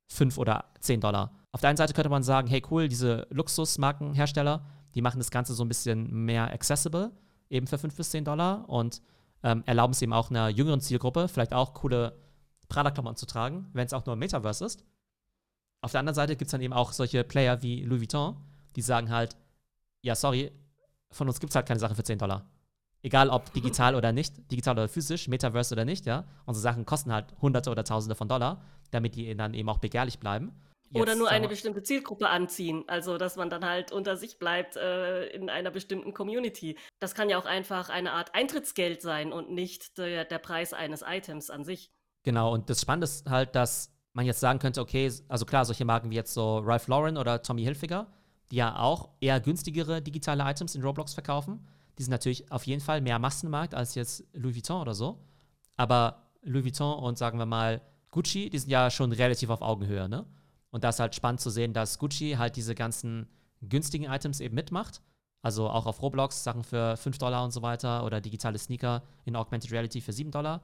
5 0.09 0.37
oder 0.37 0.65
10 0.81 1.01
Dollar. 1.01 1.31
Auf 1.53 1.61
der 1.61 1.71
einen 1.71 1.77
Seite 1.77 1.93
könnte 1.93 2.09
man 2.09 2.25
sagen, 2.25 2.49
hey 2.49 2.61
cool, 2.73 2.89
diese 2.89 3.29
Luxusmarkenhersteller, 3.31 4.65
die 4.97 5.01
machen 5.01 5.19
das 5.19 5.31
Ganze 5.31 5.55
so 5.55 5.65
ein 5.65 5.69
bisschen 5.69 6.13
mehr 6.25 6.53
accessible, 6.53 7.13
eben 7.49 7.69
für 7.69 7.79
5 7.79 7.95
bis 7.95 8.11
10 8.11 8.25
Dollar 8.25 8.69
und 8.69 9.01
ähm, 9.45 9.63
erlauben 9.65 9.93
es 9.93 10.03
eben 10.03 10.13
auch 10.13 10.31
einer 10.31 10.49
jüngeren 10.49 10.81
Zielgruppe, 10.81 11.29
vielleicht 11.29 11.55
auch 11.55 11.73
coole 11.73 12.19
Prada-Klamotten 12.69 13.17
zu 13.17 13.27
tragen, 13.27 13.71
wenn 13.75 13.87
es 13.87 13.93
auch 13.93 14.05
nur 14.07 14.15
im 14.15 14.19
Metaverse 14.19 14.65
ist. 14.65 14.85
Auf 15.83 15.93
der 15.93 16.01
anderen 16.01 16.17
Seite 16.17 16.35
gibt 16.35 16.49
es 16.49 16.51
dann 16.51 16.63
eben 16.63 16.75
auch 16.75 16.91
solche 16.91 17.23
Player 17.23 17.63
wie 17.63 17.85
Louis 17.85 18.01
Vuitton, 18.01 18.35
die 18.75 18.83
sagen 18.83 19.11
halt, 19.13 19.37
ja, 20.05 20.15
sorry, 20.15 20.53
von 21.11 21.27
uns 21.27 21.41
gibt 21.41 21.51
es 21.51 21.57
halt 21.57 21.67
keine 21.67 21.81
Sachen 21.81 21.97
für 21.97 22.05
10 22.05 22.19
Dollar. 22.19 22.49
Egal 23.03 23.29
ob 23.31 23.53
digital 23.53 23.95
oder 23.95 24.13
nicht, 24.13 24.51
digital 24.51 24.75
oder 24.75 24.89
physisch, 24.89 25.29
Metaverse 25.29 25.75
oder 25.75 25.85
nicht, 25.85 26.07
ja. 26.07 26.25
Unsere 26.47 26.63
Sachen 26.63 26.87
kosten 26.87 27.13
halt 27.13 27.35
Hunderte 27.41 27.71
oder 27.71 27.85
Tausende 27.85 28.15
von 28.15 28.29
Dollar, 28.29 28.63
damit 28.91 29.15
die 29.15 29.35
dann 29.35 29.55
eben 29.55 29.69
auch 29.69 29.79
begehrlich 29.79 30.19
bleiben. 30.19 30.53
Jetzt, 30.91 31.03
oder 31.03 31.15
nur 31.15 31.29
eine 31.29 31.49
bestimmte 31.49 31.83
Zielgruppe 31.83 32.29
anziehen. 32.29 32.85
Also, 32.87 33.19
dass 33.19 33.37
man 33.37 33.51
dann 33.51 33.65
halt 33.65 33.93
unter 33.93 34.17
sich 34.17 34.39
bleibt 34.39 34.77
äh, 34.77 35.27
in 35.29 35.51
einer 35.51 35.71
bestimmten 35.71 36.15
Community. 36.15 36.79
Das 37.01 37.15
kann 37.15 37.29
ja 37.31 37.39
auch 37.39 37.47
einfach 37.47 37.89
eine 37.89 38.13
Art 38.13 38.35
Eintrittsgeld 38.35 39.03
sein 39.03 39.33
und 39.33 39.51
nicht 39.51 39.99
der, 39.99 40.25
der 40.25 40.39
Preis 40.39 40.73
eines 40.73 41.03
Items 41.03 41.51
an 41.51 41.65
sich. 41.65 41.91
Genau, 42.23 42.53
und 42.53 42.71
das 42.71 42.83
Spannende 42.83 43.07
ist 43.07 43.29
halt, 43.29 43.55
dass 43.57 43.91
man 44.13 44.27
jetzt 44.27 44.41
sagen 44.41 44.59
könnte, 44.59 44.81
okay, 44.81 45.11
also 45.29 45.45
klar, 45.45 45.65
solche 45.65 45.85
Marken 45.85 46.11
wie 46.11 46.15
jetzt 46.15 46.33
so 46.33 46.59
Ralph 46.59 46.89
Lauren 46.89 47.17
oder 47.17 47.43
Tommy 47.43 47.65
Hilfiger, 47.65 48.07
die 48.51 48.57
ja 48.57 48.79
auch 48.79 49.11
eher 49.21 49.41
günstigere 49.41 50.03
digitale 50.03 50.45
Items 50.45 50.75
in 50.75 50.83
Roblox 50.83 51.15
verkaufen, 51.15 51.67
die 51.99 52.03
sind 52.03 52.11
natürlich 52.11 52.51
auf 52.51 52.67
jeden 52.67 52.81
Fall 52.81 53.01
mehr 53.01 53.19
Massenmarkt 53.19 53.75
als 53.75 53.95
jetzt 53.95 54.25
Louis 54.33 54.57
Vuitton 54.57 54.81
oder 54.81 54.95
so. 54.95 55.25
Aber 55.77 56.31
Louis 56.43 56.65
Vuitton 56.65 56.99
und 56.99 57.19
sagen 57.19 57.39
wir 57.39 57.47
mal 57.47 57.81
Gucci, 58.11 58.51
die 58.51 58.59
sind 58.59 58.71
ja 58.71 58.91
schon 58.91 59.13
relativ 59.13 59.51
auf 59.51 59.63
Augenhöhe, 59.63 60.09
ne? 60.09 60.27
Und 60.71 60.83
da 60.83 60.89
ist 60.89 60.99
halt 60.99 61.15
spannend 61.15 61.41
zu 61.41 61.51
sehen, 61.51 61.73
dass 61.73 61.99
Gucci 61.99 62.35
halt 62.37 62.57
diese 62.57 62.75
ganzen 62.75 63.29
günstigen 63.63 64.05
Items 64.05 64.41
eben 64.41 64.55
mitmacht. 64.55 65.03
Also 65.41 65.69
auch 65.69 65.87
auf 65.87 66.03
Roblox 66.03 66.43
Sachen 66.43 66.65
für 66.65 66.97
5 66.97 67.19
Dollar 67.19 67.45
und 67.45 67.53
so 67.53 67.63
weiter 67.63 68.05
oder 68.05 68.21
digitale 68.21 68.59
Sneaker 68.59 69.03
in 69.25 69.37
Augmented 69.37 69.71
Reality 69.71 70.01
für 70.01 70.13
7 70.13 70.31
Dollar. 70.31 70.63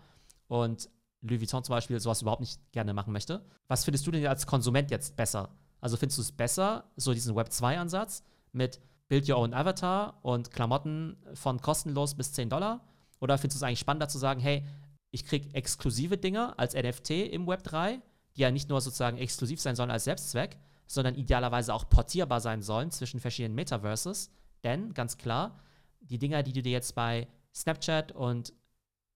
Und 0.49 0.89
Louis 1.21 1.41
Vuitton 1.41 1.63
zum 1.63 1.75
Beispiel 1.75 2.01
sowas 2.01 2.23
überhaupt 2.23 2.41
nicht 2.41 2.73
gerne 2.73 2.95
machen 2.95 3.13
möchte. 3.13 3.45
Was 3.69 3.85
findest 3.85 4.07
du 4.07 4.11
denn 4.11 4.27
als 4.27 4.47
Konsument 4.47 4.91
jetzt 4.91 5.17
besser? 5.17 5.51
Also 5.81 5.97
findest 5.97 6.19
du 6.19 6.23
es 6.23 6.33
besser, 6.33 6.85
so 6.97 7.15
diesen 7.15 7.35
Web 7.37 7.49
2-Ansatz 7.49 8.23
mit 8.53 8.81
Build 9.09 9.29
Your 9.29 9.39
Own 9.39 9.55
Avatar 9.55 10.19
und 10.23 10.51
Klamotten 10.51 11.17
von 11.35 11.61
kostenlos 11.61 12.15
bis 12.15 12.33
10 12.33 12.51
Dollar? 12.51 12.85
Oder 13.21 13.39
findest 13.39 13.61
du 13.61 13.65
es 13.65 13.69
eigentlich 13.69 13.81
spannender 13.81 14.09
zu 14.09 14.19
sagen, 14.19 14.41
hey, 14.41 14.65
ich 15.11 15.25
kriege 15.25 15.53
exklusive 15.55 16.17
Dinge 16.17 16.59
als 16.59 16.75
NFT 16.75 17.11
im 17.11 17.47
Web 17.47 17.65
3, 17.65 18.01
die 18.37 18.41
ja 18.41 18.51
nicht 18.51 18.69
nur 18.69 18.81
sozusagen 18.81 19.19
exklusiv 19.19 19.61
sein 19.61 19.77
sollen 19.77 19.91
als 19.91 20.05
Selbstzweck, 20.05 20.57
sondern 20.87 21.15
idealerweise 21.15 21.75
auch 21.75 21.89
portierbar 21.89 22.41
sein 22.41 22.63
sollen 22.63 22.91
zwischen 22.91 23.21
verschiedenen 23.21 23.55
Metaverses. 23.55 24.31
Denn, 24.65 24.95
ganz 24.95 25.19
klar, 25.19 25.59
die 26.01 26.19
Dinger, 26.19 26.43
die 26.43 26.53
du 26.53 26.63
dir 26.63 26.73
jetzt 26.73 26.95
bei 26.95 27.29
Snapchat 27.55 28.13
und 28.13 28.53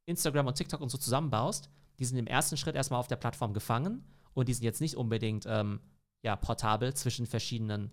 Instagram 0.07 0.47
und 0.47 0.57
TikTok 0.57 0.81
und 0.81 0.91
so 0.91 0.99
zusammenbaust, 0.99 1.71
die 1.99 2.05
sind 2.05 2.19
im 2.19 2.27
ersten 2.27 2.57
Schritt 2.57 2.75
erstmal 2.75 3.01
auf 3.01 3.09
der 3.09 3.17
Plattform 3.17 3.55
gefangen 3.55 4.05
und 4.35 4.49
die 4.49 4.55
sind 4.55 4.65
jetzt 4.65 4.81
nicht 4.81 4.97
unbedingt 4.97 5.47
ähm, 5.49 5.81
ja, 6.25 6.37
portabel 6.37 6.95
zwischen 6.95 7.27
verschiedenen 7.27 7.91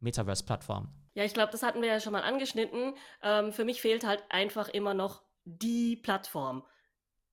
Metaverse-Plattformen. 0.00 0.88
Ja, 1.14 1.24
ich 1.24 1.34
glaube, 1.34 1.52
das 1.52 1.62
hatten 1.62 1.82
wir 1.82 1.88
ja 1.88 2.00
schon 2.00 2.12
mal 2.12 2.22
angeschnitten. 2.22 2.94
Ähm, 3.22 3.52
für 3.52 3.64
mich 3.64 3.80
fehlt 3.80 4.04
halt 4.04 4.24
einfach 4.30 4.68
immer 4.68 4.94
noch 4.94 5.22
die 5.44 5.96
Plattform. 5.96 6.64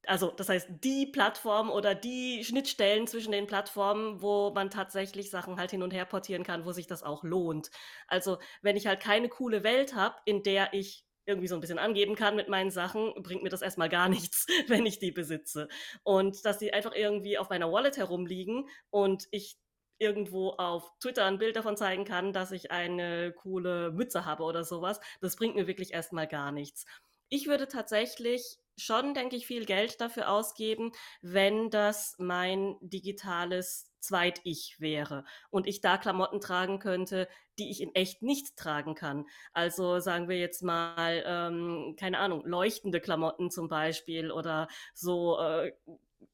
Also, 0.07 0.31
das 0.31 0.49
heißt, 0.49 0.67
die 0.83 1.05
Plattform 1.05 1.69
oder 1.69 1.95
die 1.95 2.43
Schnittstellen 2.43 3.07
zwischen 3.07 3.31
den 3.31 3.47
Plattformen, 3.47 4.21
wo 4.21 4.51
man 4.51 4.69
tatsächlich 4.69 5.29
Sachen 5.29 5.57
halt 5.57 5.71
hin 5.71 5.83
und 5.83 5.93
her 5.93 6.05
portieren 6.05 6.43
kann, 6.43 6.65
wo 6.65 6.71
sich 6.71 6.87
das 6.87 7.01
auch 7.01 7.23
lohnt. 7.23 7.71
Also, 8.07 8.37
wenn 8.61 8.75
ich 8.75 8.87
halt 8.87 8.99
keine 8.99 9.29
coole 9.29 9.63
Welt 9.63 9.95
habe, 9.95 10.15
in 10.25 10.43
der 10.43 10.73
ich 10.73 11.05
irgendwie 11.25 11.47
so 11.47 11.55
ein 11.55 11.61
bisschen 11.61 11.79
angeben 11.79 12.15
kann 12.15 12.35
mit 12.35 12.49
meinen 12.49 12.71
Sachen, 12.71 13.13
bringt 13.21 13.43
mir 13.43 13.49
das 13.49 13.61
erstmal 13.61 13.89
gar 13.89 14.09
nichts, 14.09 14.47
wenn 14.67 14.85
ich 14.85 14.99
die 14.99 15.11
besitze. 15.11 15.69
Und 16.03 16.45
dass 16.45 16.57
die 16.57 16.73
einfach 16.73 16.93
irgendwie 16.93 17.37
auf 17.37 17.49
meiner 17.49 17.71
Wallet 17.71 17.97
herumliegen 17.97 18.67
und 18.89 19.27
ich 19.31 19.57
irgendwo 20.01 20.49
auf 20.49 20.91
Twitter 20.99 21.25
ein 21.25 21.37
Bild 21.37 21.55
davon 21.55 21.77
zeigen 21.77 22.05
kann, 22.05 22.33
dass 22.33 22.51
ich 22.51 22.71
eine 22.71 23.31
coole 23.33 23.91
Mütze 23.91 24.25
habe 24.25 24.43
oder 24.43 24.63
sowas, 24.63 24.99
das 25.21 25.35
bringt 25.35 25.55
mir 25.55 25.67
wirklich 25.67 25.93
erstmal 25.93 26.27
gar 26.27 26.51
nichts. 26.51 26.85
Ich 27.29 27.47
würde 27.47 27.67
tatsächlich 27.67 28.57
schon, 28.77 29.13
denke 29.13 29.35
ich, 29.35 29.47
viel 29.47 29.65
Geld 29.65 30.01
dafür 30.01 30.29
ausgeben, 30.29 30.91
wenn 31.21 31.69
das 31.69 32.15
mein 32.17 32.75
digitales 32.81 33.91
Zweit-Ich 33.99 34.79
wäre 34.79 35.23
und 35.51 35.67
ich 35.67 35.81
da 35.81 35.97
Klamotten 35.97 36.41
tragen 36.41 36.79
könnte, 36.79 37.27
die 37.59 37.69
ich 37.69 37.81
in 37.81 37.93
echt 37.93 38.23
nicht 38.23 38.57
tragen 38.57 38.95
kann. 38.95 39.25
Also 39.53 39.99
sagen 39.99 40.27
wir 40.27 40.39
jetzt 40.39 40.63
mal, 40.63 41.23
ähm, 41.25 41.95
keine 41.99 42.17
Ahnung, 42.17 42.43
leuchtende 42.45 42.99
Klamotten 42.99 43.51
zum 43.51 43.67
Beispiel 43.67 44.31
oder 44.31 44.67
so 44.95 45.39
äh, 45.39 45.71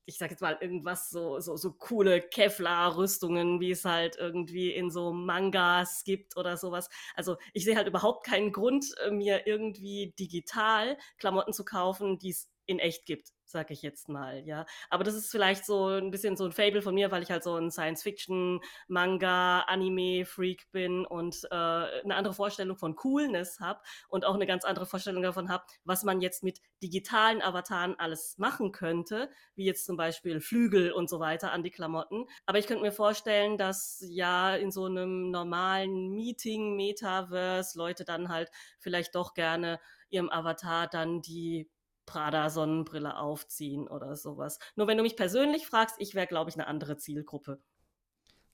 ich 0.05 0.17
sag 0.17 0.31
jetzt 0.31 0.41
mal 0.41 0.57
irgendwas 0.61 1.09
so, 1.09 1.39
so, 1.39 1.55
so 1.57 1.73
coole 1.73 2.21
Kevlar-Rüstungen, 2.21 3.59
wie 3.59 3.71
es 3.71 3.85
halt 3.85 4.15
irgendwie 4.17 4.71
in 4.71 4.89
so 4.89 5.11
Mangas 5.13 6.03
gibt 6.05 6.37
oder 6.37 6.57
sowas. 6.57 6.89
Also 7.15 7.37
ich 7.53 7.65
sehe 7.65 7.75
halt 7.75 7.87
überhaupt 7.87 8.25
keinen 8.25 8.51
Grund, 8.51 8.85
äh, 9.05 9.11
mir 9.11 9.47
irgendwie 9.47 10.13
digital 10.19 10.97
Klamotten 11.17 11.53
zu 11.53 11.65
kaufen, 11.65 12.17
die 12.19 12.29
es 12.29 12.49
in 12.67 12.79
echt 12.79 13.05
gibt, 13.05 13.29
sag 13.45 13.71
ich 13.71 13.81
jetzt 13.81 14.09
mal, 14.09 14.45
ja. 14.45 14.65
Aber 14.89 15.05
das 15.05 15.15
ist 15.15 15.31
vielleicht 15.31 15.65
so 15.65 15.87
ein 15.87 16.11
bisschen 16.11 16.35
so 16.35 16.43
ein 16.45 16.51
Fable 16.51 16.81
von 16.81 16.93
mir, 16.93 17.11
weil 17.11 17.23
ich 17.23 17.31
halt 17.31 17.43
so 17.43 17.55
ein 17.55 17.71
Science-Fiction, 17.71 18.59
Manga, 18.89 19.61
Anime-Freak 19.61 20.69
bin 20.71 21.05
und 21.05 21.45
äh, 21.49 21.55
eine 21.55 22.15
andere 22.15 22.33
Vorstellung 22.33 22.77
von 22.77 22.95
Coolness 22.95 23.61
habe 23.61 23.79
und 24.09 24.25
auch 24.25 24.35
eine 24.35 24.45
ganz 24.45 24.65
andere 24.65 24.85
Vorstellung 24.85 25.23
davon 25.23 25.49
habe, 25.49 25.63
was 25.85 26.03
man 26.03 26.19
jetzt 26.19 26.43
mit 26.43 26.59
digitalen 26.83 27.41
Avataren 27.41 27.97
alles 27.97 28.37
machen 28.37 28.73
könnte, 28.73 29.29
wie 29.55 29.65
jetzt 29.65 29.85
zum 29.85 29.95
Beispiel 29.95 30.41
Flügel 30.41 30.91
und 30.91 31.09
so 31.09 31.21
weiter 31.21 31.53
an 31.53 31.63
die 31.63 31.71
Klamotten. 31.71 32.25
Aber 32.45 32.59
ich 32.59 32.67
könnte 32.67 32.83
mir 32.83 32.91
vorstellen, 32.91 33.57
dass 33.57 34.03
ja 34.09 34.55
in 34.55 34.71
so 34.71 34.85
einem 34.85 35.31
normalen 35.31 36.09
Meeting, 36.13 36.75
Metaverse, 36.75 37.77
Leute 37.77 38.03
dann 38.03 38.27
halt 38.27 38.51
vielleicht 38.77 39.15
doch 39.15 39.33
gerne 39.33 39.79
ihrem 40.09 40.29
Avatar 40.29 40.87
dann 40.87 41.21
die 41.21 41.69
Prada-Sonnenbrille 42.07 43.17
aufziehen 43.17 43.87
oder 43.87 44.15
sowas. 44.15 44.57
Nur 44.75 44.87
wenn 44.87 44.97
du 44.97 45.03
mich 45.03 45.15
persönlich 45.15 45.67
fragst, 45.67 45.95
ich 45.99 46.15
wäre, 46.15 46.25
glaube 46.25 46.49
ich, 46.49 46.55
eine 46.55 46.65
andere 46.65 46.97
Zielgruppe. 46.97 47.61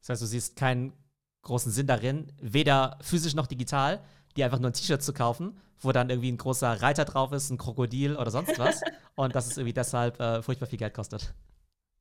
Das 0.02 0.10
heißt, 0.10 0.22
du 0.22 0.26
siehst 0.26 0.58
keinen 0.58 0.92
großen 1.44 1.72
Sinn 1.72 1.88
darin, 1.88 2.34
weder 2.42 2.98
physisch 3.02 3.36
noch 3.36 3.48
digital, 3.48 4.04
dir 4.36 4.46
einfach 4.46 4.60
nur 4.60 4.72
ein 4.72 4.74
T-Shirt 4.74 5.02
zu 5.02 5.14
kaufen, 5.14 5.58
wo 5.80 5.92
dann 5.94 6.10
irgendwie 6.10 6.32
ein 6.32 6.38
großer 6.38 6.82
Reiter 6.82 7.06
drauf 7.06 7.32
ist, 7.32 7.50
ein 7.50 7.58
Krokodil 7.58 8.18
oder 8.18 8.32
sonst 8.32 8.60
was. 8.60 8.82
und 9.16 9.36
dass 9.36 9.48
es 9.48 9.58
irgendwie 9.58 9.74
deshalb 9.74 10.20
äh, 10.20 10.42
furchtbar 10.42 10.68
viel 10.68 10.80
Geld 10.80 10.94
kostet. 10.94 11.34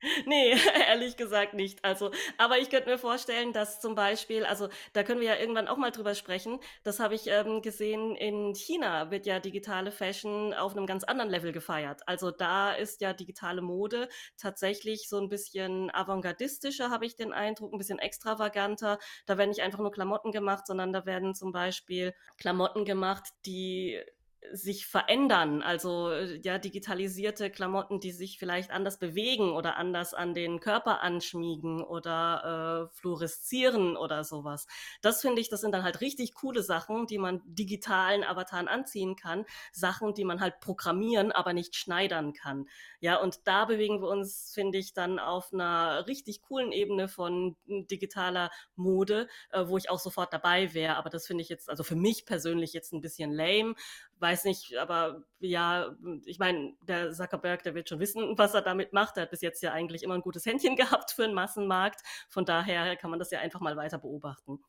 Nee, 0.27 0.55
ehrlich 0.89 1.17
gesagt 1.17 1.55
nicht. 1.55 1.85
Also, 1.85 2.11
aber 2.39 2.59
ich 2.59 2.71
könnte 2.71 2.91
mir 2.91 2.99
vorstellen, 2.99 3.53
dass 3.53 3.81
zum 3.81 3.95
Beispiel, 3.95 4.45
also 4.45 4.69
da 4.93 5.03
können 5.03 5.21
wir 5.21 5.29
ja 5.29 5.37
irgendwann 5.37 5.69
auch 5.69 5.77
mal 5.77 5.91
drüber 5.91 6.15
sprechen. 6.15 6.59
Das 6.83 7.01
habe 7.01 7.15
ich 7.15 7.27
ähm, 7.29 7.63
gesehen, 7.63 8.17
in 8.17 8.55
China 8.55 9.11
wird 9.11 9.27
ja 9.27 9.41
digitale 9.41 9.93
Fashion 9.93 10.55
auf 10.55 10.77
einem 10.77 10.87
ganz 10.87 11.05
anderen 11.05 11.31
Level 11.31 11.53
gefeiert. 11.53 12.03
Also 12.07 12.31
da 12.31 12.73
ist 12.73 13.01
ja 13.01 13.13
digitale 13.13 13.63
Mode 13.63 14.09
tatsächlich 14.37 15.09
so 15.09 15.19
ein 15.19 15.29
bisschen 15.29 15.91
avantgardistischer, 15.95 16.91
habe 16.91 17.07
ich 17.07 17.17
den 17.17 17.33
Eindruck, 17.33 17.73
ein 17.73 17.79
bisschen 17.79 17.99
extravaganter. 17.99 18.99
Da 19.27 19.39
werden 19.39 19.51
nicht 19.51 19.63
einfach 19.63 19.79
nur 19.81 19.93
Klamotten 19.93 20.33
gemacht, 20.33 20.67
sondern 20.67 20.93
da 20.93 21.07
werden 21.07 21.35
zum 21.35 21.53
Beispiel 21.53 22.15
Klamotten 22.39 22.85
gemacht, 22.85 23.25
die 23.47 24.03
sich 24.51 24.87
verändern, 24.87 25.63
also 25.63 26.11
äh, 26.11 26.41
ja 26.43 26.59
digitalisierte 26.59 27.51
Klamotten, 27.51 28.01
die 28.01 28.11
sich 28.11 28.39
vielleicht 28.39 28.71
anders 28.71 28.99
bewegen 28.99 29.53
oder 29.53 29.77
anders 29.77 30.15
an 30.15 30.35
den 30.35 30.61
Körper 30.61 31.01
anschmiegen 31.01 31.83
oder 31.83 32.89
äh, 32.91 32.95
fluoreszieren 32.95 33.97
oder 33.97 34.25
sowas. 34.25 34.67
Das 35.01 35.21
finde 35.21 35.41
ich, 35.41 35.49
das 35.49 35.61
sind 35.61 35.73
dann 35.73 35.85
halt 35.85 36.01
richtig 36.01 36.35
coole 36.35 36.63
Sachen, 36.63 37.07
die 37.07 37.19
man 37.19 37.41
digitalen 37.45 38.25
Avataren 38.25 38.69
anziehen 38.69 39.17
kann, 39.17 39.45
Sachen, 39.73 40.13
die 40.15 40.25
man 40.25 40.41
halt 40.41 40.61
programmieren, 40.61 41.31
aber 41.33 41.53
nicht 41.53 41.77
schneidern 41.77 42.33
kann. 42.33 42.69
Ja, 43.01 43.21
und 43.21 43.47
da 43.47 43.65
bewegen 43.65 44.03
wir 44.03 44.09
uns, 44.09 44.53
finde 44.53 44.79
ich, 44.79 44.93
dann 44.93 45.19
auf 45.19 45.53
einer 45.53 46.07
richtig 46.07 46.43
coolen 46.43 46.73
Ebene 46.73 47.09
von 47.09 47.57
digitaler 47.67 48.51
Mode, 48.75 49.29
äh, 49.51 49.65
wo 49.67 49.79
ich 49.79 49.89
auch 49.89 50.01
sofort 50.01 50.33
dabei 50.33 50.75
wäre. 50.75 50.97
Aber 50.97 51.11
das 51.11 51.27
finde 51.27 51.43
ich 51.43 51.49
jetzt, 51.49 51.71
also 51.71 51.85
für 51.85 51.97
mich 51.97 52.27
persönlich 52.27 52.73
jetzt 52.73 52.93
ein 52.93 53.01
bisschen 53.01 53.33
lame, 53.33 53.75
weiß 54.23 54.45
nicht, 54.45 54.77
aber 54.79 55.25
ja, 55.41 55.95
ich 56.25 56.39
meine, 56.39 56.73
der 56.83 57.13
Zuckerberg, 57.13 57.63
der 57.65 57.75
wird 57.75 57.89
schon 57.89 57.99
wissen, 57.99 58.39
was 58.39 58.55
er 58.55 58.63
damit 58.63 58.93
macht. 58.93 59.17
Er 59.17 59.25
hat 59.25 59.31
bis 59.31 59.43
jetzt 59.43 59.63
ja 59.63 59.73
eigentlich 59.73 60.03
immer 60.03 60.15
ein 60.15 60.23
gutes 60.23 60.47
Händchen 60.47 60.77
gehabt 60.77 61.11
für 61.11 61.25
einen 61.25 61.35
Massenmarkt. 61.35 62.01
Von 62.29 62.45
daher 62.45 62.97
kann 62.97 63.11
man 63.11 63.19
das 63.19 63.31
ja 63.31 63.41
einfach 63.41 63.61
mal 63.61 63.77
weiter 63.77 63.99
beobachten. 63.99 64.61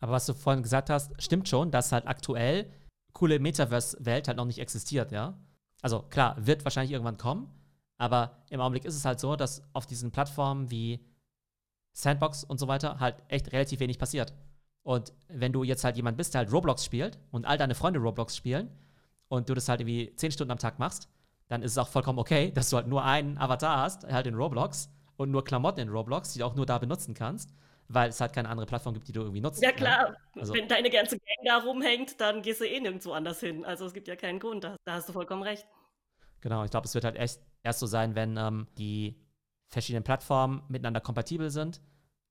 Aber 0.00 0.12
was 0.12 0.26
du 0.26 0.34
vorhin 0.34 0.62
gesagt 0.62 0.90
hast, 0.90 1.12
stimmt 1.22 1.48
schon, 1.48 1.70
dass 1.70 1.92
halt 1.92 2.08
aktuell 2.08 2.72
coole 3.12 3.38
Metaverse-Welt 3.38 4.26
halt 4.26 4.38
noch 4.38 4.46
nicht 4.46 4.58
existiert, 4.58 5.12
ja? 5.12 5.38
Also 5.82 6.02
klar, 6.02 6.34
wird 6.38 6.64
wahrscheinlich 6.64 6.92
irgendwann 6.92 7.18
kommen, 7.18 7.52
aber 7.98 8.42
im 8.50 8.60
Augenblick 8.60 8.84
ist 8.84 8.96
es 8.96 9.04
halt 9.04 9.20
so, 9.20 9.36
dass 9.36 9.62
auf 9.74 9.86
diesen 9.86 10.10
Plattformen 10.10 10.70
wie 10.70 11.04
Sandbox 11.92 12.42
und 12.42 12.58
so 12.58 12.68
weiter 12.68 12.98
halt 12.98 13.22
echt 13.28 13.52
relativ 13.52 13.80
wenig 13.80 13.98
passiert. 13.98 14.32
Und 14.82 15.12
wenn 15.28 15.52
du 15.52 15.62
jetzt 15.62 15.84
halt 15.84 15.96
jemand 15.96 16.16
bist, 16.16 16.34
der 16.34 16.40
halt 16.40 16.52
Roblox 16.52 16.84
spielt 16.84 17.18
und 17.30 17.44
all 17.44 17.58
deine 17.58 17.74
Freunde 17.74 18.00
Roblox 18.00 18.36
spielen 18.36 18.70
und 19.32 19.48
du 19.48 19.54
das 19.54 19.66
halt 19.70 19.80
irgendwie 19.80 20.14
zehn 20.16 20.30
Stunden 20.30 20.50
am 20.50 20.58
Tag 20.58 20.78
machst, 20.78 21.08
dann 21.48 21.62
ist 21.62 21.72
es 21.72 21.78
auch 21.78 21.88
vollkommen 21.88 22.18
okay, 22.18 22.50
dass 22.52 22.68
du 22.68 22.76
halt 22.76 22.86
nur 22.86 23.02
einen 23.02 23.38
Avatar 23.38 23.78
hast, 23.78 24.04
halt 24.04 24.26
in 24.26 24.34
Roblox 24.34 24.90
und 25.16 25.30
nur 25.30 25.42
Klamotten 25.42 25.80
in 25.80 25.88
Roblox, 25.88 26.34
die 26.34 26.40
du 26.40 26.44
auch 26.44 26.54
nur 26.54 26.66
da 26.66 26.76
benutzen 26.76 27.14
kannst, 27.14 27.54
weil 27.88 28.10
es 28.10 28.20
halt 28.20 28.34
keine 28.34 28.50
andere 28.50 28.66
Plattform 28.66 28.92
gibt, 28.92 29.08
die 29.08 29.12
du 29.12 29.22
irgendwie 29.22 29.40
nutzt. 29.40 29.62
Ja 29.62 29.70
ne? 29.70 29.74
klar, 29.74 30.16
also, 30.38 30.52
wenn 30.52 30.68
deine 30.68 30.90
ganze 30.90 31.16
Gang 31.18 31.46
da 31.46 31.56
rumhängt, 31.66 32.20
dann 32.20 32.42
gehst 32.42 32.60
du 32.60 32.66
eh 32.66 32.78
nirgendwo 32.78 33.12
anders 33.12 33.40
hin. 33.40 33.64
Also 33.64 33.86
es 33.86 33.94
gibt 33.94 34.06
ja 34.06 34.16
keinen 34.16 34.38
Grund, 34.38 34.64
da, 34.64 34.76
da 34.84 34.92
hast 34.92 35.08
du 35.08 35.14
vollkommen 35.14 35.42
recht. 35.42 35.66
Genau, 36.42 36.62
ich 36.64 36.70
glaube, 36.70 36.86
es 36.86 36.92
wird 36.92 37.04
halt 37.04 37.16
echt 37.16 37.40
erst 37.62 37.80
so 37.80 37.86
sein, 37.86 38.14
wenn 38.14 38.36
ähm, 38.36 38.66
die 38.76 39.18
verschiedenen 39.68 40.04
Plattformen 40.04 40.62
miteinander 40.68 41.00
kompatibel 41.00 41.48
sind, 41.48 41.80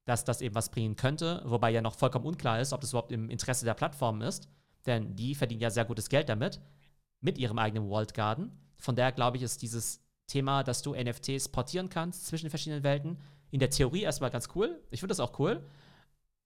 dass 0.06 0.24
das 0.24 0.42
eben 0.42 0.54
was 0.54 0.70
bringen 0.70 0.96
könnte, 0.96 1.42
wobei 1.46 1.72
ja 1.72 1.82
noch 1.82 1.96
vollkommen 1.96 2.26
unklar 2.26 2.60
ist, 2.60 2.74
ob 2.74 2.82
das 2.82 2.92
überhaupt 2.92 3.12
im 3.12 3.28
Interesse 3.32 3.66
der 3.66 3.74
Plattformen 3.74 4.22
ist, 4.22 4.50
denn 4.86 5.16
die 5.16 5.34
verdienen 5.34 5.62
ja 5.62 5.72
sehr 5.72 5.86
gutes 5.86 6.08
Geld 6.08 6.30
damit 6.30 6.62
mit 7.22 7.38
ihrem 7.38 7.58
eigenen 7.60 7.90
Walled 7.90 8.14
Garden. 8.14 8.52
Von 8.78 8.96
daher 8.96 9.12
glaube 9.12 9.38
ich, 9.38 9.44
ist 9.44 9.62
dieses 9.62 10.04
Thema, 10.28 10.64
dass 10.64 10.82
du 10.82 10.94
NFTs 10.94 11.50
portieren 11.50 11.90
kannst 11.90 12.26
zwischen 12.26 12.46
den 12.46 12.50
verschiedenen 12.50 12.84
Welten, 12.84 13.18
in 13.52 13.60
der 13.60 13.70
Theorie 13.70 14.02
erstmal 14.02 14.32
ganz 14.32 14.50
cool. 14.56 14.82
Ich 14.90 15.00
finde 15.00 15.12
das 15.12 15.20
auch 15.20 15.38
cool. 15.40 15.64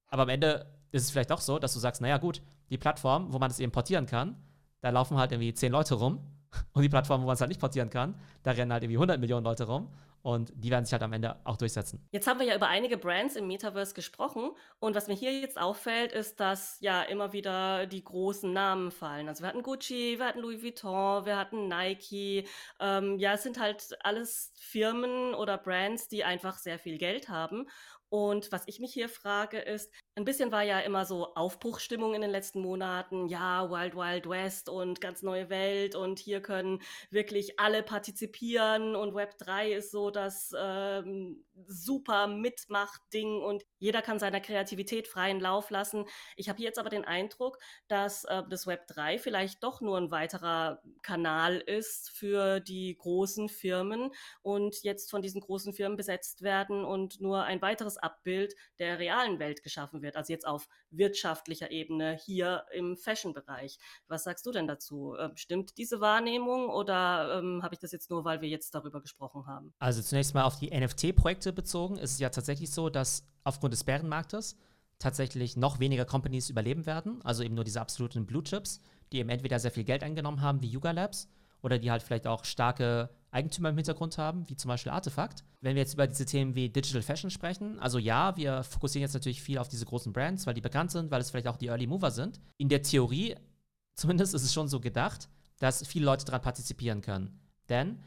Aber 0.07 0.23
am 0.23 0.29
Ende 0.29 0.65
ist 0.91 1.03
es 1.03 1.11
vielleicht 1.11 1.31
auch 1.31 1.41
so, 1.41 1.59
dass 1.59 1.73
du 1.73 1.79
sagst, 1.79 2.01
naja 2.01 2.17
gut, 2.17 2.41
die 2.69 2.77
Plattform, 2.77 3.31
wo 3.31 3.37
man 3.37 3.49
das 3.49 3.59
eben 3.59 3.71
portieren 3.71 4.05
kann, 4.05 4.35
da 4.81 4.89
laufen 4.89 5.17
halt 5.17 5.31
irgendwie 5.31 5.53
zehn 5.53 5.71
Leute 5.71 5.95
rum. 5.95 6.19
Und 6.73 6.81
die 6.81 6.89
Plattform, 6.89 7.21
wo 7.21 7.25
man 7.25 7.35
es 7.35 7.41
halt 7.41 7.49
nicht 7.49 7.59
portieren 7.59 7.89
kann, 7.89 8.15
da 8.43 8.51
rennen 8.51 8.71
halt 8.71 8.83
irgendwie 8.83 8.97
100 8.97 9.19
Millionen 9.19 9.43
Leute 9.43 9.65
rum. 9.65 9.89
Und 10.25 10.51
die 10.55 10.71
werden 10.71 10.85
sich 10.85 10.91
halt 10.91 11.03
am 11.03 11.13
Ende 11.13 11.39
auch 11.43 11.55
durchsetzen. 11.55 12.03
Jetzt 12.11 12.25
haben 12.25 12.39
wir 12.39 12.47
ja 12.47 12.55
über 12.55 12.67
einige 12.67 12.97
Brands 12.97 13.35
im 13.35 13.45
Metaverse 13.45 13.93
gesprochen. 13.93 14.49
Und 14.79 14.95
was 14.95 15.07
mir 15.07 15.13
hier 15.13 15.39
jetzt 15.39 15.61
auffällt, 15.61 16.13
ist, 16.13 16.39
dass 16.39 16.79
ja 16.79 17.03
immer 17.03 17.31
wieder 17.31 17.85
die 17.85 18.03
großen 18.03 18.51
Namen 18.51 18.89
fallen. 18.89 19.27
Also 19.29 19.43
wir 19.43 19.49
hatten 19.49 19.61
Gucci, 19.61 20.17
wir 20.17 20.25
hatten 20.25 20.39
Louis 20.39 20.63
Vuitton, 20.63 21.27
wir 21.27 21.37
hatten 21.37 21.67
Nike. 21.67 22.47
Ähm, 22.79 23.19
ja, 23.19 23.33
es 23.33 23.43
sind 23.43 23.59
halt 23.59 23.95
alles 24.03 24.51
Firmen 24.59 25.35
oder 25.35 25.59
Brands, 25.59 26.07
die 26.07 26.23
einfach 26.23 26.57
sehr 26.57 26.79
viel 26.79 26.97
Geld 26.97 27.29
haben. 27.29 27.67
Und 28.09 28.51
was 28.51 28.63
ich 28.67 28.79
mich 28.79 28.93
hier 28.93 29.09
frage 29.09 29.59
ist, 29.59 29.91
ein 30.17 30.23
bisschen 30.23 30.51
war 30.51 30.63
ja 30.63 30.79
immer 30.79 31.03
so 31.05 31.33
Aufbruchstimmung 31.35 32.13
in 32.13 32.21
den 32.21 32.29
letzten 32.29 32.61
Monaten. 32.61 33.27
Ja, 33.27 33.69
Wild 33.69 33.95
Wild 33.95 34.29
West 34.29 34.69
und 34.69 35.01
ganz 35.01 35.23
neue 35.23 35.49
Welt 35.49 35.95
und 35.95 36.19
hier 36.19 36.41
können 36.41 36.81
wirklich 37.09 37.59
alle 37.59 37.83
partizipieren 37.83 38.95
und 38.95 39.13
Web 39.13 39.37
3 39.39 39.73
ist 39.73 39.91
so 39.91 40.11
das 40.11 40.53
ähm, 40.57 41.43
super 41.67 42.27
Mitmacht-Ding 42.27 43.41
und 43.41 43.65
jeder 43.77 44.01
kann 44.01 44.19
seiner 44.19 44.39
Kreativität 44.39 45.07
freien 45.07 45.41
Lauf 45.41 45.69
lassen. 45.69 46.05
Ich 46.37 46.47
habe 46.47 46.61
jetzt 46.61 46.79
aber 46.79 46.89
den 46.89 47.03
Eindruck, 47.03 47.57
dass 47.89 48.23
äh, 48.25 48.43
das 48.49 48.67
Web 48.67 48.87
3 48.87 49.19
vielleicht 49.19 49.63
doch 49.63 49.81
nur 49.81 49.97
ein 49.97 50.11
weiterer 50.11 50.81
Kanal 51.01 51.57
ist 51.57 52.09
für 52.11 52.61
die 52.61 52.95
großen 52.97 53.49
Firmen 53.49 54.11
und 54.41 54.81
jetzt 54.83 55.11
von 55.11 55.21
diesen 55.21 55.41
großen 55.41 55.73
Firmen 55.73 55.97
besetzt 55.97 56.41
werden 56.41 56.85
und 56.85 57.19
nur 57.19 57.43
ein 57.43 57.61
weiteres 57.61 57.94
Abbild 57.97 58.55
der 58.79 58.99
realen 58.99 59.39
Welt 59.39 59.63
geschaffen 59.63 60.01
wird. 60.01 60.15
Also 60.15 60.33
jetzt 60.33 60.47
auf 60.47 60.67
wirtschaftlicher 60.89 61.71
Ebene 61.71 62.17
hier 62.23 62.65
im 62.73 62.97
Fashion-Bereich. 62.97 63.77
Was 64.07 64.23
sagst 64.23 64.45
du 64.45 64.51
denn 64.51 64.67
dazu? 64.67 65.15
Ähm, 65.19 65.31
stimmt 65.35 65.77
diese 65.77 66.01
Wahrnehmung 66.01 66.69
oder 66.69 67.39
ähm, 67.39 67.61
habe 67.63 67.75
ich 67.75 67.79
das 67.79 67.91
jetzt 67.91 68.09
nur, 68.09 68.25
weil 68.25 68.41
wir 68.41 68.49
jetzt 68.49 68.73
darüber 68.75 69.01
gesprochen 69.01 69.47
haben? 69.47 69.73
Also 69.79 70.01
zunächst 70.01 70.33
mal 70.33 70.43
auf 70.43 70.57
die 70.57 70.69
NFT-Projekte 70.69 71.53
bezogen 71.53 71.97
ist 71.97 72.11
es 72.11 72.19
ja 72.19 72.29
tatsächlich 72.29 72.71
so, 72.71 72.89
dass 72.89 73.27
aufgrund 73.43 73.73
des 73.73 73.83
Bärenmarktes 73.83 74.57
tatsächlich 74.99 75.57
noch 75.57 75.79
weniger 75.79 76.05
Companies 76.05 76.49
überleben 76.49 76.85
werden. 76.85 77.21
Also 77.23 77.43
eben 77.43 77.55
nur 77.55 77.63
diese 77.63 77.81
absoluten 77.81 78.25
Blue 78.25 78.43
Chips, 78.43 78.81
die 79.11 79.19
eben 79.19 79.29
entweder 79.29 79.59
sehr 79.59 79.71
viel 79.71 79.83
Geld 79.83 80.03
eingenommen 80.03 80.41
haben, 80.41 80.61
wie 80.61 80.67
Yuga 80.67 80.91
Labs, 80.91 81.29
oder 81.61 81.79
die 81.79 81.91
halt 81.91 82.03
vielleicht 82.03 82.27
auch 82.27 82.45
starke 82.45 83.09
Eigentümer 83.35 83.69
im 83.69 83.75
Hintergrund 83.75 84.17
haben, 84.17 84.47
wie 84.49 84.55
zum 84.55 84.69
Beispiel 84.69 84.91
Artefakt. 84.91 85.43
Wenn 85.59 85.75
wir 85.75 85.81
jetzt 85.81 85.93
über 85.93 86.07
diese 86.07 86.25
Themen 86.25 86.55
wie 86.55 86.69
Digital 86.69 87.01
Fashion 87.01 87.29
sprechen, 87.29 87.77
also 87.79 87.99
ja, 87.99 88.35
wir 88.37 88.63
fokussieren 88.63 89.01
jetzt 89.01 89.13
natürlich 89.13 89.41
viel 89.41 89.57
auf 89.57 89.67
diese 89.67 89.85
großen 89.85 90.13
Brands, 90.13 90.47
weil 90.47 90.53
die 90.53 90.61
bekannt 90.61 90.91
sind, 90.91 91.11
weil 91.11 91.19
es 91.19 91.29
vielleicht 91.29 91.47
auch 91.47 91.57
die 91.57 91.67
Early 91.67 91.85
Mover 91.85 92.11
sind. 92.11 92.39
In 92.57 92.69
der 92.69 92.81
Theorie, 92.81 93.35
zumindest 93.95 94.33
ist 94.33 94.43
es 94.43 94.53
schon 94.53 94.69
so 94.69 94.79
gedacht, 94.79 95.27
dass 95.59 95.85
viele 95.85 96.05
Leute 96.05 96.25
daran 96.25 96.41
partizipieren 96.41 97.01
können. 97.01 97.39
Denn 97.67 97.99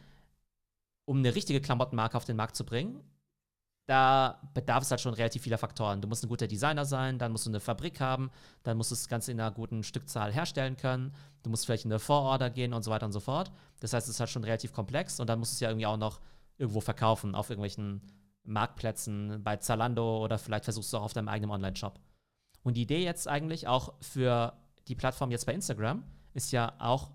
um 1.04 1.18
eine 1.18 1.34
richtige 1.34 1.60
Klamottenmarke 1.60 2.16
auf 2.16 2.24
den 2.24 2.36
Markt 2.36 2.56
zu 2.56 2.64
bringen, 2.64 3.02
da 3.88 4.38
bedarf 4.52 4.82
es 4.82 4.90
halt 4.90 5.00
schon 5.00 5.14
relativ 5.14 5.42
vieler 5.42 5.56
Faktoren. 5.56 6.02
Du 6.02 6.08
musst 6.08 6.22
ein 6.22 6.28
guter 6.28 6.46
Designer 6.46 6.84
sein, 6.84 7.18
dann 7.18 7.32
musst 7.32 7.46
du 7.46 7.50
eine 7.50 7.58
Fabrik 7.58 8.00
haben, 8.00 8.30
dann 8.62 8.76
musst 8.76 8.90
du 8.90 8.94
das 8.94 9.08
Ganze 9.08 9.32
in 9.32 9.40
einer 9.40 9.50
guten 9.50 9.82
Stückzahl 9.82 10.30
herstellen 10.30 10.76
können, 10.76 11.14
du 11.42 11.48
musst 11.48 11.64
vielleicht 11.64 11.86
in 11.86 11.90
eine 11.90 11.98
Vororder 11.98 12.50
gehen 12.50 12.74
und 12.74 12.82
so 12.82 12.90
weiter 12.90 13.06
und 13.06 13.12
so 13.12 13.20
fort. 13.20 13.50
Das 13.80 13.94
heißt, 13.94 14.06
es 14.06 14.16
ist 14.16 14.20
halt 14.20 14.28
schon 14.28 14.44
relativ 14.44 14.74
komplex 14.74 15.20
und 15.20 15.30
dann 15.30 15.38
musst 15.38 15.52
du 15.52 15.54
es 15.54 15.60
ja 15.60 15.70
irgendwie 15.70 15.86
auch 15.86 15.96
noch 15.96 16.20
irgendwo 16.58 16.82
verkaufen, 16.82 17.34
auf 17.34 17.48
irgendwelchen 17.48 18.02
Marktplätzen, 18.44 19.42
bei 19.42 19.56
Zalando 19.56 20.22
oder 20.22 20.36
vielleicht 20.36 20.64
versuchst 20.64 20.92
du 20.92 20.98
auch 20.98 21.04
auf 21.04 21.14
deinem 21.14 21.28
eigenen 21.28 21.50
Online-Shop. 21.50 21.98
Und 22.62 22.76
die 22.76 22.82
Idee 22.82 23.02
jetzt 23.02 23.26
eigentlich 23.26 23.68
auch 23.68 23.94
für 24.02 24.52
die 24.86 24.96
Plattform 24.96 25.30
jetzt 25.30 25.46
bei 25.46 25.54
Instagram 25.54 26.04
ist 26.34 26.52
ja 26.52 26.74
auch, 26.78 27.10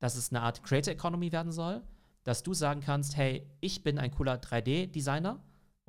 dass 0.00 0.16
es 0.16 0.32
eine 0.32 0.42
Art 0.42 0.64
Creator 0.64 0.92
Economy 0.92 1.30
werden 1.30 1.52
soll. 1.52 1.82
dass 2.24 2.42
du 2.42 2.52
sagen 2.52 2.80
kannst, 2.80 3.16
hey, 3.16 3.46
ich 3.60 3.82
bin 3.82 3.98
ein 3.98 4.10
cooler 4.10 4.36
3D-Designer 4.36 5.40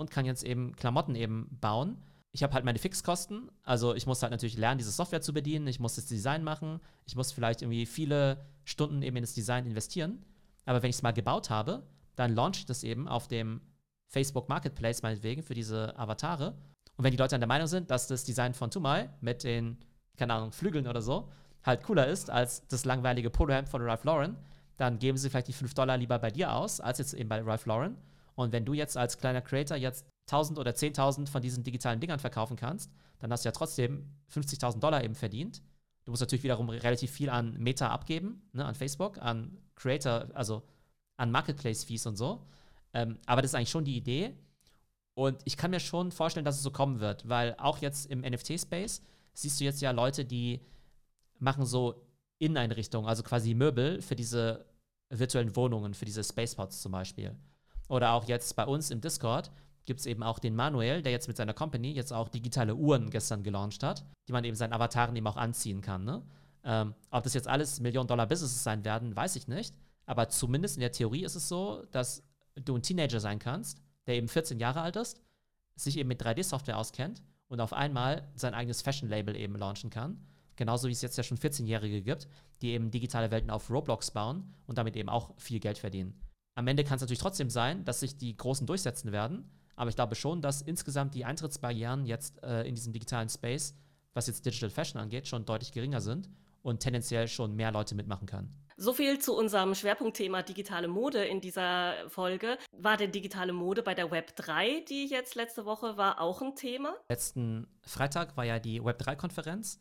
und 0.01 0.11
kann 0.11 0.25
jetzt 0.25 0.43
eben 0.43 0.75
Klamotten 0.75 1.15
eben 1.15 1.47
bauen. 1.61 1.97
Ich 2.33 2.43
habe 2.43 2.53
halt 2.53 2.63
meine 2.63 2.79
Fixkosten, 2.79 3.49
also 3.63 3.93
ich 3.93 4.05
muss 4.05 4.21
halt 4.21 4.31
natürlich 4.31 4.57
lernen, 4.57 4.77
diese 4.77 4.91
Software 4.91 5.21
zu 5.21 5.33
bedienen, 5.33 5.67
ich 5.67 5.79
muss 5.79 5.95
das 5.95 6.05
Design 6.05 6.43
machen, 6.43 6.79
ich 7.05 7.15
muss 7.15 7.31
vielleicht 7.31 7.61
irgendwie 7.61 7.85
viele 7.85 8.45
Stunden 8.63 9.01
eben 9.01 9.17
in 9.17 9.23
das 9.23 9.33
Design 9.33 9.65
investieren. 9.65 10.23
Aber 10.65 10.81
wenn 10.81 10.89
ich 10.89 10.97
es 10.97 11.01
mal 11.01 11.11
gebaut 11.11 11.49
habe, 11.49 11.83
dann 12.15 12.35
launche 12.35 12.59
ich 12.59 12.65
das 12.65 12.83
eben 12.83 13.07
auf 13.07 13.27
dem 13.27 13.61
Facebook 14.07 14.49
Marketplace 14.49 15.01
meinetwegen 15.01 15.43
für 15.43 15.53
diese 15.53 15.97
Avatare. 15.97 16.55
Und 16.95 17.03
wenn 17.03 17.11
die 17.11 17.17
Leute 17.17 17.31
dann 17.31 17.41
der 17.41 17.47
Meinung 17.47 17.67
sind, 17.67 17.89
dass 17.91 18.07
das 18.07 18.23
Design 18.23 18.53
von 18.53 18.71
Tumai 18.71 19.09
mit 19.21 19.43
den, 19.43 19.77
keine 20.17 20.33
Ahnung, 20.33 20.51
Flügeln 20.51 20.87
oder 20.87 21.01
so 21.01 21.29
halt 21.63 21.83
cooler 21.83 22.07
ist 22.07 22.29
als 22.29 22.67
das 22.67 22.85
langweilige 22.85 23.29
Polohemd 23.29 23.69
von 23.69 23.81
Ralph 23.81 24.03
Lauren, 24.03 24.35
dann 24.77 24.99
geben 24.99 25.17
sie 25.17 25.29
vielleicht 25.29 25.47
die 25.47 25.53
5 25.53 25.73
Dollar 25.73 25.97
lieber 25.97 26.17
bei 26.17 26.31
dir 26.31 26.53
aus, 26.53 26.79
als 26.79 26.97
jetzt 26.97 27.13
eben 27.13 27.29
bei 27.29 27.41
Ralph 27.41 27.65
Lauren. 27.65 27.97
Und 28.35 28.51
wenn 28.51 28.65
du 28.65 28.73
jetzt 28.73 28.97
als 28.97 29.17
kleiner 29.17 29.41
Creator 29.41 29.77
jetzt 29.77 30.05
1000 30.27 30.59
oder 30.59 30.71
10.000 30.71 31.27
von 31.27 31.41
diesen 31.41 31.63
digitalen 31.63 31.99
Dingern 31.99 32.19
verkaufen 32.19 32.55
kannst, 32.55 32.91
dann 33.19 33.31
hast 33.31 33.43
du 33.43 33.49
ja 33.49 33.51
trotzdem 33.51 34.09
50.000 34.33 34.79
Dollar 34.79 35.03
eben 35.03 35.15
verdient. 35.15 35.61
Du 36.05 36.11
musst 36.11 36.21
natürlich 36.21 36.43
wiederum 36.43 36.69
relativ 36.69 37.11
viel 37.11 37.29
an 37.29 37.55
Meta 37.57 37.89
abgeben, 37.89 38.41
ne, 38.53 38.65
an 38.65 38.75
Facebook, 38.75 39.17
an 39.19 39.57
Creator, 39.75 40.29
also 40.33 40.63
an 41.17 41.31
Marketplace-Fees 41.31 42.07
und 42.07 42.15
so. 42.15 42.47
Ähm, 42.93 43.19
aber 43.25 43.41
das 43.41 43.51
ist 43.51 43.55
eigentlich 43.55 43.69
schon 43.69 43.85
die 43.85 43.97
Idee. 43.97 44.33
Und 45.13 45.41
ich 45.45 45.57
kann 45.57 45.71
mir 45.71 45.79
schon 45.79 46.11
vorstellen, 46.11 46.45
dass 46.45 46.55
es 46.55 46.63
so 46.63 46.71
kommen 46.71 46.99
wird, 46.99 47.27
weil 47.27 47.55
auch 47.57 47.79
jetzt 47.79 48.09
im 48.09 48.21
NFT-Space 48.21 49.01
siehst 49.33 49.59
du 49.59 49.65
jetzt 49.65 49.81
ja 49.81 49.91
Leute, 49.91 50.25
die 50.25 50.61
machen 51.37 51.65
so 51.65 52.07
Inneneinrichtungen, 52.39 53.07
also 53.07 53.21
quasi 53.21 53.53
Möbel 53.53 54.01
für 54.01 54.15
diese 54.15 54.65
virtuellen 55.09 55.55
Wohnungen, 55.55 55.93
für 55.93 56.05
diese 56.05 56.23
Spacepods 56.23 56.81
zum 56.81 56.91
Beispiel. 56.93 57.35
Oder 57.91 58.13
auch 58.13 58.25
jetzt 58.27 58.55
bei 58.55 58.65
uns 58.65 58.89
im 58.89 59.01
Discord 59.01 59.51
gibt 59.85 59.99
es 59.99 60.05
eben 60.05 60.23
auch 60.23 60.39
den 60.39 60.55
Manuel, 60.55 61.01
der 61.01 61.11
jetzt 61.11 61.27
mit 61.27 61.35
seiner 61.35 61.53
Company 61.53 61.91
jetzt 61.91 62.13
auch 62.13 62.29
digitale 62.29 62.75
Uhren 62.75 63.09
gestern 63.09 63.43
gelauncht 63.43 63.83
hat, 63.83 64.05
die 64.27 64.31
man 64.31 64.43
eben 64.43 64.55
seinen 64.55 64.73
Avataren 64.73 65.15
eben 65.15 65.27
auch 65.27 65.35
anziehen 65.35 65.81
kann. 65.81 66.05
Ne? 66.05 66.21
Ähm, 66.63 66.93
ob 67.09 67.23
das 67.23 67.33
jetzt 67.33 67.47
alles 67.47 67.79
Millionen-Dollar-Businesses 67.81 68.63
sein 68.63 68.85
werden, 68.85 69.15
weiß 69.15 69.35
ich 69.35 69.47
nicht. 69.47 69.75
Aber 70.05 70.29
zumindest 70.29 70.77
in 70.77 70.81
der 70.81 70.93
Theorie 70.93 71.23
ist 71.23 71.35
es 71.35 71.49
so, 71.49 71.83
dass 71.91 72.23
du 72.55 72.75
ein 72.75 72.81
Teenager 72.81 73.19
sein 73.19 73.39
kannst, 73.39 73.81
der 74.07 74.15
eben 74.15 74.27
14 74.27 74.59
Jahre 74.59 74.81
alt 74.81 74.95
ist, 74.95 75.21
sich 75.75 75.97
eben 75.97 76.07
mit 76.07 76.23
3D-Software 76.23 76.77
auskennt 76.77 77.21
und 77.49 77.59
auf 77.59 77.73
einmal 77.73 78.27
sein 78.35 78.53
eigenes 78.53 78.81
Fashion-Label 78.81 79.35
eben 79.35 79.55
launchen 79.57 79.89
kann 79.89 80.17
Genauso 80.61 80.87
wie 80.87 80.91
es 80.91 81.01
jetzt 81.01 81.17
ja 81.17 81.23
schon 81.23 81.39
14-Jährige 81.39 82.03
gibt, 82.03 82.27
die 82.61 82.69
eben 82.73 82.91
digitale 82.91 83.31
Welten 83.31 83.49
auf 83.49 83.71
Roblox 83.71 84.11
bauen 84.11 84.53
und 84.67 84.77
damit 84.77 84.95
eben 84.95 85.09
auch 85.09 85.33
viel 85.37 85.59
Geld 85.59 85.79
verdienen. 85.79 86.13
Am 86.55 86.67
Ende 86.67 86.83
kann 86.83 86.95
es 86.95 87.01
natürlich 87.01 87.19
trotzdem 87.19 87.49
sein, 87.49 87.85
dass 87.85 88.01
sich 88.01 88.17
die 88.17 88.35
Großen 88.35 88.67
durchsetzen 88.67 89.11
werden, 89.11 89.49
aber 89.75 89.89
ich 89.89 89.95
glaube 89.95 90.15
schon, 90.15 90.41
dass 90.41 90.61
insgesamt 90.61 91.15
die 91.15 91.25
Eintrittsbarrieren 91.25 92.05
jetzt 92.05 92.43
äh, 92.43 92.63
in 92.63 92.75
diesem 92.75 92.93
digitalen 92.93 93.29
Space, 93.29 93.75
was 94.13 94.27
jetzt 94.27 94.45
Digital 94.45 94.69
Fashion 94.69 94.99
angeht, 94.99 95.27
schon 95.27 95.45
deutlich 95.45 95.71
geringer 95.71 96.01
sind 96.01 96.29
und 96.61 96.81
tendenziell 96.81 97.27
schon 97.27 97.55
mehr 97.55 97.71
Leute 97.71 97.95
mitmachen 97.95 98.27
können. 98.27 98.53
So 98.77 98.93
viel 98.93 99.19
zu 99.19 99.35
unserem 99.35 99.75
Schwerpunktthema 99.75 100.41
digitale 100.41 100.87
Mode 100.87 101.23
in 101.23 101.39
dieser 101.39 102.09
Folge. 102.09 102.57
War 102.71 102.97
denn 102.97 103.11
digitale 103.11 103.53
Mode 103.53 103.83
bei 103.83 103.93
der 103.93 104.11
Web 104.11 104.35
3, 104.35 104.83
die 104.89 105.07
jetzt 105.07 105.35
letzte 105.35 105.65
Woche 105.65 105.97
war, 105.97 106.19
auch 106.19 106.41
ein 106.41 106.55
Thema? 106.55 106.95
Letzten 107.09 107.67
Freitag 107.85 108.35
war 108.37 108.43
ja 108.43 108.59
die 108.59 108.83
Web 108.83 109.01
3-Konferenz 109.01 109.79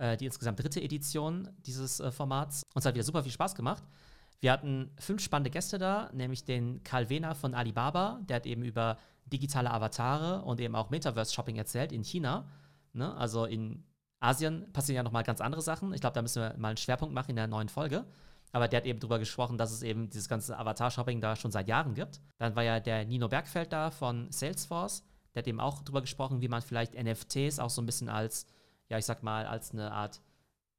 äh, 0.00 0.16
die 0.16 0.24
insgesamt 0.24 0.58
dritte 0.58 0.80
Edition 0.80 1.48
dieses 1.58 2.00
äh, 2.00 2.10
Formats. 2.10 2.62
Uns 2.74 2.84
hat 2.84 2.94
wieder 2.94 3.04
super 3.04 3.22
viel 3.22 3.32
Spaß 3.32 3.54
gemacht. 3.54 3.84
Wir 4.40 4.52
hatten 4.52 4.90
fünf 4.98 5.22
spannende 5.22 5.50
Gäste 5.50 5.78
da, 5.78 6.10
nämlich 6.12 6.44
den 6.44 6.82
Karl 6.82 7.10
Wehner 7.10 7.34
von 7.34 7.54
Alibaba, 7.54 8.20
der 8.22 8.36
hat 8.36 8.46
eben 8.46 8.62
über 8.62 8.98
digitale 9.26 9.70
Avatare 9.70 10.42
und 10.42 10.60
eben 10.60 10.74
auch 10.74 10.90
Metaverse-Shopping 10.90 11.56
erzählt 11.56 11.92
in 11.92 12.02
China. 12.02 12.48
Ne? 12.92 13.14
Also 13.16 13.44
in 13.44 13.84
Asien 14.18 14.72
passieren 14.72 14.96
ja 14.96 15.02
nochmal 15.02 15.22
ganz 15.24 15.40
andere 15.40 15.62
Sachen. 15.62 15.92
Ich 15.94 16.00
glaube, 16.00 16.14
da 16.14 16.22
müssen 16.22 16.42
wir 16.42 16.56
mal 16.56 16.68
einen 16.68 16.76
Schwerpunkt 16.78 17.14
machen 17.14 17.30
in 17.30 17.36
der 17.36 17.46
neuen 17.46 17.68
Folge. 17.68 18.04
Aber 18.52 18.66
der 18.66 18.78
hat 18.78 18.86
eben 18.86 18.98
darüber 18.98 19.18
gesprochen, 19.18 19.58
dass 19.58 19.70
es 19.70 19.82
eben 19.82 20.10
dieses 20.10 20.28
ganze 20.28 20.58
Avatar-Shopping 20.58 21.20
da 21.20 21.36
schon 21.36 21.52
seit 21.52 21.68
Jahren 21.68 21.94
gibt. 21.94 22.20
Dann 22.38 22.56
war 22.56 22.64
ja 22.64 22.80
der 22.80 23.04
Nino 23.04 23.28
Bergfeld 23.28 23.72
da 23.72 23.90
von 23.90 24.32
Salesforce. 24.32 25.04
Der 25.34 25.42
hat 25.42 25.46
eben 25.46 25.60
auch 25.60 25.82
darüber 25.82 26.00
gesprochen, 26.00 26.40
wie 26.40 26.48
man 26.48 26.60
vielleicht 26.60 27.00
NFTs 27.00 27.60
auch 27.60 27.70
so 27.70 27.80
ein 27.80 27.86
bisschen 27.86 28.08
als 28.08 28.46
ja, 28.90 28.98
ich 28.98 29.06
sag 29.06 29.22
mal, 29.22 29.46
als 29.46 29.72
eine 29.72 29.92
Art 29.92 30.20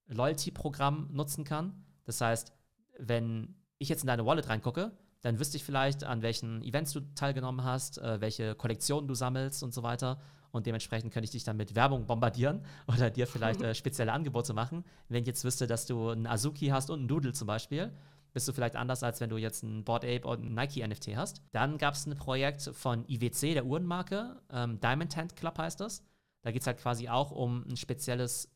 Loyalty-Programm 0.08 1.10
nutzen 1.12 1.46
kann. 1.46 1.86
Das 2.04 2.22
heißt, 2.22 2.54
wenn 2.98 3.56
ich 3.78 3.90
jetzt 3.90 4.02
in 4.02 4.08
deine 4.08 4.26
Wallet 4.26 4.48
reingucke, 4.50 4.92
dann 5.22 5.40
wüsste 5.40 5.58
ich 5.58 5.64
vielleicht, 5.64 6.04
an 6.04 6.22
welchen 6.22 6.64
Events 6.64 6.94
du 6.94 7.02
teilgenommen 7.14 7.64
hast, 7.64 7.98
äh, 8.00 8.20
welche 8.22 8.56
Kollektionen 8.56 9.08
du 9.08 9.14
sammelst 9.14 9.64
und 9.64 9.74
so 9.74 9.84
weiter. 9.84 10.20
Und 10.52 10.66
dementsprechend 10.66 11.14
könnte 11.14 11.26
ich 11.26 11.32
dich 11.32 11.44
dann 11.44 11.58
mit 11.58 11.76
Werbung 11.76 12.06
bombardieren 12.06 12.66
oder 12.88 13.10
dir 13.10 13.28
vielleicht 13.28 13.62
äh, 13.62 13.74
spezielle 13.76 14.12
Angebote 14.12 14.54
machen. 14.54 14.84
Wenn 15.10 15.22
ich 15.22 15.28
jetzt 15.28 15.44
wüsste, 15.44 15.68
dass 15.68 15.86
du 15.86 16.10
einen 16.10 16.28
Azuki 16.28 16.68
hast 16.68 16.90
und 16.90 17.00
einen 17.00 17.08
Doodle 17.08 17.34
zum 17.34 17.48
Beispiel, 17.48 17.92
bist 18.34 18.48
du 18.48 18.54
vielleicht 18.54 18.76
anders, 18.76 19.04
als 19.04 19.20
wenn 19.20 19.30
du 19.30 19.38
jetzt 19.38 19.64
einen 19.64 19.84
Board 19.84 20.06
Ape 20.06 20.26
und 20.26 20.42
einen 20.42 20.56
Nike 20.56 20.88
NFT 20.88 21.16
hast. 21.16 21.42
Dann 21.52 21.78
gab 21.78 21.94
es 21.94 22.06
ein 22.06 22.16
Projekt 22.16 22.62
von 22.74 23.06
IWC, 23.08 23.54
der 23.54 23.66
Uhrenmarke, 23.66 24.42
ähm, 24.50 24.80
Diamond 24.80 25.16
Hand 25.18 25.36
Club 25.36 25.58
heißt 25.58 25.80
das. 25.80 26.04
Da 26.42 26.52
geht 26.52 26.62
es 26.62 26.68
halt 26.68 26.80
quasi 26.80 27.10
auch 27.10 27.32
um 27.32 27.66
ein 27.70 27.78
spezielles 27.78 28.50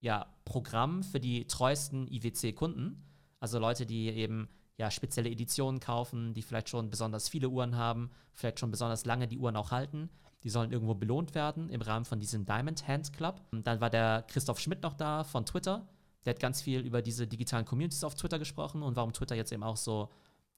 ja, 0.00 0.26
Programm 0.44 1.02
für 1.02 1.20
die 1.20 1.46
treuesten 1.46 2.08
IWC-Kunden. 2.08 3.04
Also 3.40 3.58
Leute, 3.58 3.86
die 3.86 4.08
eben 4.08 4.48
ja, 4.76 4.90
spezielle 4.90 5.28
Editionen 5.28 5.80
kaufen, 5.80 6.32
die 6.32 6.42
vielleicht 6.42 6.68
schon 6.68 6.90
besonders 6.90 7.28
viele 7.28 7.48
Uhren 7.48 7.76
haben, 7.76 8.10
vielleicht 8.32 8.60
schon 8.60 8.70
besonders 8.70 9.04
lange 9.04 9.28
die 9.28 9.38
Uhren 9.38 9.56
auch 9.56 9.70
halten. 9.70 10.08
Die 10.42 10.48
sollen 10.48 10.72
irgendwo 10.72 10.94
belohnt 10.94 11.34
werden 11.34 11.68
im 11.68 11.82
Rahmen 11.82 12.06
von 12.06 12.18
diesem 12.18 12.46
Diamond 12.46 12.88
Hand 12.88 13.12
Club. 13.12 13.42
Und 13.52 13.66
dann 13.66 13.80
war 13.80 13.90
der 13.90 14.24
Christoph 14.28 14.58
Schmidt 14.58 14.82
noch 14.82 14.94
da 14.94 15.24
von 15.24 15.44
Twitter. 15.44 15.86
Der 16.24 16.34
hat 16.34 16.40
ganz 16.40 16.62
viel 16.62 16.80
über 16.80 17.02
diese 17.02 17.26
digitalen 17.26 17.66
Communities 17.66 18.04
auf 18.04 18.14
Twitter 18.14 18.38
gesprochen 18.38 18.82
und 18.82 18.96
warum 18.96 19.12
Twitter 19.12 19.34
jetzt 19.34 19.52
eben 19.52 19.62
auch 19.62 19.76
so 19.76 20.08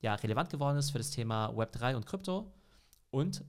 ja, 0.00 0.14
relevant 0.14 0.50
geworden 0.50 0.76
ist 0.76 0.90
für 0.90 0.98
das 0.98 1.10
Thema 1.10 1.50
Web3 1.50 1.96
und 1.96 2.06
Krypto. 2.06 2.52
Und 3.10 3.44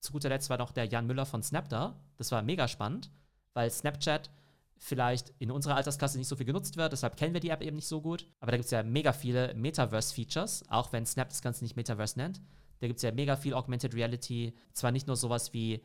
zu 0.00 0.12
guter 0.12 0.28
Letzt 0.28 0.50
war 0.50 0.58
noch 0.58 0.72
der 0.72 0.86
Jan 0.86 1.06
Müller 1.06 1.26
von 1.26 1.42
Snap 1.42 1.68
da. 1.68 2.00
Das 2.16 2.32
war 2.32 2.42
mega 2.42 2.68
spannend, 2.68 3.10
weil 3.54 3.70
Snapchat 3.70 4.30
vielleicht 4.78 5.32
in 5.38 5.50
unserer 5.50 5.76
Altersklasse 5.76 6.18
nicht 6.18 6.28
so 6.28 6.36
viel 6.36 6.46
genutzt 6.46 6.76
wird, 6.76 6.92
deshalb 6.92 7.16
kennen 7.16 7.34
wir 7.34 7.40
die 7.40 7.50
App 7.50 7.62
eben 7.62 7.76
nicht 7.76 7.88
so 7.88 8.00
gut. 8.00 8.26
Aber 8.40 8.50
da 8.50 8.56
gibt 8.56 8.66
es 8.66 8.70
ja 8.70 8.82
mega 8.82 9.12
viele 9.12 9.54
Metaverse-Features, 9.54 10.64
auch 10.68 10.92
wenn 10.92 11.06
Snap 11.06 11.28
das 11.28 11.42
Ganze 11.42 11.64
nicht 11.64 11.76
Metaverse 11.76 12.18
nennt. 12.18 12.40
Da 12.80 12.86
gibt 12.86 12.98
es 12.98 13.02
ja 13.02 13.12
mega 13.12 13.36
viel 13.36 13.54
Augmented 13.54 13.94
Reality. 13.94 14.54
Zwar 14.72 14.92
nicht 14.92 15.06
nur 15.06 15.16
sowas 15.16 15.52
wie 15.52 15.82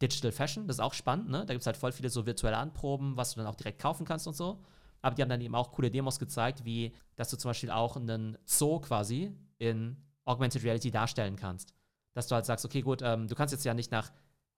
Digital 0.00 0.32
Fashion, 0.32 0.66
das 0.66 0.76
ist 0.76 0.80
auch 0.80 0.94
spannend, 0.94 1.30
ne? 1.30 1.46
Da 1.46 1.54
gibt 1.54 1.60
es 1.60 1.66
halt 1.66 1.76
voll 1.76 1.92
viele 1.92 2.10
so 2.10 2.26
virtuelle 2.26 2.56
Anproben, 2.56 3.16
was 3.16 3.32
du 3.32 3.40
dann 3.40 3.46
auch 3.46 3.54
direkt 3.54 3.80
kaufen 3.80 4.04
kannst 4.04 4.26
und 4.26 4.34
so. 4.34 4.60
Aber 5.00 5.14
die 5.14 5.22
haben 5.22 5.28
dann 5.28 5.40
eben 5.40 5.54
auch 5.54 5.70
coole 5.70 5.90
Demos 5.90 6.18
gezeigt, 6.18 6.64
wie 6.64 6.92
dass 7.14 7.30
du 7.30 7.36
zum 7.36 7.50
Beispiel 7.50 7.70
auch 7.70 7.96
einen 7.96 8.36
Zoo 8.44 8.80
quasi 8.80 9.32
in 9.58 9.96
Augmented 10.24 10.64
Reality 10.64 10.90
darstellen 10.90 11.36
kannst 11.36 11.74
dass 12.14 12.26
du 12.26 12.34
halt 12.34 12.46
sagst, 12.46 12.64
okay, 12.64 12.82
gut, 12.82 13.00
ähm, 13.02 13.28
du 13.28 13.34
kannst 13.34 13.52
jetzt 13.52 13.64
ja 13.64 13.74
nicht 13.74 13.90
nach, 13.90 14.10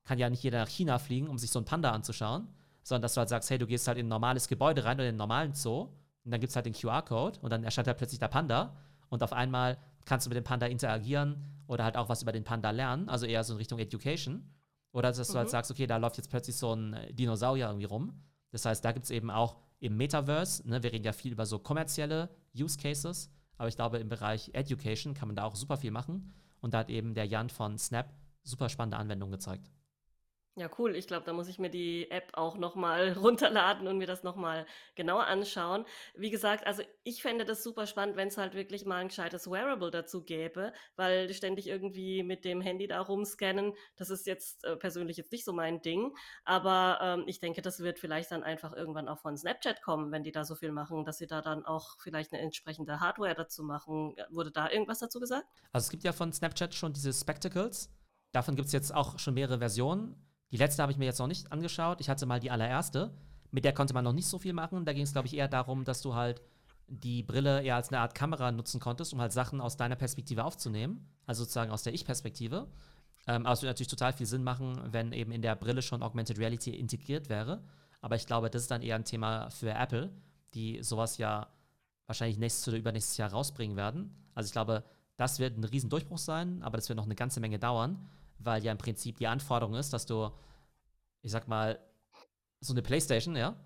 kann 0.04 0.18
ja 0.18 0.28
nicht 0.28 0.42
jeder 0.42 0.58
nach 0.58 0.68
China 0.68 0.98
fliegen, 0.98 1.28
um 1.28 1.38
sich 1.38 1.50
so 1.50 1.58
ein 1.58 1.64
Panda 1.64 1.92
anzuschauen, 1.92 2.48
sondern 2.84 3.02
dass 3.02 3.14
du 3.14 3.18
halt 3.18 3.28
sagst, 3.28 3.50
hey, 3.50 3.58
du 3.58 3.66
gehst 3.66 3.88
halt 3.88 3.98
in 3.98 4.06
ein 4.06 4.08
normales 4.08 4.46
Gebäude 4.46 4.84
rein 4.84 4.96
oder 4.96 5.04
in 5.04 5.08
einen 5.08 5.18
normalen 5.18 5.54
Zoo 5.54 5.88
und 6.24 6.30
dann 6.30 6.40
gibt 6.40 6.50
es 6.50 6.56
halt 6.56 6.66
den 6.66 6.74
QR-Code 6.74 7.40
und 7.40 7.50
dann 7.50 7.64
erscheint 7.64 7.88
halt 7.88 7.98
plötzlich 7.98 8.20
der 8.20 8.28
Panda 8.28 8.76
und 9.08 9.22
auf 9.22 9.32
einmal 9.32 9.78
kannst 10.04 10.26
du 10.26 10.30
mit 10.30 10.36
dem 10.36 10.44
Panda 10.44 10.66
interagieren 10.66 11.42
oder 11.66 11.84
halt 11.84 11.96
auch 11.96 12.08
was 12.08 12.22
über 12.22 12.32
den 12.32 12.44
Panda 12.44 12.70
lernen, 12.70 13.08
also 13.08 13.26
eher 13.26 13.42
so 13.42 13.54
in 13.54 13.58
Richtung 13.58 13.78
Education. 13.78 14.48
Oder 14.92 15.08
dass 15.08 15.28
mhm. 15.28 15.32
du 15.32 15.38
halt 15.38 15.48
mhm. 15.48 15.52
sagst, 15.52 15.70
okay, 15.70 15.86
da 15.86 15.96
läuft 15.96 16.18
jetzt 16.18 16.30
plötzlich 16.30 16.56
so 16.56 16.74
ein 16.74 16.96
Dinosaurier 17.10 17.66
irgendwie 17.66 17.86
rum. 17.86 18.22
Das 18.52 18.64
heißt, 18.64 18.84
da 18.84 18.92
gibt 18.92 19.04
es 19.04 19.10
eben 19.10 19.30
auch 19.30 19.56
im 19.80 19.96
Metaverse, 19.96 20.66
ne, 20.68 20.82
wir 20.82 20.92
reden 20.92 21.04
ja 21.04 21.12
viel 21.12 21.32
über 21.32 21.46
so 21.46 21.58
kommerzielle 21.58 22.30
Use 22.56 22.78
Cases, 22.78 23.30
aber 23.56 23.68
ich 23.68 23.76
glaube, 23.76 23.98
im 23.98 24.08
Bereich 24.08 24.50
Education 24.52 25.14
kann 25.14 25.28
man 25.28 25.36
da 25.36 25.44
auch 25.44 25.56
super 25.56 25.76
viel 25.76 25.90
machen. 25.90 26.32
Und 26.60 26.74
da 26.74 26.78
hat 26.78 26.90
eben 26.90 27.14
der 27.14 27.26
Jan 27.26 27.50
von 27.50 27.76
Snap 27.76 28.14
super 28.42 28.68
spannende 28.68 28.96
Anwendungen 28.96 29.32
gezeigt. 29.32 29.70
Ja, 30.56 30.70
cool. 30.78 30.94
Ich 30.94 31.08
glaube, 31.08 31.26
da 31.26 31.32
muss 31.32 31.48
ich 31.48 31.58
mir 31.58 31.68
die 31.68 32.08
App 32.12 32.30
auch 32.34 32.56
nochmal 32.56 33.12
runterladen 33.18 33.88
und 33.88 33.98
mir 33.98 34.06
das 34.06 34.22
nochmal 34.22 34.66
genauer 34.94 35.26
anschauen. 35.26 35.84
Wie 36.14 36.30
gesagt, 36.30 36.64
also 36.64 36.84
ich 37.02 37.22
fände 37.22 37.44
das 37.44 37.64
super 37.64 37.88
spannend, 37.88 38.16
wenn 38.16 38.28
es 38.28 38.38
halt 38.38 38.54
wirklich 38.54 38.84
mal 38.84 38.98
ein 38.98 39.08
gescheites 39.08 39.50
Wearable 39.50 39.90
dazu 39.90 40.22
gäbe, 40.22 40.72
weil 40.94 41.32
ständig 41.34 41.66
irgendwie 41.66 42.22
mit 42.22 42.44
dem 42.44 42.60
Handy 42.60 42.86
da 42.86 43.00
rumscannen, 43.00 43.72
das 43.96 44.10
ist 44.10 44.28
jetzt 44.28 44.64
äh, 44.64 44.76
persönlich 44.76 45.16
jetzt 45.16 45.32
nicht 45.32 45.44
so 45.44 45.52
mein 45.52 45.82
Ding. 45.82 46.14
Aber 46.44 47.00
ähm, 47.02 47.24
ich 47.26 47.40
denke, 47.40 47.60
das 47.60 47.80
wird 47.80 47.98
vielleicht 47.98 48.30
dann 48.30 48.44
einfach 48.44 48.74
irgendwann 48.74 49.08
auch 49.08 49.18
von 49.18 49.36
Snapchat 49.36 49.82
kommen, 49.82 50.12
wenn 50.12 50.22
die 50.22 50.32
da 50.32 50.44
so 50.44 50.54
viel 50.54 50.70
machen, 50.70 51.04
dass 51.04 51.18
sie 51.18 51.26
da 51.26 51.42
dann 51.42 51.64
auch 51.66 51.98
vielleicht 51.98 52.32
eine 52.32 52.40
entsprechende 52.40 53.00
Hardware 53.00 53.34
dazu 53.34 53.64
machen. 53.64 54.14
Wurde 54.30 54.52
da 54.52 54.70
irgendwas 54.70 55.00
dazu 55.00 55.18
gesagt? 55.18 55.46
Also 55.72 55.86
es 55.86 55.90
gibt 55.90 56.04
ja 56.04 56.12
von 56.12 56.32
Snapchat 56.32 56.74
schon 56.74 56.92
diese 56.92 57.12
Spectacles. 57.12 57.90
Davon 58.30 58.54
gibt 58.54 58.66
es 58.66 58.72
jetzt 58.72 58.94
auch 58.94 59.18
schon 59.18 59.34
mehrere 59.34 59.58
Versionen. 59.58 60.14
Die 60.54 60.58
letzte 60.58 60.82
habe 60.82 60.92
ich 60.92 60.98
mir 60.98 61.06
jetzt 61.06 61.18
noch 61.18 61.26
nicht 61.26 61.50
angeschaut. 61.50 62.00
Ich 62.00 62.08
hatte 62.08 62.26
mal 62.26 62.38
die 62.38 62.52
allererste. 62.52 63.10
Mit 63.50 63.64
der 63.64 63.74
konnte 63.74 63.92
man 63.92 64.04
noch 64.04 64.12
nicht 64.12 64.28
so 64.28 64.38
viel 64.38 64.52
machen. 64.52 64.84
Da 64.84 64.92
ging 64.92 65.02
es, 65.02 65.10
glaube 65.10 65.26
ich, 65.26 65.36
eher 65.36 65.48
darum, 65.48 65.82
dass 65.82 66.00
du 66.00 66.14
halt 66.14 66.42
die 66.86 67.24
Brille 67.24 67.64
eher 67.64 67.74
als 67.74 67.88
eine 67.88 67.98
Art 67.98 68.14
Kamera 68.14 68.52
nutzen 68.52 68.78
konntest, 68.78 69.12
um 69.12 69.20
halt 69.20 69.32
Sachen 69.32 69.60
aus 69.60 69.76
deiner 69.76 69.96
Perspektive 69.96 70.44
aufzunehmen, 70.44 71.08
also 71.26 71.42
sozusagen 71.42 71.72
aus 71.72 71.82
der 71.82 71.92
Ich-Perspektive. 71.92 72.68
Ähm, 73.26 73.46
aber 73.46 73.54
es 73.54 73.62
würde 73.62 73.70
natürlich 73.70 73.88
total 73.88 74.12
viel 74.12 74.26
Sinn 74.26 74.44
machen, 74.44 74.80
wenn 74.92 75.10
eben 75.10 75.32
in 75.32 75.42
der 75.42 75.56
Brille 75.56 75.82
schon 75.82 76.04
Augmented 76.04 76.38
Reality 76.38 76.70
integriert 76.70 77.28
wäre. 77.28 77.64
Aber 78.00 78.14
ich 78.14 78.28
glaube, 78.28 78.48
das 78.48 78.62
ist 78.62 78.70
dann 78.70 78.82
eher 78.82 78.94
ein 78.94 79.04
Thema 79.04 79.50
für 79.50 79.70
Apple, 79.70 80.12
die 80.54 80.84
sowas 80.84 81.18
ja 81.18 81.48
wahrscheinlich 82.06 82.38
nächstes 82.38 82.68
oder 82.68 82.76
übernächstes 82.76 83.16
Jahr 83.16 83.32
rausbringen 83.32 83.76
werden. 83.76 84.14
Also 84.36 84.46
ich 84.46 84.52
glaube, 84.52 84.84
das 85.16 85.40
wird 85.40 85.58
ein 85.58 85.64
Riesendurchbruch 85.64 86.18
sein, 86.18 86.62
aber 86.62 86.76
das 86.76 86.88
wird 86.88 86.96
noch 86.96 87.06
eine 87.06 87.16
ganze 87.16 87.40
Menge 87.40 87.58
dauern, 87.58 88.08
weil 88.44 88.64
ja 88.64 88.72
im 88.72 88.78
Prinzip 88.78 89.18
die 89.18 89.26
Anforderung 89.26 89.74
ist, 89.74 89.92
dass 89.92 90.06
du, 90.06 90.30
ich 91.22 91.30
sag 91.30 91.48
mal, 91.48 91.78
so 92.60 92.72
eine 92.72 92.82
Playstation, 92.82 93.36
ja, 93.36 93.56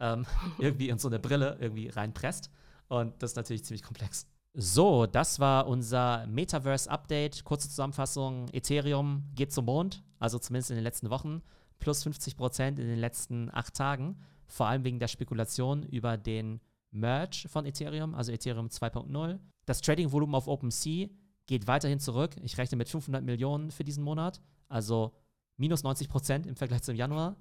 ähm, 0.00 0.26
irgendwie 0.58 0.88
in 0.88 0.98
so 0.98 1.08
eine 1.08 1.18
Brille 1.18 1.56
irgendwie 1.60 1.88
reinpresst. 1.88 2.50
Und 2.88 3.22
das 3.22 3.32
ist 3.32 3.36
natürlich 3.36 3.64
ziemlich 3.64 3.82
komplex. 3.82 4.26
So, 4.52 5.06
das 5.06 5.40
war 5.40 5.66
unser 5.66 6.26
Metaverse-Update. 6.28 7.44
Kurze 7.44 7.68
Zusammenfassung: 7.68 8.48
Ethereum 8.52 9.24
geht 9.34 9.52
zum 9.52 9.64
Mond, 9.64 10.04
also 10.20 10.38
zumindest 10.38 10.70
in 10.70 10.76
den 10.76 10.84
letzten 10.84 11.10
Wochen, 11.10 11.42
plus 11.80 12.04
50 12.04 12.36
Prozent 12.36 12.78
in 12.78 12.86
den 12.86 12.98
letzten 12.98 13.50
acht 13.52 13.74
Tagen, 13.74 14.20
vor 14.46 14.66
allem 14.66 14.84
wegen 14.84 15.00
der 15.00 15.08
Spekulation 15.08 15.82
über 15.82 16.16
den 16.16 16.60
Merge 16.92 17.48
von 17.48 17.66
Ethereum, 17.66 18.14
also 18.14 18.30
Ethereum 18.30 18.68
2.0. 18.68 19.40
Das 19.66 19.80
Trading-Volumen 19.80 20.36
auf 20.36 20.46
OpenSea 20.46 21.08
geht 21.46 21.66
weiterhin 21.66 22.00
zurück. 22.00 22.36
Ich 22.42 22.56
rechne 22.58 22.76
mit 22.76 22.88
500 22.88 23.22
Millionen 23.24 23.70
für 23.70 23.84
diesen 23.84 24.04
Monat, 24.04 24.40
also 24.68 25.12
minus 25.56 25.82
90 25.82 26.08
Prozent 26.08 26.46
im 26.46 26.56
Vergleich 26.56 26.82
zum 26.82 26.96
Januar. 26.96 27.36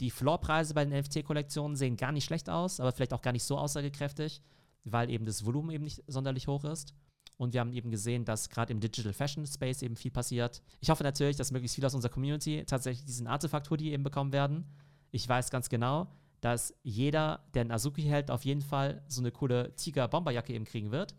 Die 0.00 0.10
Floorpreise 0.10 0.74
bei 0.74 0.84
den 0.84 0.98
NFT-Kollektionen 0.98 1.76
sehen 1.76 1.96
gar 1.96 2.12
nicht 2.12 2.24
schlecht 2.24 2.50
aus, 2.50 2.80
aber 2.80 2.92
vielleicht 2.92 3.12
auch 3.12 3.22
gar 3.22 3.32
nicht 3.32 3.44
so 3.44 3.56
aussagekräftig 3.58 4.42
weil 4.84 5.10
eben 5.10 5.24
das 5.24 5.44
Volumen 5.44 5.70
eben 5.70 5.84
nicht 5.84 6.02
sonderlich 6.06 6.46
hoch 6.46 6.64
ist. 6.64 6.94
Und 7.36 7.52
wir 7.52 7.60
haben 7.60 7.72
eben 7.72 7.90
gesehen, 7.90 8.24
dass 8.24 8.48
gerade 8.48 8.72
im 8.72 8.80
Digital 8.80 9.12
Fashion 9.12 9.44
Space 9.46 9.82
eben 9.82 9.96
viel 9.96 10.12
passiert. 10.12 10.62
Ich 10.80 10.90
hoffe 10.90 11.02
natürlich, 11.02 11.36
dass 11.36 11.50
möglichst 11.50 11.74
viele 11.74 11.88
aus 11.88 11.94
unserer 11.94 12.12
Community 12.12 12.64
tatsächlich 12.64 13.04
diesen 13.06 13.26
Artefakt-Hoodie 13.26 13.92
eben 13.92 14.04
bekommen 14.04 14.32
werden. 14.32 14.66
Ich 15.10 15.28
weiß 15.28 15.50
ganz 15.50 15.68
genau, 15.68 16.12
dass 16.40 16.74
jeder, 16.82 17.44
der 17.54 17.62
einen 17.62 17.72
Azuki 17.72 18.02
hält, 18.02 18.30
auf 18.30 18.44
jeden 18.44 18.60
Fall 18.60 19.02
so 19.08 19.20
eine 19.20 19.32
coole 19.32 19.74
Tiger-Bomberjacke 19.74 20.52
eben 20.52 20.64
kriegen 20.64 20.92
wird. 20.92 21.16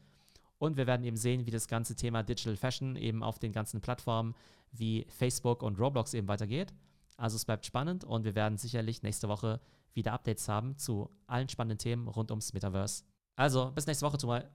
Und 0.57 0.77
wir 0.77 0.87
werden 0.87 1.03
eben 1.03 1.17
sehen, 1.17 1.45
wie 1.45 1.51
das 1.51 1.67
ganze 1.67 1.95
Thema 1.95 2.23
Digital 2.23 2.55
Fashion 2.55 2.95
eben 2.95 3.23
auf 3.23 3.39
den 3.39 3.51
ganzen 3.51 3.81
Plattformen 3.81 4.35
wie 4.71 5.05
Facebook 5.09 5.63
und 5.63 5.79
Roblox 5.79 6.13
eben 6.13 6.27
weitergeht. 6.27 6.73
Also 7.17 7.35
es 7.35 7.45
bleibt 7.45 7.65
spannend 7.65 8.03
und 8.03 8.25
wir 8.25 8.35
werden 8.35 8.57
sicherlich 8.57 9.03
nächste 9.03 9.27
Woche 9.27 9.59
wieder 9.93 10.13
Updates 10.13 10.47
haben 10.49 10.77
zu 10.77 11.09
allen 11.27 11.49
spannenden 11.49 11.77
Themen 11.77 12.07
rund 12.07 12.31
ums 12.31 12.53
Metaverse. 12.53 13.03
Also, 13.35 13.71
bis 13.71 13.87
nächste 13.87 14.05
Woche, 14.05 14.17
zumal. 14.17 14.49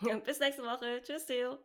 Bis 0.24 0.40
nächste 0.40 0.62
Woche. 0.62 1.00
Tschüss, 1.02 1.26
Theo. 1.26 1.58